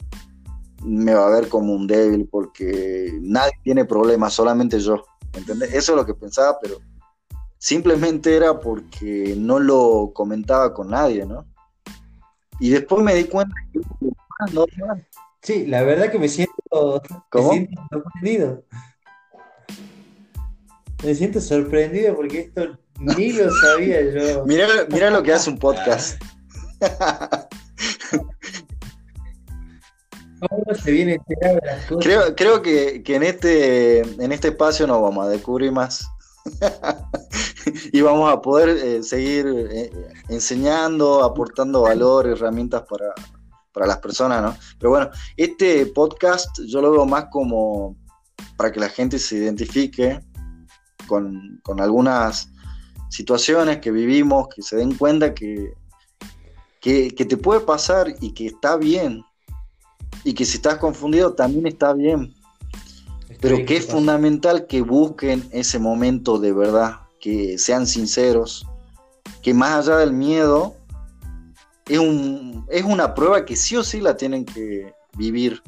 me 0.83 1.13
va 1.13 1.27
a 1.27 1.29
ver 1.29 1.49
como 1.49 1.73
un 1.73 1.87
débil 1.87 2.27
porque 2.29 3.17
nadie 3.21 3.53
tiene 3.63 3.85
problemas, 3.85 4.33
solamente 4.33 4.79
yo. 4.79 5.03
¿Entendés? 5.33 5.73
Eso 5.73 5.91
es 5.91 5.97
lo 5.97 6.05
que 6.05 6.13
pensaba, 6.13 6.57
pero 6.61 6.79
simplemente 7.59 8.35
era 8.35 8.59
porque 8.59 9.35
no 9.37 9.59
lo 9.59 10.11
comentaba 10.13 10.73
con 10.73 10.89
nadie, 10.89 11.25
¿no? 11.25 11.45
Y 12.59 12.71
después 12.71 13.03
me 13.03 13.13
di 13.13 13.25
cuenta 13.25 13.53
que 13.71 13.79
no, 14.53 14.65
Sí, 15.41 15.65
la 15.67 15.83
verdad 15.83 16.11
que 16.11 16.19
me 16.19 16.27
siento, 16.27 17.01
sorprendido. 17.31 18.63
Me 21.03 21.15
siento 21.15 21.39
sorprendido 21.39 22.15
porque 22.15 22.39
esto 22.39 22.77
ni 22.99 23.31
lo 23.31 23.49
sabía 23.51 24.01
yo. 24.01 24.43
Mira, 24.47 24.67
mira 24.89 25.09
lo 25.09 25.23
que 25.23 25.31
hace 25.33 25.49
un 25.49 25.57
podcast. 25.57 26.21
Creo, 31.99 32.33
creo 32.35 32.61
que, 32.61 33.03
en, 33.05 33.23
este, 33.23 33.99
en 33.99 34.31
este 34.31 34.47
espacio 34.49 34.87
nos 34.87 35.01
vamos 35.01 35.25
a 35.25 35.29
descubrir 35.29 35.71
más. 35.71 36.07
y 37.93 38.01
vamos 38.01 38.31
a 38.31 38.41
poder 38.41 38.69
eh, 38.69 39.03
seguir 39.03 39.47
eh, 39.47 39.91
enseñando, 40.29 41.23
aportando 41.23 41.81
valor, 41.81 42.27
herramientas 42.27 42.83
para, 42.83 43.13
las 43.87 43.99
personas, 43.99 44.41
¿no? 44.41 44.57
Pero 44.77 44.89
bueno, 44.89 45.09
este 45.37 45.85
podcast 45.85 46.49
yo 46.67 46.81
lo 46.81 46.91
veo 46.91 47.05
más 47.05 47.27
como 47.31 47.95
para 48.57 48.73
que 48.73 48.79
la 48.81 48.89
gente 48.89 49.17
se 49.17 49.37
identifique 49.37 50.19
con, 51.07 51.61
algunas 51.79 52.49
situaciones 53.09 53.77
que 53.77 53.91
vivimos, 53.91 54.49
que 54.53 54.61
se 54.61 54.75
den 54.75 54.95
cuenta 54.95 55.33
que, 55.33 55.73
que, 56.81 57.11
que 57.11 57.23
te 57.23 57.37
puede 57.37 57.61
pasar 57.61 58.13
y 58.19 58.33
que 58.33 58.47
está 58.47 58.75
bien, 58.75 59.23
y 60.25 60.33
que 60.33 60.43
si 60.43 60.57
estás 60.57 60.77
confundido 60.77 61.33
también 61.33 61.65
está 61.65 61.93
bien. 61.93 62.33
Pero 63.39 63.65
que 63.65 63.77
es 63.77 63.85
fundamental 63.85 64.67
que 64.67 64.81
busquen 64.81 65.47
ese 65.51 65.79
momento 65.79 66.37
de 66.37 66.51
verdad, 66.51 66.99
que 67.19 67.57
sean 67.57 67.85
sinceros, 67.87 68.65
que 69.41 69.53
más 69.53 69.87
allá 69.87 69.97
del 69.97 70.13
miedo 70.13 70.75
es, 71.87 71.99
un, 71.99 72.65
es 72.69 72.83
una 72.83 73.13
prueba 73.13 73.45
que 73.45 73.55
sí 73.55 73.75
o 73.75 73.83
sí 73.83 73.99
la 74.01 74.15
tienen 74.15 74.45
que 74.45 74.93
vivir. 75.17 75.61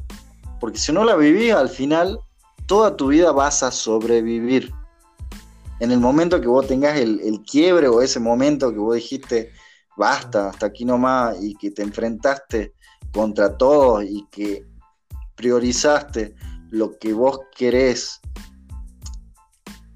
Porque 0.59 0.77
si 0.77 0.91
no 0.91 1.03
la 1.03 1.15
vivís, 1.15 1.53
al 1.53 1.69
final 1.69 2.19
toda 2.67 2.95
tu 2.95 3.07
vida 3.07 3.31
vas 3.31 3.63
a 3.63 3.71
sobrevivir. 3.71 4.71
En 5.79 5.91
el 5.91 5.99
momento 5.99 6.39
que 6.39 6.47
vos 6.47 6.67
tengas 6.67 6.97
el, 6.97 7.19
el 7.21 7.41
quiebre 7.41 7.87
o 7.87 8.01
ese 8.01 8.19
momento 8.19 8.71
que 8.71 8.77
vos 8.77 8.95
dijiste, 8.95 9.51
basta, 9.97 10.49
hasta 10.49 10.67
aquí 10.67 10.85
nomás, 10.85 11.37
y 11.41 11.55
que 11.55 11.71
te 11.71 11.81
enfrentaste 11.81 12.73
contra 13.11 13.57
todos 13.57 14.03
y 14.03 14.25
que 14.31 14.65
priorizaste 15.35 16.35
lo 16.69 16.97
que 16.97 17.13
vos 17.13 17.39
querés 17.55 18.20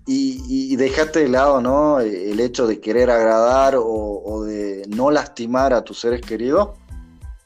y, 0.07 0.75
dejaste 0.75 1.19
de 1.19 1.29
lado 1.29 1.61
¿no? 1.61 1.99
el 1.99 2.39
hecho 2.39 2.67
de 2.67 2.79
querer 2.79 3.09
agradar 3.09 3.75
o, 3.77 4.43
de 4.43 4.85
no 4.89 5.09
lastimar 5.09 5.73
a 5.73 5.83
tus 5.83 5.99
seres 5.99 6.21
queridos, 6.21 6.69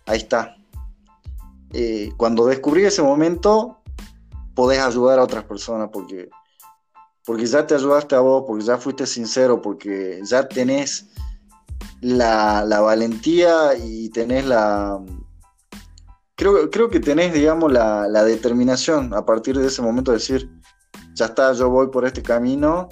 ahí 0.05 0.17
está. 0.17 0.57
Eh, 1.71 2.11
cuando 2.17 2.45
descubrí 2.45 2.83
ese 2.83 3.01
momento, 3.01 3.77
podés 4.55 4.79
ayudar 4.79 5.19
a 5.19 5.23
otras 5.23 5.45
personas 5.45 5.89
porque, 5.93 6.29
porque 7.25 7.45
ya 7.45 7.65
te 7.65 7.75
ayudaste 7.75 8.15
a 8.15 8.19
vos, 8.19 8.43
porque 8.45 8.65
ya 8.65 8.77
fuiste 8.77 9.05
sincero, 9.05 9.61
porque 9.61 10.19
ya 10.23 10.47
tenés 10.47 11.07
la, 12.01 12.63
valentía 12.81 13.75
y 13.77 14.09
tenés 14.09 14.45
la... 14.45 14.99
Creo, 16.35 16.69
creo 16.69 16.89
que 16.89 16.99
tenés, 16.99 17.33
digamos, 17.33 17.71
la, 17.71 18.07
la 18.07 18.23
determinación 18.23 19.13
a 19.13 19.25
partir 19.25 19.57
de 19.57 19.67
ese 19.67 19.81
momento 19.81 20.11
de 20.11 20.17
decir, 20.17 20.49
ya 21.19 21.25
está, 21.25 21.51
yo 21.53 21.69
voy 21.69 21.87
por 21.87 22.05
este 22.05 22.23
camino 22.23 22.87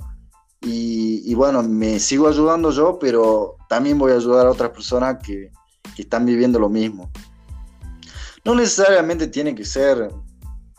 y, 0.62 1.34
bueno, 1.36 1.64
me 1.64 1.98
sigo 2.00 2.28
ayudando 2.28 2.72
yo, 2.72 3.00
pero 3.00 3.56
también 3.70 3.98
voy 3.98 4.12
a 4.12 4.16
ayudar 4.16 4.48
a 4.48 4.52
otras 4.52 4.72
personas 4.72 5.18
que, 5.24 5.52
están 5.98 6.28
viviendo 6.28 6.60
lo 6.60 6.70
mismo. 6.70 7.10
No 8.46 8.54
necesariamente 8.54 9.28
tiene 9.28 9.56
que 9.56 9.66
ser, 9.66 10.12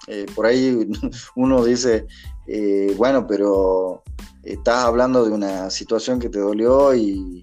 eh, 0.07 0.27
por 0.33 0.47
ahí 0.47 0.89
uno 1.35 1.65
dice, 1.65 2.07
eh, 2.47 2.95
bueno, 2.97 3.27
pero 3.27 4.05
estás 4.45 4.85
hablando 4.85 5.25
de 5.25 5.33
una 5.33 5.71
situación 5.71 6.21
que 6.21 6.29
te 6.29 6.39
dolió 6.39 6.95
y, 6.95 7.43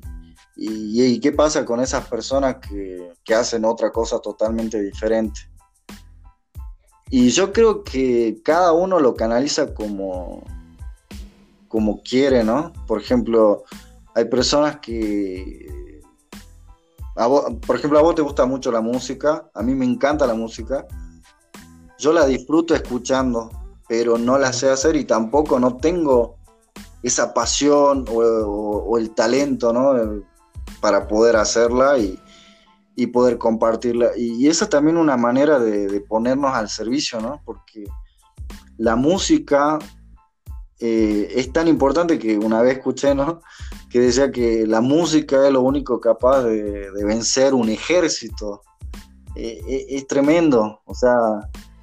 y, 0.55 1.19
qué 1.19 1.33
pasa 1.33 1.65
con 1.65 1.81
esas 1.81 2.07
personas 2.07 2.57
que, 2.57 3.11
que, 3.25 3.33
hacen 3.33 3.65
otra 3.65 3.91
cosa 3.91 4.19
totalmente 4.19 4.81
diferente. 4.81 5.41
Y 7.09 7.29
yo 7.29 7.53
creo 7.53 7.83
que 7.83 8.41
cada 8.43 8.73
uno 8.73 8.99
lo 8.99 9.13
canaliza 9.13 9.73
como, 9.73 10.43
como 11.67 12.01
quiere, 12.01 12.43
¿no? 12.43 12.73
Por 12.87 12.99
ejemplo, 12.99 13.63
hay 14.15 14.25
personas 14.25 14.79
que... 14.79 16.01
por 17.65 17.75
ejemplo, 17.75 17.99
a 17.99 18.01
vos 18.01 18.15
te 18.15 18.21
gusta 18.21 18.45
mucho 18.45 18.71
la 18.71 18.81
música, 18.81 19.49
a 19.53 19.61
mí 19.61 19.75
me 19.75 19.85
encanta 19.85 20.25
la 20.25 20.33
música. 20.33 20.87
Yo 21.99 22.11
la 22.11 22.25
disfruto 22.25 22.73
escuchando, 22.73 23.51
pero 23.87 24.17
no 24.17 24.37
la 24.37 24.51
sé 24.51 24.69
hacer 24.69 24.95
y 24.95 25.05
tampoco 25.05 25.59
no 25.59 25.77
tengo 25.77 26.37
esa 27.03 27.35
pasión 27.35 28.05
o, 28.09 28.17
o 28.17 28.97
el 28.97 29.11
talento, 29.11 29.71
¿no? 29.71 30.23
Para 30.81 31.07
poder 31.07 31.35
hacerla 31.35 31.99
y, 31.99 32.19
y 32.95 33.07
poder 33.07 33.37
compartirla. 33.37 34.11
Y, 34.15 34.47
esa 34.47 34.65
es 34.65 34.69
también 34.69 34.97
una 34.97 35.17
manera 35.17 35.59
de, 35.59 35.99
ponernos 36.01 36.53
al 36.53 36.69
servicio, 36.69 37.19
¿no? 37.19 37.41
Porque 37.45 37.85
la 38.77 38.95
música 38.95 39.79
eh, 40.79 41.33
es 41.35 41.51
tan 41.51 41.67
importante 41.67 42.17
que 42.17 42.37
una 42.37 42.61
vez 42.61 42.77
escuché, 42.77 43.13
¿no? 43.13 43.41
Que 43.89 43.99
decía 43.99 44.31
que 44.31 44.65
la 44.65 44.81
música 44.81 45.45
es 45.45 45.51
lo 45.51 45.61
único 45.61 45.99
capaz 45.99 46.43
de, 46.43 46.89
vencer 47.03 47.53
un 47.53 47.69
ejército. 47.69 48.61
Eh, 49.35 49.59
eh, 49.67 49.85
es 49.89 50.07
tremendo, 50.07 50.81
o 50.85 50.95
sea, 50.95 51.17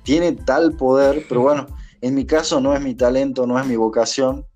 tiene 0.04 0.32
tal 0.32 0.72
poder, 0.72 1.26
pero 1.28 1.40
bueno, 1.42 1.66
en 2.00 2.14
mi 2.14 2.24
caso 2.24 2.60
no 2.60 2.74
es 2.74 2.80
mi 2.80 2.94
talento, 2.94 3.46
no 3.46 3.58
es 3.58 3.66
mi 3.66 3.76
vocación, 3.76 4.46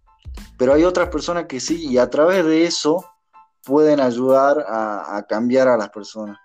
pero 0.56 0.72
hay 0.72 0.84
otras 0.84 1.10
personas 1.10 1.44
que 1.44 1.60
sí, 1.60 1.86
y 1.86 1.98
a 1.98 2.08
través 2.08 2.44
de 2.46 2.64
eso 2.64 3.04
pueden 3.64 4.00
ayudar 4.00 4.64
a 4.66 5.24
cambiar 5.28 5.68
a 5.68 5.76
las 5.76 5.90
personas. 5.90 6.38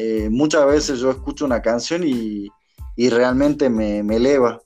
Eh, 0.00 0.28
muchas 0.30 0.64
veces 0.64 1.00
yo 1.00 1.10
escucho 1.10 1.44
una 1.44 1.60
canción 1.60 2.04
y, 2.06 2.48
realmente 2.96 3.68
me, 3.68 3.98
eleva. 3.98 4.62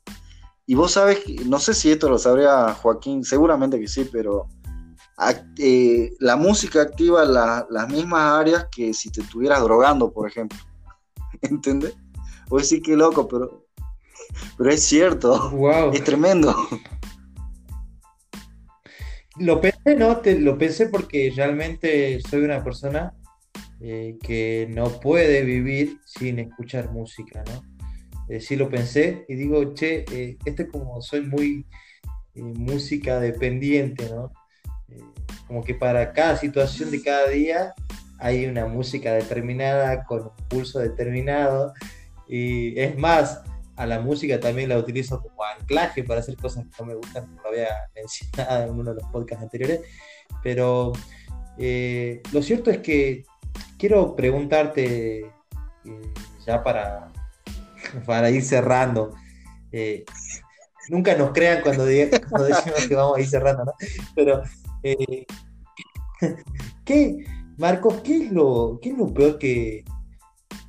Y 0.66 0.74
vos 0.74 0.92
sabes, 0.92 1.20
no 1.46 1.58
sé 1.58 1.72
si 1.72 1.90
esto 1.90 2.10
lo 2.10 2.18
sabría 2.18 2.74
Joaquín, 2.74 3.24
seguramente 3.24 3.80
que 3.80 3.88
sí, 3.88 4.06
pero 4.12 4.48
eh, 5.58 6.10
la 6.18 6.36
música 6.36 6.82
activa 6.82 7.24
las 7.24 7.88
mismas 7.88 8.40
áreas 8.40 8.66
que 8.70 8.92
si 8.92 9.10
te 9.10 9.22
estuvieras 9.22 9.62
drogando, 9.62 10.12
por 10.12 10.28
ejemplo. 10.28 10.58
¿Entendés? 11.40 11.94
Voy 12.48 12.62
sí 12.62 12.82
que 12.82 12.94
loco, 12.94 13.26
pero, 13.26 13.66
pero 14.58 14.70
es 14.70 14.82
cierto. 14.82 15.50
Wow. 15.52 15.92
Es 15.94 16.04
tremendo. 16.04 16.54
Lo 19.38 19.62
pensé, 19.62 19.96
¿no? 19.96 20.18
Te, 20.18 20.38
lo 20.38 20.58
pensé 20.58 20.88
porque 20.88 21.32
realmente 21.34 22.20
soy 22.20 22.42
una 22.42 22.62
persona 22.62 23.14
eh, 23.84 24.16
que 24.22 24.68
no 24.70 25.00
puede 25.00 25.42
vivir 25.42 25.98
sin 26.06 26.38
escuchar 26.38 26.92
música, 26.92 27.42
¿no? 27.48 27.64
Eh, 28.28 28.40
sí 28.40 28.54
lo 28.54 28.70
pensé 28.70 29.24
y 29.28 29.34
digo, 29.34 29.74
che, 29.74 30.04
eh, 30.12 30.38
este 30.44 30.68
como 30.68 31.02
soy 31.02 31.22
muy 31.22 31.66
música 32.34 33.18
dependiente, 33.18 34.08
¿no? 34.08 34.32
como 35.48 35.64
que 35.64 35.74
para 35.74 36.12
cada 36.12 36.36
situación 36.36 36.92
de 36.92 37.02
cada 37.02 37.28
día 37.28 37.74
hay 38.20 38.46
una 38.46 38.66
música 38.66 39.14
determinada 39.14 40.04
con 40.04 40.22
un 40.22 40.48
pulso 40.48 40.78
determinado 40.78 41.74
y 42.28 42.78
es 42.78 42.96
más, 42.96 43.42
a 43.74 43.84
la 43.84 44.00
música 44.00 44.38
también 44.38 44.68
la 44.68 44.78
utilizo 44.78 45.20
como 45.20 45.42
anclaje 45.42 46.04
para 46.04 46.20
hacer 46.20 46.36
cosas 46.36 46.64
que 46.66 46.70
no 46.78 46.86
me 46.86 46.94
gustan, 46.94 47.26
como 47.26 47.42
lo 47.42 47.48
había 47.48 47.68
mencionado 47.96 48.62
en 48.62 48.70
uno 48.70 48.94
de 48.94 49.00
los 49.02 49.10
podcasts 49.10 49.42
anteriores, 49.42 49.80
pero 50.40 50.92
lo 51.58 52.42
cierto 52.42 52.70
es 52.70 52.78
que 52.78 53.24
quiero 53.78 54.14
preguntarte, 54.14 55.20
eh, 55.20 56.12
ya 56.46 56.62
para, 56.62 57.12
para 58.06 58.30
ir 58.30 58.42
cerrando, 58.44 59.14
eh, 59.72 60.04
nunca 60.88 61.16
nos 61.16 61.32
crean 61.32 61.62
cuando, 61.64 61.84
decimos 61.84 62.86
que 62.88 62.94
vamos 62.94 63.18
a 63.18 63.20
ir 63.20 63.28
cerrando, 63.28 63.64
¿no? 63.64 63.72
Pero, 64.14 64.42
eh, 64.82 65.26
¿qué, 66.84 67.24
Marcos, 67.58 68.00
qué 68.02 68.24
es 68.24 68.32
lo, 68.32 68.78
qué 68.80 68.90
es 68.90 68.98
lo 68.98 69.12
peor 69.12 69.38
que, 69.38 69.84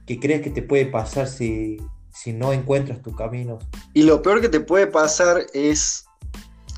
crees 0.05 0.41
que 0.41 0.49
te 0.49 0.61
puede 0.61 0.85
pasar 0.85 1.27
si, 1.27 1.77
si 2.11 2.33
no 2.33 2.53
encuentras 2.53 3.01
tu 3.01 3.15
camino? 3.15 3.59
Y 3.93 4.03
lo 4.03 4.21
peor 4.21 4.41
que 4.41 4.49
te 4.49 4.59
puede 4.59 4.87
pasar 4.87 5.45
es 5.53 6.05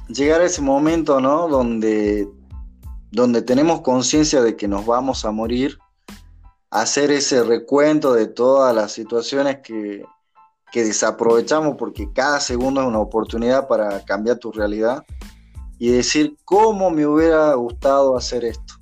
llegar 0.08 0.41
a 0.41 0.45
ese 0.45 0.62
momento, 0.62 1.20
¿no? 1.20 1.47
Donde, 1.47 2.28
donde 3.12 3.41
tenemos 3.41 3.82
conciencia 3.82 4.41
de 4.41 4.56
que 4.56 4.68
nos 4.68 4.86
vamos 4.86 5.26
a 5.26 5.32
morir 5.32 5.78
hacer 6.76 7.09
ese 7.09 7.41
recuento 7.41 8.13
de 8.13 8.28
todas 8.28 8.76
las 8.76 8.91
situaciones 8.91 9.59
que, 9.63 10.03
desaprovechamos 10.73 11.78
porque 11.78 12.11
cada 12.11 12.41
segundo 12.41 12.82
es 12.82 12.88
una 12.88 12.99
oportunidad 12.99 13.65
para 13.65 14.03
cambiar 14.03 14.39
tu 14.39 14.51
realidad 14.51 15.05
y 15.80 15.88
decir 15.88 16.36
cómo 16.43 16.91
me 16.91 17.07
hubiera 17.07 17.53
gustado 17.53 18.17
hacer 18.17 18.43
esto. 18.43 18.73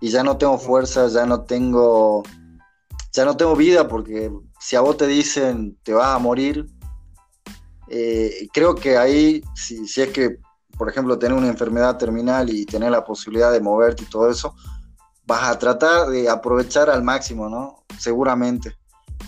Y 0.00 0.10
ya 0.10 0.22
no 0.22 0.36
tengo 0.36 0.56
fuerza, 0.56 1.08
ya 1.08 1.26
no 1.26 1.40
tengo, 1.40 2.22
ya 3.12 3.24
no 3.24 3.36
tengo 3.36 3.56
vida 3.56 3.88
porque 3.88 4.30
si 4.60 4.76
a 4.76 4.82
vos 4.82 4.96
te 4.96 5.08
dicen 5.08 5.76
te 5.82 5.92
vas 5.92 6.14
a 6.14 6.20
morir, 6.20 6.64
eh, 7.88 8.46
creo 8.52 8.76
que 8.76 8.96
ahí, 8.96 9.42
si, 9.56 9.88
si 9.88 10.02
es 10.02 10.10
que, 10.10 10.38
por 10.78 10.88
ejemplo, 10.88 11.18
tener 11.18 11.36
una 11.36 11.48
enfermedad 11.48 11.98
terminal 11.98 12.50
y 12.50 12.64
tener 12.66 12.92
la 12.92 13.04
posibilidad 13.04 13.50
de 13.50 13.60
moverte 13.60 14.04
y 14.04 14.10
todo 14.10 14.30
eso, 14.30 14.54
vas 15.26 15.42
a 15.42 15.58
tratar 15.58 16.08
de 16.08 16.28
aprovechar 16.30 16.88
al 16.88 17.02
máximo, 17.02 17.48
¿no? 17.48 17.84
Seguramente. 17.98 18.76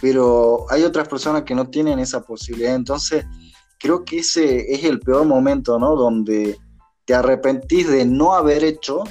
Pero 0.01 0.67
hay 0.71 0.85
otras 0.85 1.09
personas 1.09 1.43
que 1.43 1.55
no 1.55 1.69
tienen 1.69 1.99
esa 1.99 2.23
posibilidad. 2.23 2.75
Entonces, 2.75 3.27
creo 3.79 4.05
que 4.05 4.19
ese 4.19 4.73
es 4.73 4.85
el 4.85 5.01
peor 5.01 5.27
momento, 5.27 5.79
¿no? 5.79 5.97
Donde 5.97 6.59
te 7.05 7.15
arrepentís 7.15 7.89
de 7.89 8.05
no 8.05 8.35
haber 8.35 8.63
hecho 8.65 9.03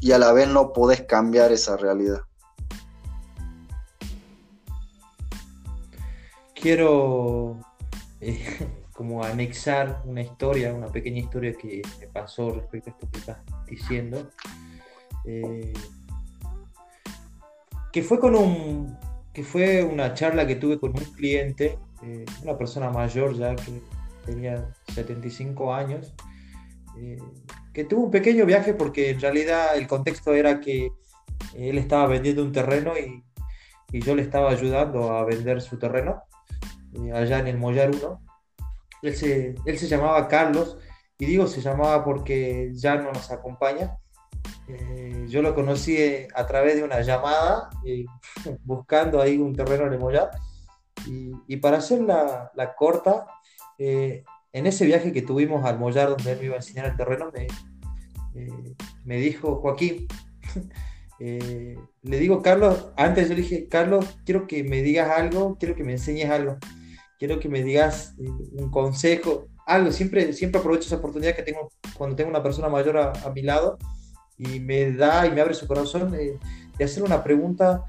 y 0.00 0.12
a 0.12 0.18
la 0.18 0.32
vez 0.32 0.48
no 0.48 0.72
podés 0.72 1.02
cambiar 1.02 1.52
esa 1.52 1.76
realidad. 1.76 2.22
Quiero 6.54 7.60
eh, 8.20 8.68
como 8.92 9.24
anexar 9.24 10.02
una 10.04 10.22
historia, 10.22 10.74
una 10.74 10.88
pequeña 10.88 11.20
historia 11.20 11.54
que 11.54 11.82
me 11.98 12.08
pasó 12.08 12.50
respecto 12.50 12.90
a 12.90 12.92
esto 12.92 13.08
que 13.10 13.18
estás 13.18 13.38
diciendo. 13.66 14.28
Eh, 15.24 15.72
que 17.92 18.02
fue 18.02 18.18
con 18.18 18.34
un 18.34 18.98
que 19.32 19.42
fue 19.42 19.82
una 19.82 20.14
charla 20.14 20.46
que 20.46 20.56
tuve 20.56 20.78
con 20.78 20.90
un 20.90 21.04
cliente, 21.14 21.78
eh, 22.02 22.24
una 22.42 22.56
persona 22.58 22.90
mayor 22.90 23.34
ya 23.34 23.56
que 23.56 23.80
tenía 24.26 24.68
75 24.92 25.72
años, 25.72 26.14
eh, 26.98 27.18
que 27.72 27.84
tuvo 27.84 28.04
un 28.04 28.10
pequeño 28.10 28.44
viaje 28.44 28.74
porque 28.74 29.10
en 29.10 29.20
realidad 29.20 29.76
el 29.76 29.86
contexto 29.86 30.34
era 30.34 30.60
que 30.60 30.90
Él 31.54 31.78
estaba 31.78 32.06
vendiendo 32.06 32.42
un 32.42 32.52
terreno 32.52 32.92
y, 32.98 33.24
yo 33.94 34.14
le 34.14 34.22
estaba 34.22 34.50
ayudando 34.50 35.12
a 35.12 35.22
vender 35.26 35.60
su 35.60 35.78
terreno 35.78 36.22
eh, 36.94 37.12
allá 37.12 37.40
en 37.40 37.46
el 37.46 37.58
Mollar 37.58 37.90
1. 37.90 38.22
Él 39.02 39.14
se, 39.14 39.54
él 39.66 39.78
se 39.78 39.86
llamaba 39.86 40.28
Carlos 40.28 40.78
y 41.18 41.26
digo 41.26 41.46
se 41.46 41.60
llamaba 41.60 42.02
porque 42.02 42.70
ya 42.72 42.96
no 42.96 43.12
nos 43.12 43.30
acompaña. 43.30 43.98
Eh, 44.68 45.26
yo 45.28 45.42
lo 45.42 45.54
conocí 45.54 45.96
eh, 45.96 46.28
a 46.34 46.46
través 46.46 46.76
de 46.76 46.84
una 46.84 47.00
llamada, 47.00 47.70
buscando 48.64 49.20
ahí 49.20 49.38
un 49.38 49.54
terreno 49.54 49.86
en 49.86 49.92
el 49.94 49.98
Mollar. 49.98 50.30
Y, 51.06 51.56
para 51.56 51.78
hacer 51.78 52.00
la, 52.00 52.74
corta, 52.76 53.26
en 53.78 54.66
ese 54.66 54.86
viaje 54.86 55.12
que 55.12 55.22
tuvimos 55.22 55.64
al 55.64 55.78
Mollar, 55.78 56.10
donde 56.10 56.32
él 56.32 56.38
me 56.38 56.44
iba 56.44 56.54
a 56.54 56.58
enseñar 56.58 56.86
el 56.86 56.96
terreno, 56.96 57.32
me, 57.32 57.48
me 59.04 59.16
dijo, 59.16 59.56
Joaquín, 59.56 60.06
eh, 61.20 61.76
le 62.02 62.18
digo, 62.18 62.42
Carlos, 62.42 62.92
antes 62.96 63.28
yo 63.28 63.34
le 63.34 63.42
dije, 63.42 63.68
Carlos, 63.68 64.18
quiero 64.24 64.46
que 64.46 64.64
me 64.64 64.82
digas 64.82 65.10
algo, 65.10 65.56
quiero 65.58 65.74
que 65.74 65.84
me 65.84 65.92
enseñes 65.92 66.30
algo, 66.30 66.58
quiero 67.18 67.40
que 67.40 67.48
me 67.48 67.62
digas 67.62 68.14
eh, 68.18 68.28
un 68.52 68.70
consejo, 68.70 69.48
algo, 69.66 69.92
siempre, 69.92 70.32
siempre 70.32 70.60
aprovecho 70.60 70.86
esa 70.86 70.96
oportunidad 70.96 71.34
que 71.34 71.42
tengo 71.42 71.70
cuando 71.96 72.16
tengo 72.16 72.30
una 72.30 72.42
persona 72.42 72.68
mayor 72.68 72.98
a, 72.98 73.30
mi 73.34 73.42
lado 73.42 73.78
y 74.42 74.60
me 74.60 74.92
da 74.92 75.26
y 75.26 75.30
me 75.30 75.40
abre 75.40 75.54
su 75.54 75.66
corazón 75.66 76.14
eh, 76.14 76.38
de 76.76 76.84
hacer 76.84 77.02
una 77.02 77.22
pregunta 77.22 77.84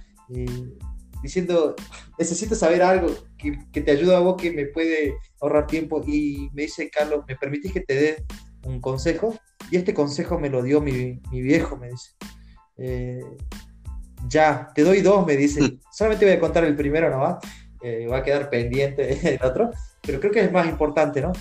diciendo, 1.22 1.76
necesito 2.20 2.54
saber 2.54 2.84
algo 2.84 3.08
que, 3.38 3.58
que, 3.72 3.82
te 3.82 3.91
ayuda 3.91 4.18
a 4.18 4.20
vos, 4.20 4.39
que 4.39 4.51
me 4.51 4.66
puede 4.66 5.16
ahorrar 5.41 5.68
tiempo. 5.68 6.01
Y 6.06 6.49
me 6.54 6.64
dice, 6.64 6.89
Carlos, 6.89 7.24
¿me 7.28 7.36
permitís 7.36 7.72
que 7.72 7.80
te 7.80 7.95
dé 7.95 8.26
un 8.66 8.82
consejo? 8.82 9.36
Y 9.72 9.78
este 9.78 9.93
consejo 9.93 10.38
me 10.38 10.49
lo 10.49 10.62
dio 10.62 10.82
mi, 10.82 11.22
mi 11.32 11.41
viejo, 11.41 11.78
me 11.78 11.89
dice. 11.89 12.12
Eh, 12.78 13.22
ya, 14.28 14.70
te 14.76 14.84
doy 14.84 15.01
dos, 15.01 15.26
me 15.26 15.38
dice. 15.38 15.80
Solamente 15.91 16.26
voy 16.26 16.36
a 16.36 16.39
contar 16.39 16.66
el 16.66 16.76
primero 16.76 17.10
nomás. 17.10 17.38
Eh, 17.82 18.08
va 18.08 18.18
a 18.18 18.24
quedar 18.24 18.49
pendiente 18.49 19.18
el 19.36 19.43
otro. 19.43 19.72
Pero 20.01 20.20
creo 20.20 20.32
que 20.32 20.41
es 20.41 20.51
más 20.51 20.68
importante, 20.68 21.22
¿no? 21.22 21.32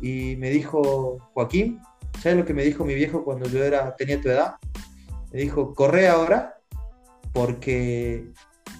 Y 0.00 0.36
me 0.36 0.50
dijo, 0.50 1.18
Joaquín, 1.34 1.80
¿sabes 2.20 2.38
lo 2.38 2.44
que 2.44 2.54
me 2.54 2.64
dijo 2.64 2.84
mi 2.84 2.94
viejo 2.94 3.24
cuando 3.24 3.48
yo 3.48 3.62
era, 3.64 3.94
tenía 3.96 4.20
tu 4.20 4.28
edad? 4.28 4.54
Me 5.32 5.40
dijo, 5.40 5.74
corre 5.74 6.08
ahora, 6.08 6.58
porque 7.32 8.30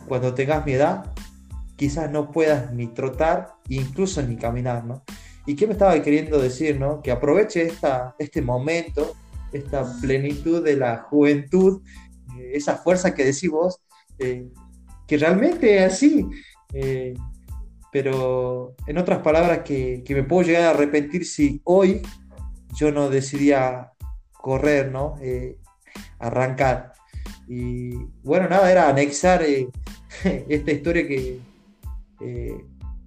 cuando 0.07 0.35
tengas 0.35 0.65
mi 0.67 0.73
edad, 0.73 1.13
quizás 1.77 2.11
no 2.11 2.31
puedas 2.31 2.73
ni 2.73 2.89
trotar, 2.89 3.55
incluso 3.69 4.23
ni 4.23 4.37
caminar, 4.37 4.85
¿no? 4.85 5.03
¿Y 5.47 5.57
qué 5.57 5.67
me 5.67 5.73
estaba 5.73 6.01
queriendo 6.03 6.41
decir, 6.41 6.79
no? 6.79 7.03
Que 7.03 7.11
aproveche 7.11 7.63
esta, 7.63 8.15
este 8.19 8.43
momento, 8.43 9.15
esta 9.53 9.85
plenitud 10.01 10.63
de 10.63 10.77
la 10.77 10.99
juventud, 10.99 11.83
eh, 12.39 12.53
esa 12.55 12.77
fuerza 12.77 13.15
que 13.15 13.25
decís 13.25 13.51
vos, 13.51 13.81
eh, 14.19 14.49
que 15.09 15.19
realmente 15.19 15.79
es 15.79 15.93
así. 15.93 16.27
Eh, 16.73 17.15
pero 17.91 18.75
en 18.87 18.99
otras 18.99 19.19
palabras, 19.19 19.61
que, 19.65 20.03
que, 20.05 20.15
me 20.15 20.23
puedo 20.23 20.47
llegar 20.47 20.63
a 20.63 20.71
arrepentir 20.71 21.27
si 21.27 21.61
hoy 21.65 22.01
yo 22.73 22.91
no 22.93 23.11
decidía 23.11 23.93
correr, 24.33 24.91
¿no? 24.91 25.17
arrancar. 26.19 26.93
Y 27.49 27.95
bueno, 28.23 28.49
nada, 28.49 28.71
era 28.71 28.89
anexar 28.89 29.43
esta 30.25 30.73
historia 30.73 31.07
que, 31.07 31.41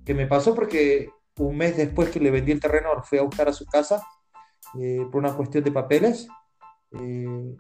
que 0.06 0.14
me 0.14 0.28
pasó 0.28 0.54
porque 0.54 1.10
un 1.38 1.58
mes 1.58 1.78
después 1.78 2.10
que 2.10 2.20
le 2.20 2.32
vendí 2.32 2.52
el 2.52 2.60
terreno, 2.60 2.90
fui 3.04 3.18
a 3.18 3.24
buscar 3.24 3.48
a 3.48 3.54
su 3.54 3.66
casa 3.66 4.06
eh, 4.80 5.06
por 5.12 5.20
una 5.20 5.34
cuestión 5.34 5.64
de 5.64 5.72
papeles. 5.72 6.28
Eh, 6.92 7.56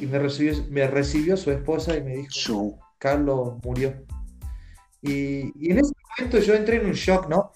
y 0.00 0.06
me 0.06 0.18
recibió, 0.18 0.54
me 0.70 0.86
recibió 0.86 1.36
su 1.36 1.50
esposa 1.50 1.96
y 1.96 2.02
me 2.02 2.16
dijo, 2.16 2.78
Carlos 2.98 3.54
murió. 3.62 3.94
Y, 5.00 5.70
en 5.70 5.78
ese 5.78 5.92
momento 6.18 6.38
yo 6.40 6.54
entré 6.54 6.76
en 6.76 6.86
un 6.86 6.92
shock, 6.92 7.28
¿no? 7.28 7.52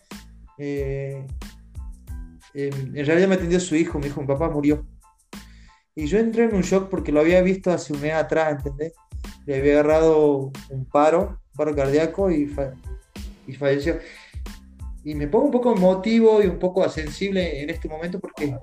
Eh, 2.54 2.70
en, 2.72 3.06
realidad 3.06 3.28
me 3.28 3.34
atendió 3.36 3.60
su 3.60 3.76
hijo, 3.76 3.98
mi 3.98 4.06
hijo, 4.06 4.20
mi 4.20 4.26
papá 4.26 4.48
murió. 4.48 4.86
Y 5.94 6.06
yo 6.06 6.18
entré 6.18 6.44
en 6.44 6.54
un 6.54 6.62
shock 6.62 6.88
porque 6.88 7.12
lo 7.12 7.20
había 7.20 7.42
visto 7.42 7.70
hace 7.70 7.92
un 7.92 8.00
mes 8.00 8.14
atrás, 8.14 8.52
¿entendés? 8.52 8.92
Le 9.46 9.58
había 9.58 9.74
agarrado 9.74 10.52
un 10.70 10.84
paro, 10.86 11.40
un 11.52 11.56
paro 11.56 11.74
cardíaco 11.74 12.30
y, 12.30 12.54
y 13.46 13.52
falleció 13.54 13.98
y 15.04 15.14
me 15.14 15.28
pongo 15.28 15.46
un 15.46 15.50
poco 15.50 15.74
emotivo 15.74 16.42
y 16.42 16.46
un 16.46 16.58
poco 16.58 16.86
sensible 16.88 17.62
en 17.62 17.70
este 17.70 17.88
momento 17.88 18.20
porque 18.20 18.54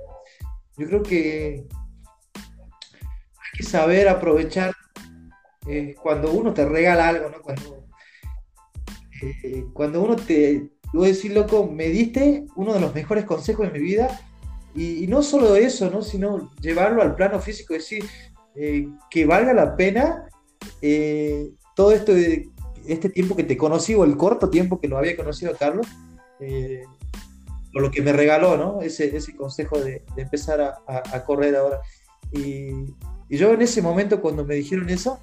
yo 0.78 0.88
creo 0.88 1.04
que 1.04 1.66
hay 2.36 3.58
que 3.58 3.64
saber 3.64 4.08
aprovechar 4.08 4.74
eh, 5.68 5.96
cuando 6.02 6.32
uno 6.32 6.54
te 6.54 6.66
regala 6.66 7.10
algo, 7.10 7.30
¿no? 7.30 7.42
Cuando, 7.42 7.88
eh, 9.22 9.66
cuando 9.74 10.02
uno 10.02 10.16
te, 10.16 10.70
voy 10.94 11.06
a 11.06 11.14
decir, 11.14 11.34
loco, 11.34 11.68
me 11.68 11.90
diste 11.90 12.46
uno 12.56 12.74
de 12.74 12.80
los 12.80 12.94
mejores 12.94 13.26
consejos 13.26 13.68
de 13.68 13.80
mi 13.80 13.86
vida 13.86 14.22
y, 14.74 15.08
no 15.08 15.24
solo 15.24 15.56
eso, 15.56 15.90
¿no? 15.90 16.02
Sino 16.02 16.52
llevarlo 16.62 17.02
al 17.02 17.16
plano 17.16 17.40
físico, 17.40 17.74
decir, 17.74 18.06
eh, 18.56 18.88
que 19.10 19.26
valga 19.26 19.54
la 19.54 19.76
pena 19.76 20.30
todo 21.76 21.92
esto 21.92 22.14
este 22.88 23.10
tiempo 23.10 23.36
que 23.36 23.44
te 23.44 23.58
conocí 23.58 23.94
o 23.94 24.04
el 24.04 24.18
corto 24.18 24.50
tiempo 24.50 24.80
que 24.80 24.88
lo 24.88 24.98
había 24.98 25.16
conocido 25.16 25.52
a 25.52 25.58
Carlos, 25.58 25.88
eh, 26.40 26.84
por 27.72 27.82
lo 27.82 27.92
que 27.92 28.02
me 28.02 28.14
regaló, 28.14 28.58
¿no? 28.58 28.82
Ese, 28.82 29.16
ese 29.16 29.36
consejo 29.36 29.80
de, 29.80 30.04
empezar 30.16 30.62
a, 30.62 31.24
correr 31.26 31.56
ahora. 31.56 31.82
Y, 32.32 32.72
yo 33.30 33.54
en 33.54 33.62
ese 33.62 33.82
momento, 33.82 34.22
cuando 34.22 34.46
me 34.46 34.56
dijeron 34.56 34.90
eso, 34.90 35.20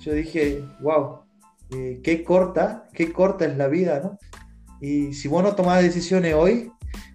yo 0.00 0.14
dije, 0.14 0.64
wow, 0.80 1.22
eh, 1.70 2.00
qué 2.02 2.22
corta, 2.22 2.88
qué 2.94 3.12
corta 3.12 3.44
es 3.44 3.56
la 3.56 3.66
vida, 3.66 4.00
¿no? 4.00 4.18
Y 4.82 5.14
si 5.14 5.28
vos 5.28 5.44
no 5.44 5.54
tomás 5.54 5.80
decisiones 5.80 6.34
hoy, 6.34 6.72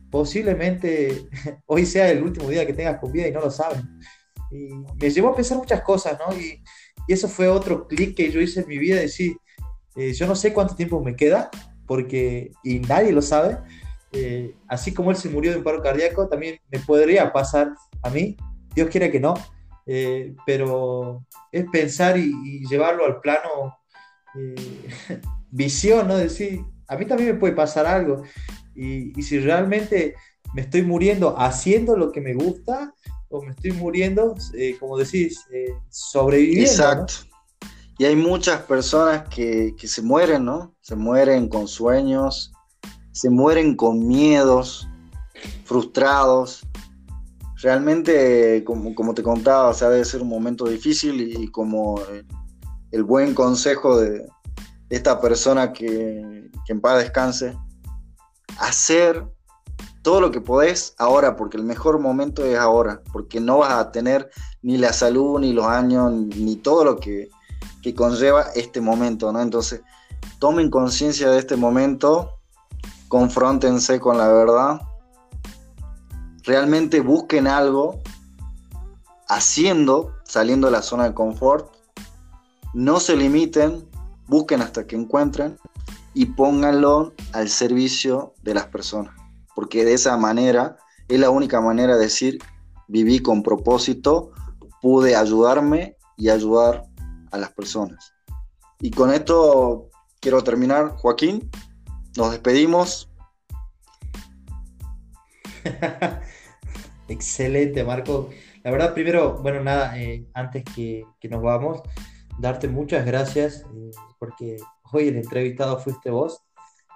posiblemente 0.10 1.28
hoy 1.68 1.86
sea 1.86 2.10
el 2.10 2.24
último 2.24 2.50
día 2.50 2.66
que 2.66 2.74
tengas 2.74 2.98
con 2.98 3.12
vida 3.12 3.28
y 3.28 3.32
no 3.32 3.42
lo 3.42 3.52
sabes. 3.52 3.84
Y 4.50 4.70
me 5.00 5.10
llevó 5.10 5.30
a 5.30 5.36
pensar 5.36 5.58
muchas 5.58 5.82
cosas, 5.82 6.18
¿no? 6.18 6.36
Y, 6.36 6.64
eso 7.10 7.30
fue 7.30 7.48
otro 7.48 7.88
clic 7.88 8.18
que 8.18 8.30
yo 8.30 8.42
hice 8.42 8.60
en 8.60 8.68
mi 8.68 8.78
vida, 8.78 9.00
decir, 9.00 9.38
eh, 9.96 10.12
yo 10.12 10.28
no 10.28 10.36
sé 10.36 10.52
cuánto 10.52 10.76
tiempo 10.76 11.02
me 11.02 11.16
queda, 11.16 11.50
porque, 11.86 12.52
y 12.66 12.80
nadie 12.80 13.14
lo 13.14 13.22
sabe, 13.22 13.60
eh, 14.12 14.54
así 14.68 14.94
como 14.94 15.12
él 15.12 15.16
se 15.16 15.30
murió 15.30 15.52
de 15.52 15.60
un 15.60 15.64
paro 15.64 15.82
cardíaco, 15.82 16.28
también 16.28 16.60
me 16.70 16.80
podría 16.80 17.32
pasar 17.32 17.72
a 18.04 18.10
mí, 18.10 18.36
Dios 18.76 18.90
quiere 18.90 19.10
que 19.10 19.22
no, 19.22 19.36
eh, 19.86 20.36
pero 20.46 21.26
es 21.50 21.66
pensar 21.72 22.18
y, 22.18 22.68
llevarlo 22.68 23.06
al 23.06 23.22
plano 23.22 23.78
eh, 24.36 24.56
visión, 25.50 26.10
¿no? 26.10 26.18
Decir, 26.18 26.62
a 26.88 26.96
mí 26.96 27.06
también 27.06 27.34
me 27.34 27.40
puede 27.40 27.54
pasar 27.54 27.86
algo, 27.86 28.24
y, 28.76 29.18
y, 29.20 29.24
si 29.24 29.40
realmente 29.40 30.16
me 30.54 30.62
estoy 30.62 30.84
muriendo 30.84 31.38
haciendo 31.40 31.98
lo 31.98 32.12
que 32.12 32.22
me 32.22 32.34
gusta, 32.34 32.94
o 33.30 33.42
me 33.42 33.52
estoy 33.52 33.72
muriendo, 33.72 34.36
como 34.80 34.98
decís, 34.98 35.46
sobreviviendo. 35.90 36.70
Exacto. 36.70 37.14
Y 37.98 38.06
hay 38.06 38.16
muchas 38.16 38.62
personas 38.62 39.28
que, 39.30 39.74
se 39.78 40.02
mueren, 40.02 40.46
¿no? 40.46 40.76
Se 40.82 40.96
mueren 40.96 41.50
con 41.50 41.68
sueños, 41.68 42.52
se 43.12 43.30
mueren 43.30 43.76
con 43.76 44.08
miedos, 44.08 44.88
frustrados. 45.66 46.66
Realmente, 47.62 48.64
como, 48.64 48.94
como 48.94 49.14
te 49.14 49.24
contaba, 49.24 49.70
o 49.70 49.74
sea, 49.74 49.90
debe 49.90 50.06
ser 50.06 50.22
un 50.22 50.30
momento 50.30 50.66
difícil 50.66 51.22
y, 51.22 51.48
como 51.50 52.00
el, 52.92 53.04
buen 53.04 53.34
consejo 53.34 54.00
de, 54.00 54.28
esta 54.90 55.20
persona 55.20 55.74
que, 55.74 56.50
que 56.66 56.74
en 56.74 56.82
paz 56.82 57.00
descanse, 57.00 57.58
hacer 58.60 59.26
todo 60.02 60.22
lo 60.22 60.32
que 60.32 60.40
podés 60.40 60.96
ahora, 60.98 61.36
porque 61.36 61.58
el 61.58 61.64
mejor 61.64 62.00
momento 62.00 62.46
es 62.46 62.58
ahora, 62.58 63.02
porque 63.12 63.42
no 63.42 63.58
vas 63.58 63.74
a 63.74 63.92
tener 63.92 64.30
ni 64.62 64.78
la 64.78 64.94
salud, 64.94 65.40
ni 65.40 65.52
los 65.52 65.66
años, 65.66 66.12
ni 66.12 66.56
todo 66.56 66.86
lo 66.86 66.98
que, 66.98 67.30
que 67.82 67.94
conlleva 67.94 68.44
este 68.56 68.80
momento, 68.80 69.32
¿no? 69.34 69.42
Entonces, 69.42 69.82
tomen 70.40 70.70
conciencia 70.70 71.30
de 71.30 71.40
este 71.40 71.58
momento, 71.58 72.40
confrontense 73.10 74.00
con 74.00 74.18
la 74.18 74.30
verdad, 74.30 74.82
realmente 76.44 77.02
busquen 77.02 77.48
algo 77.48 78.00
haciendo, 79.28 80.14
saliendo 80.24 80.68
de 80.68 80.72
la 80.72 80.82
zona 80.82 81.04
de 81.04 81.14
confort, 81.14 81.76
no 82.74 83.00
se 83.00 83.16
limiten, 83.16 83.86
busquen 84.28 84.62
hasta 84.62 84.86
que 84.86 84.96
encuentren 84.96 85.58
y 86.14 86.26
pónganlo 86.26 87.14
al 87.34 87.50
servicio 87.50 88.34
de 88.44 88.54
las 88.54 88.66
personas, 88.68 89.14
porque 89.56 89.86
de 89.86 89.94
esa 89.94 90.18
manera 90.18 90.78
es 91.08 91.20
la 91.20 91.30
única 91.30 91.62
manera 91.62 91.96
de 91.96 92.04
decir, 92.04 92.40
viví 92.88 93.20
con 93.20 93.44
propósito, 93.44 94.32
pude 94.82 95.16
ayudarme 95.16 95.98
y 96.18 96.30
ayudar 96.30 96.84
a 97.32 97.38
las 97.38 97.52
personas. 97.52 98.14
Y 98.80 98.92
con 98.92 99.14
esto 99.14 99.90
quiero 100.20 100.44
terminar, 100.44 100.96
Joaquín. 100.98 101.50
Nos 102.16 102.32
despedimos. 102.32 103.10
Excelente, 107.08 107.84
Marco. 107.84 108.30
La 108.64 108.72
verdad, 108.72 108.94
primero, 108.94 109.42
bueno, 109.42 109.64
nada, 109.64 109.98
eh, 109.98 110.26
antes 110.34 110.64
que, 110.76 111.06
nos 111.30 111.42
vamos, 111.42 111.82
darte 112.38 112.68
muchas 112.68 113.06
gracias, 113.06 113.66
eh, 113.74 113.92
porque 114.18 114.58
hoy 114.92 115.08
el 115.08 115.18
entrevistado 115.18 115.80
fuiste 115.80 116.10
vos. 116.10 116.42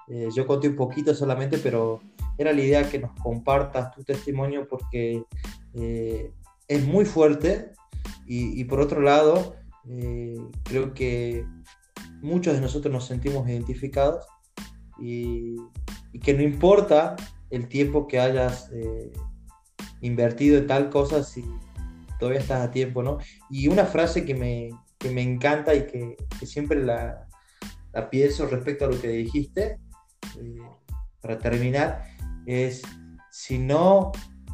Eh, 0.07 0.29
yo 0.35 0.45
conté 0.47 0.67
un 0.67 0.75
poquito 0.75 1.13
solamente, 1.13 1.57
pero 1.57 2.01
era 2.37 2.53
la 2.53 2.61
idea 2.61 2.89
que 2.89 2.99
nos 2.99 3.11
compartas 3.21 3.91
tu 3.91 4.03
testimonio 4.03 4.67
porque 4.67 5.23
es 5.73 6.85
muy 6.85 7.05
fuerte 7.05 7.71
y, 8.25 8.63
por 8.65 8.81
otro 8.81 9.01
lado, 9.01 9.55
creo 10.63 10.93
que 10.93 11.45
muchos 12.21 12.53
de 12.53 12.61
nosotros 12.61 12.91
nos 12.91 13.05
sentimos 13.05 13.47
identificados 13.47 14.25
y, 14.99 15.55
y 16.13 16.19
que 16.19 16.33
no 16.33 16.41
importa 16.41 17.15
el 17.49 17.67
tiempo 17.67 18.07
que 18.07 18.19
hayas 18.19 18.69
invertido 20.01 20.57
en 20.57 20.67
tal 20.67 20.89
cosa 20.89 21.23
si 21.23 21.45
todavía 22.19 22.41
estás 22.41 22.61
a 22.61 22.71
tiempo, 22.71 23.01
¿no? 23.01 23.19
Y 23.49 23.67
una 23.67 23.85
frase 23.85 24.25
que 24.25 24.35
me, 24.35 24.69
me 25.09 25.21
encanta 25.21 25.73
y 25.73 25.87
que, 25.87 26.17
siempre 26.45 26.83
la, 26.83 27.27
pienso 28.09 28.45
respecto 28.45 28.85
a 28.85 28.89
lo 28.89 28.99
que 28.99 29.09
dijiste, 29.09 29.79
eh, 30.39 30.61
para 31.21 31.37
terminar, 31.37 32.03
es, 32.45 32.81
si 33.31 33.57
no 33.57 34.11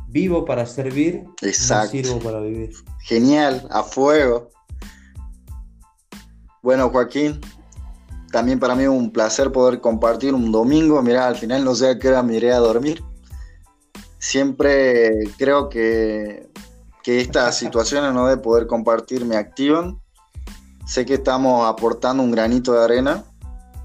vivo 0.08 0.45
para 0.45 0.66
servir, 0.66 1.24
no 1.24 1.88
sirvo 1.88 2.20
para 2.20 2.39
vivir. 2.39 2.72
Genial, 3.02 3.68
a 3.72 3.84
fuego. 3.84 4.50
Bueno, 6.62 6.89
Joaquín, 6.89 7.39
también 8.32 8.60
para 8.60 8.76
mí 8.76 8.84
es 8.84 8.89
un 8.89 9.12
placer 9.12 9.52
poder 9.52 9.82
compartir 9.82 10.34
un 10.34 10.52
domingo. 10.52 11.02
Mira, 11.02 11.28
al 11.28 11.36
final 11.36 11.64
no 11.64 11.76
sé 11.76 11.89
a 11.89 12.00
qué 12.00 12.10
hora 12.10 12.24
me 12.24 12.36
iré 12.36 12.52
a 12.52 12.58
dormir 12.58 13.04
siempre 14.20 15.12
creo 15.38 15.70
que, 15.70 16.50
que 17.04 17.22
estas 17.22 17.58
situaciones 17.60 18.14
¿no? 18.14 18.28
de 18.28 18.38
poder 18.38 18.68
compartir 18.68 19.26
me 19.26 19.38
activan. 19.38 20.00
Sé 20.88 21.06
que 21.06 21.16
estamos 21.16 21.68
aportando 21.68 22.24
un 22.24 22.32
granito 22.32 22.72
de 22.72 22.82
arena 22.82 23.26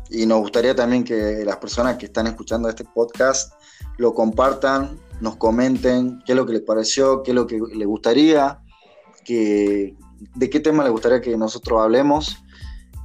y 0.08 0.24
nos 0.24 0.38
gustaría 0.38 0.72
también 0.72 1.02
que 1.02 1.44
las 1.44 1.56
personas 1.56 1.96
que 1.96 2.06
están 2.06 2.28
escuchando 2.28 2.68
este 2.68 2.84
podcast 2.84 3.54
lo 3.98 4.14
compartan, 4.14 5.00
nos 5.20 5.34
comenten 5.34 6.22
qué 6.24 6.32
es 6.32 6.36
lo 6.36 6.46
que 6.46 6.52
les 6.52 6.62
pareció, 6.62 7.24
qué 7.24 7.32
es 7.32 7.34
lo 7.34 7.48
que 7.48 7.58
les 7.74 7.88
gustaría, 7.88 8.60
de 9.26 9.96
qué 10.50 10.60
tema 10.60 10.84
les 10.84 10.92
gustaría 10.92 11.20
que 11.20 11.36
nosotros 11.36 11.80
hablemos. 11.80 12.36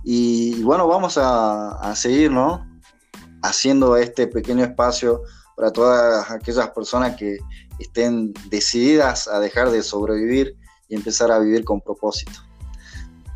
Y, 0.04 0.62
bueno, 0.62 0.88
vamos 0.88 1.18
a, 1.18 1.72
a 1.72 1.96
seguir, 1.96 2.32
¿no? 2.32 2.68
Haciendo 3.42 3.98
este 3.98 4.28
pequeño 4.28 4.64
espacio 4.64 5.24
para 5.56 5.72
todas 5.72 6.30
aquellas 6.30 6.70
personas 6.70 7.16
que 7.16 7.40
estén 7.80 8.32
decididas 8.52 9.28
a 9.28 9.40
dejar 9.40 9.72
de 9.72 9.82
sobrevivir 9.82 10.56
y 10.88 10.96
empezar 10.96 11.32
a 11.32 11.40
vivir 11.40 11.66
con 11.66 11.82
propósito. 11.82 12.47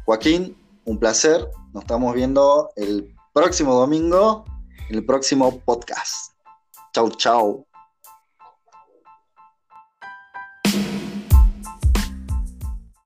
Joaquín, 0.05 0.57
un 0.85 0.97
placer. 0.97 1.47
Nos 1.73 1.83
estamos 1.83 2.13
viendo 2.13 2.69
el 2.75 3.13
próximo 3.33 3.73
domingo 3.73 4.45
en 4.89 4.95
el 4.95 5.05
próximo 5.05 5.59
podcast. 5.59 6.33
Chau, 6.93 7.09
chau. 7.11 7.65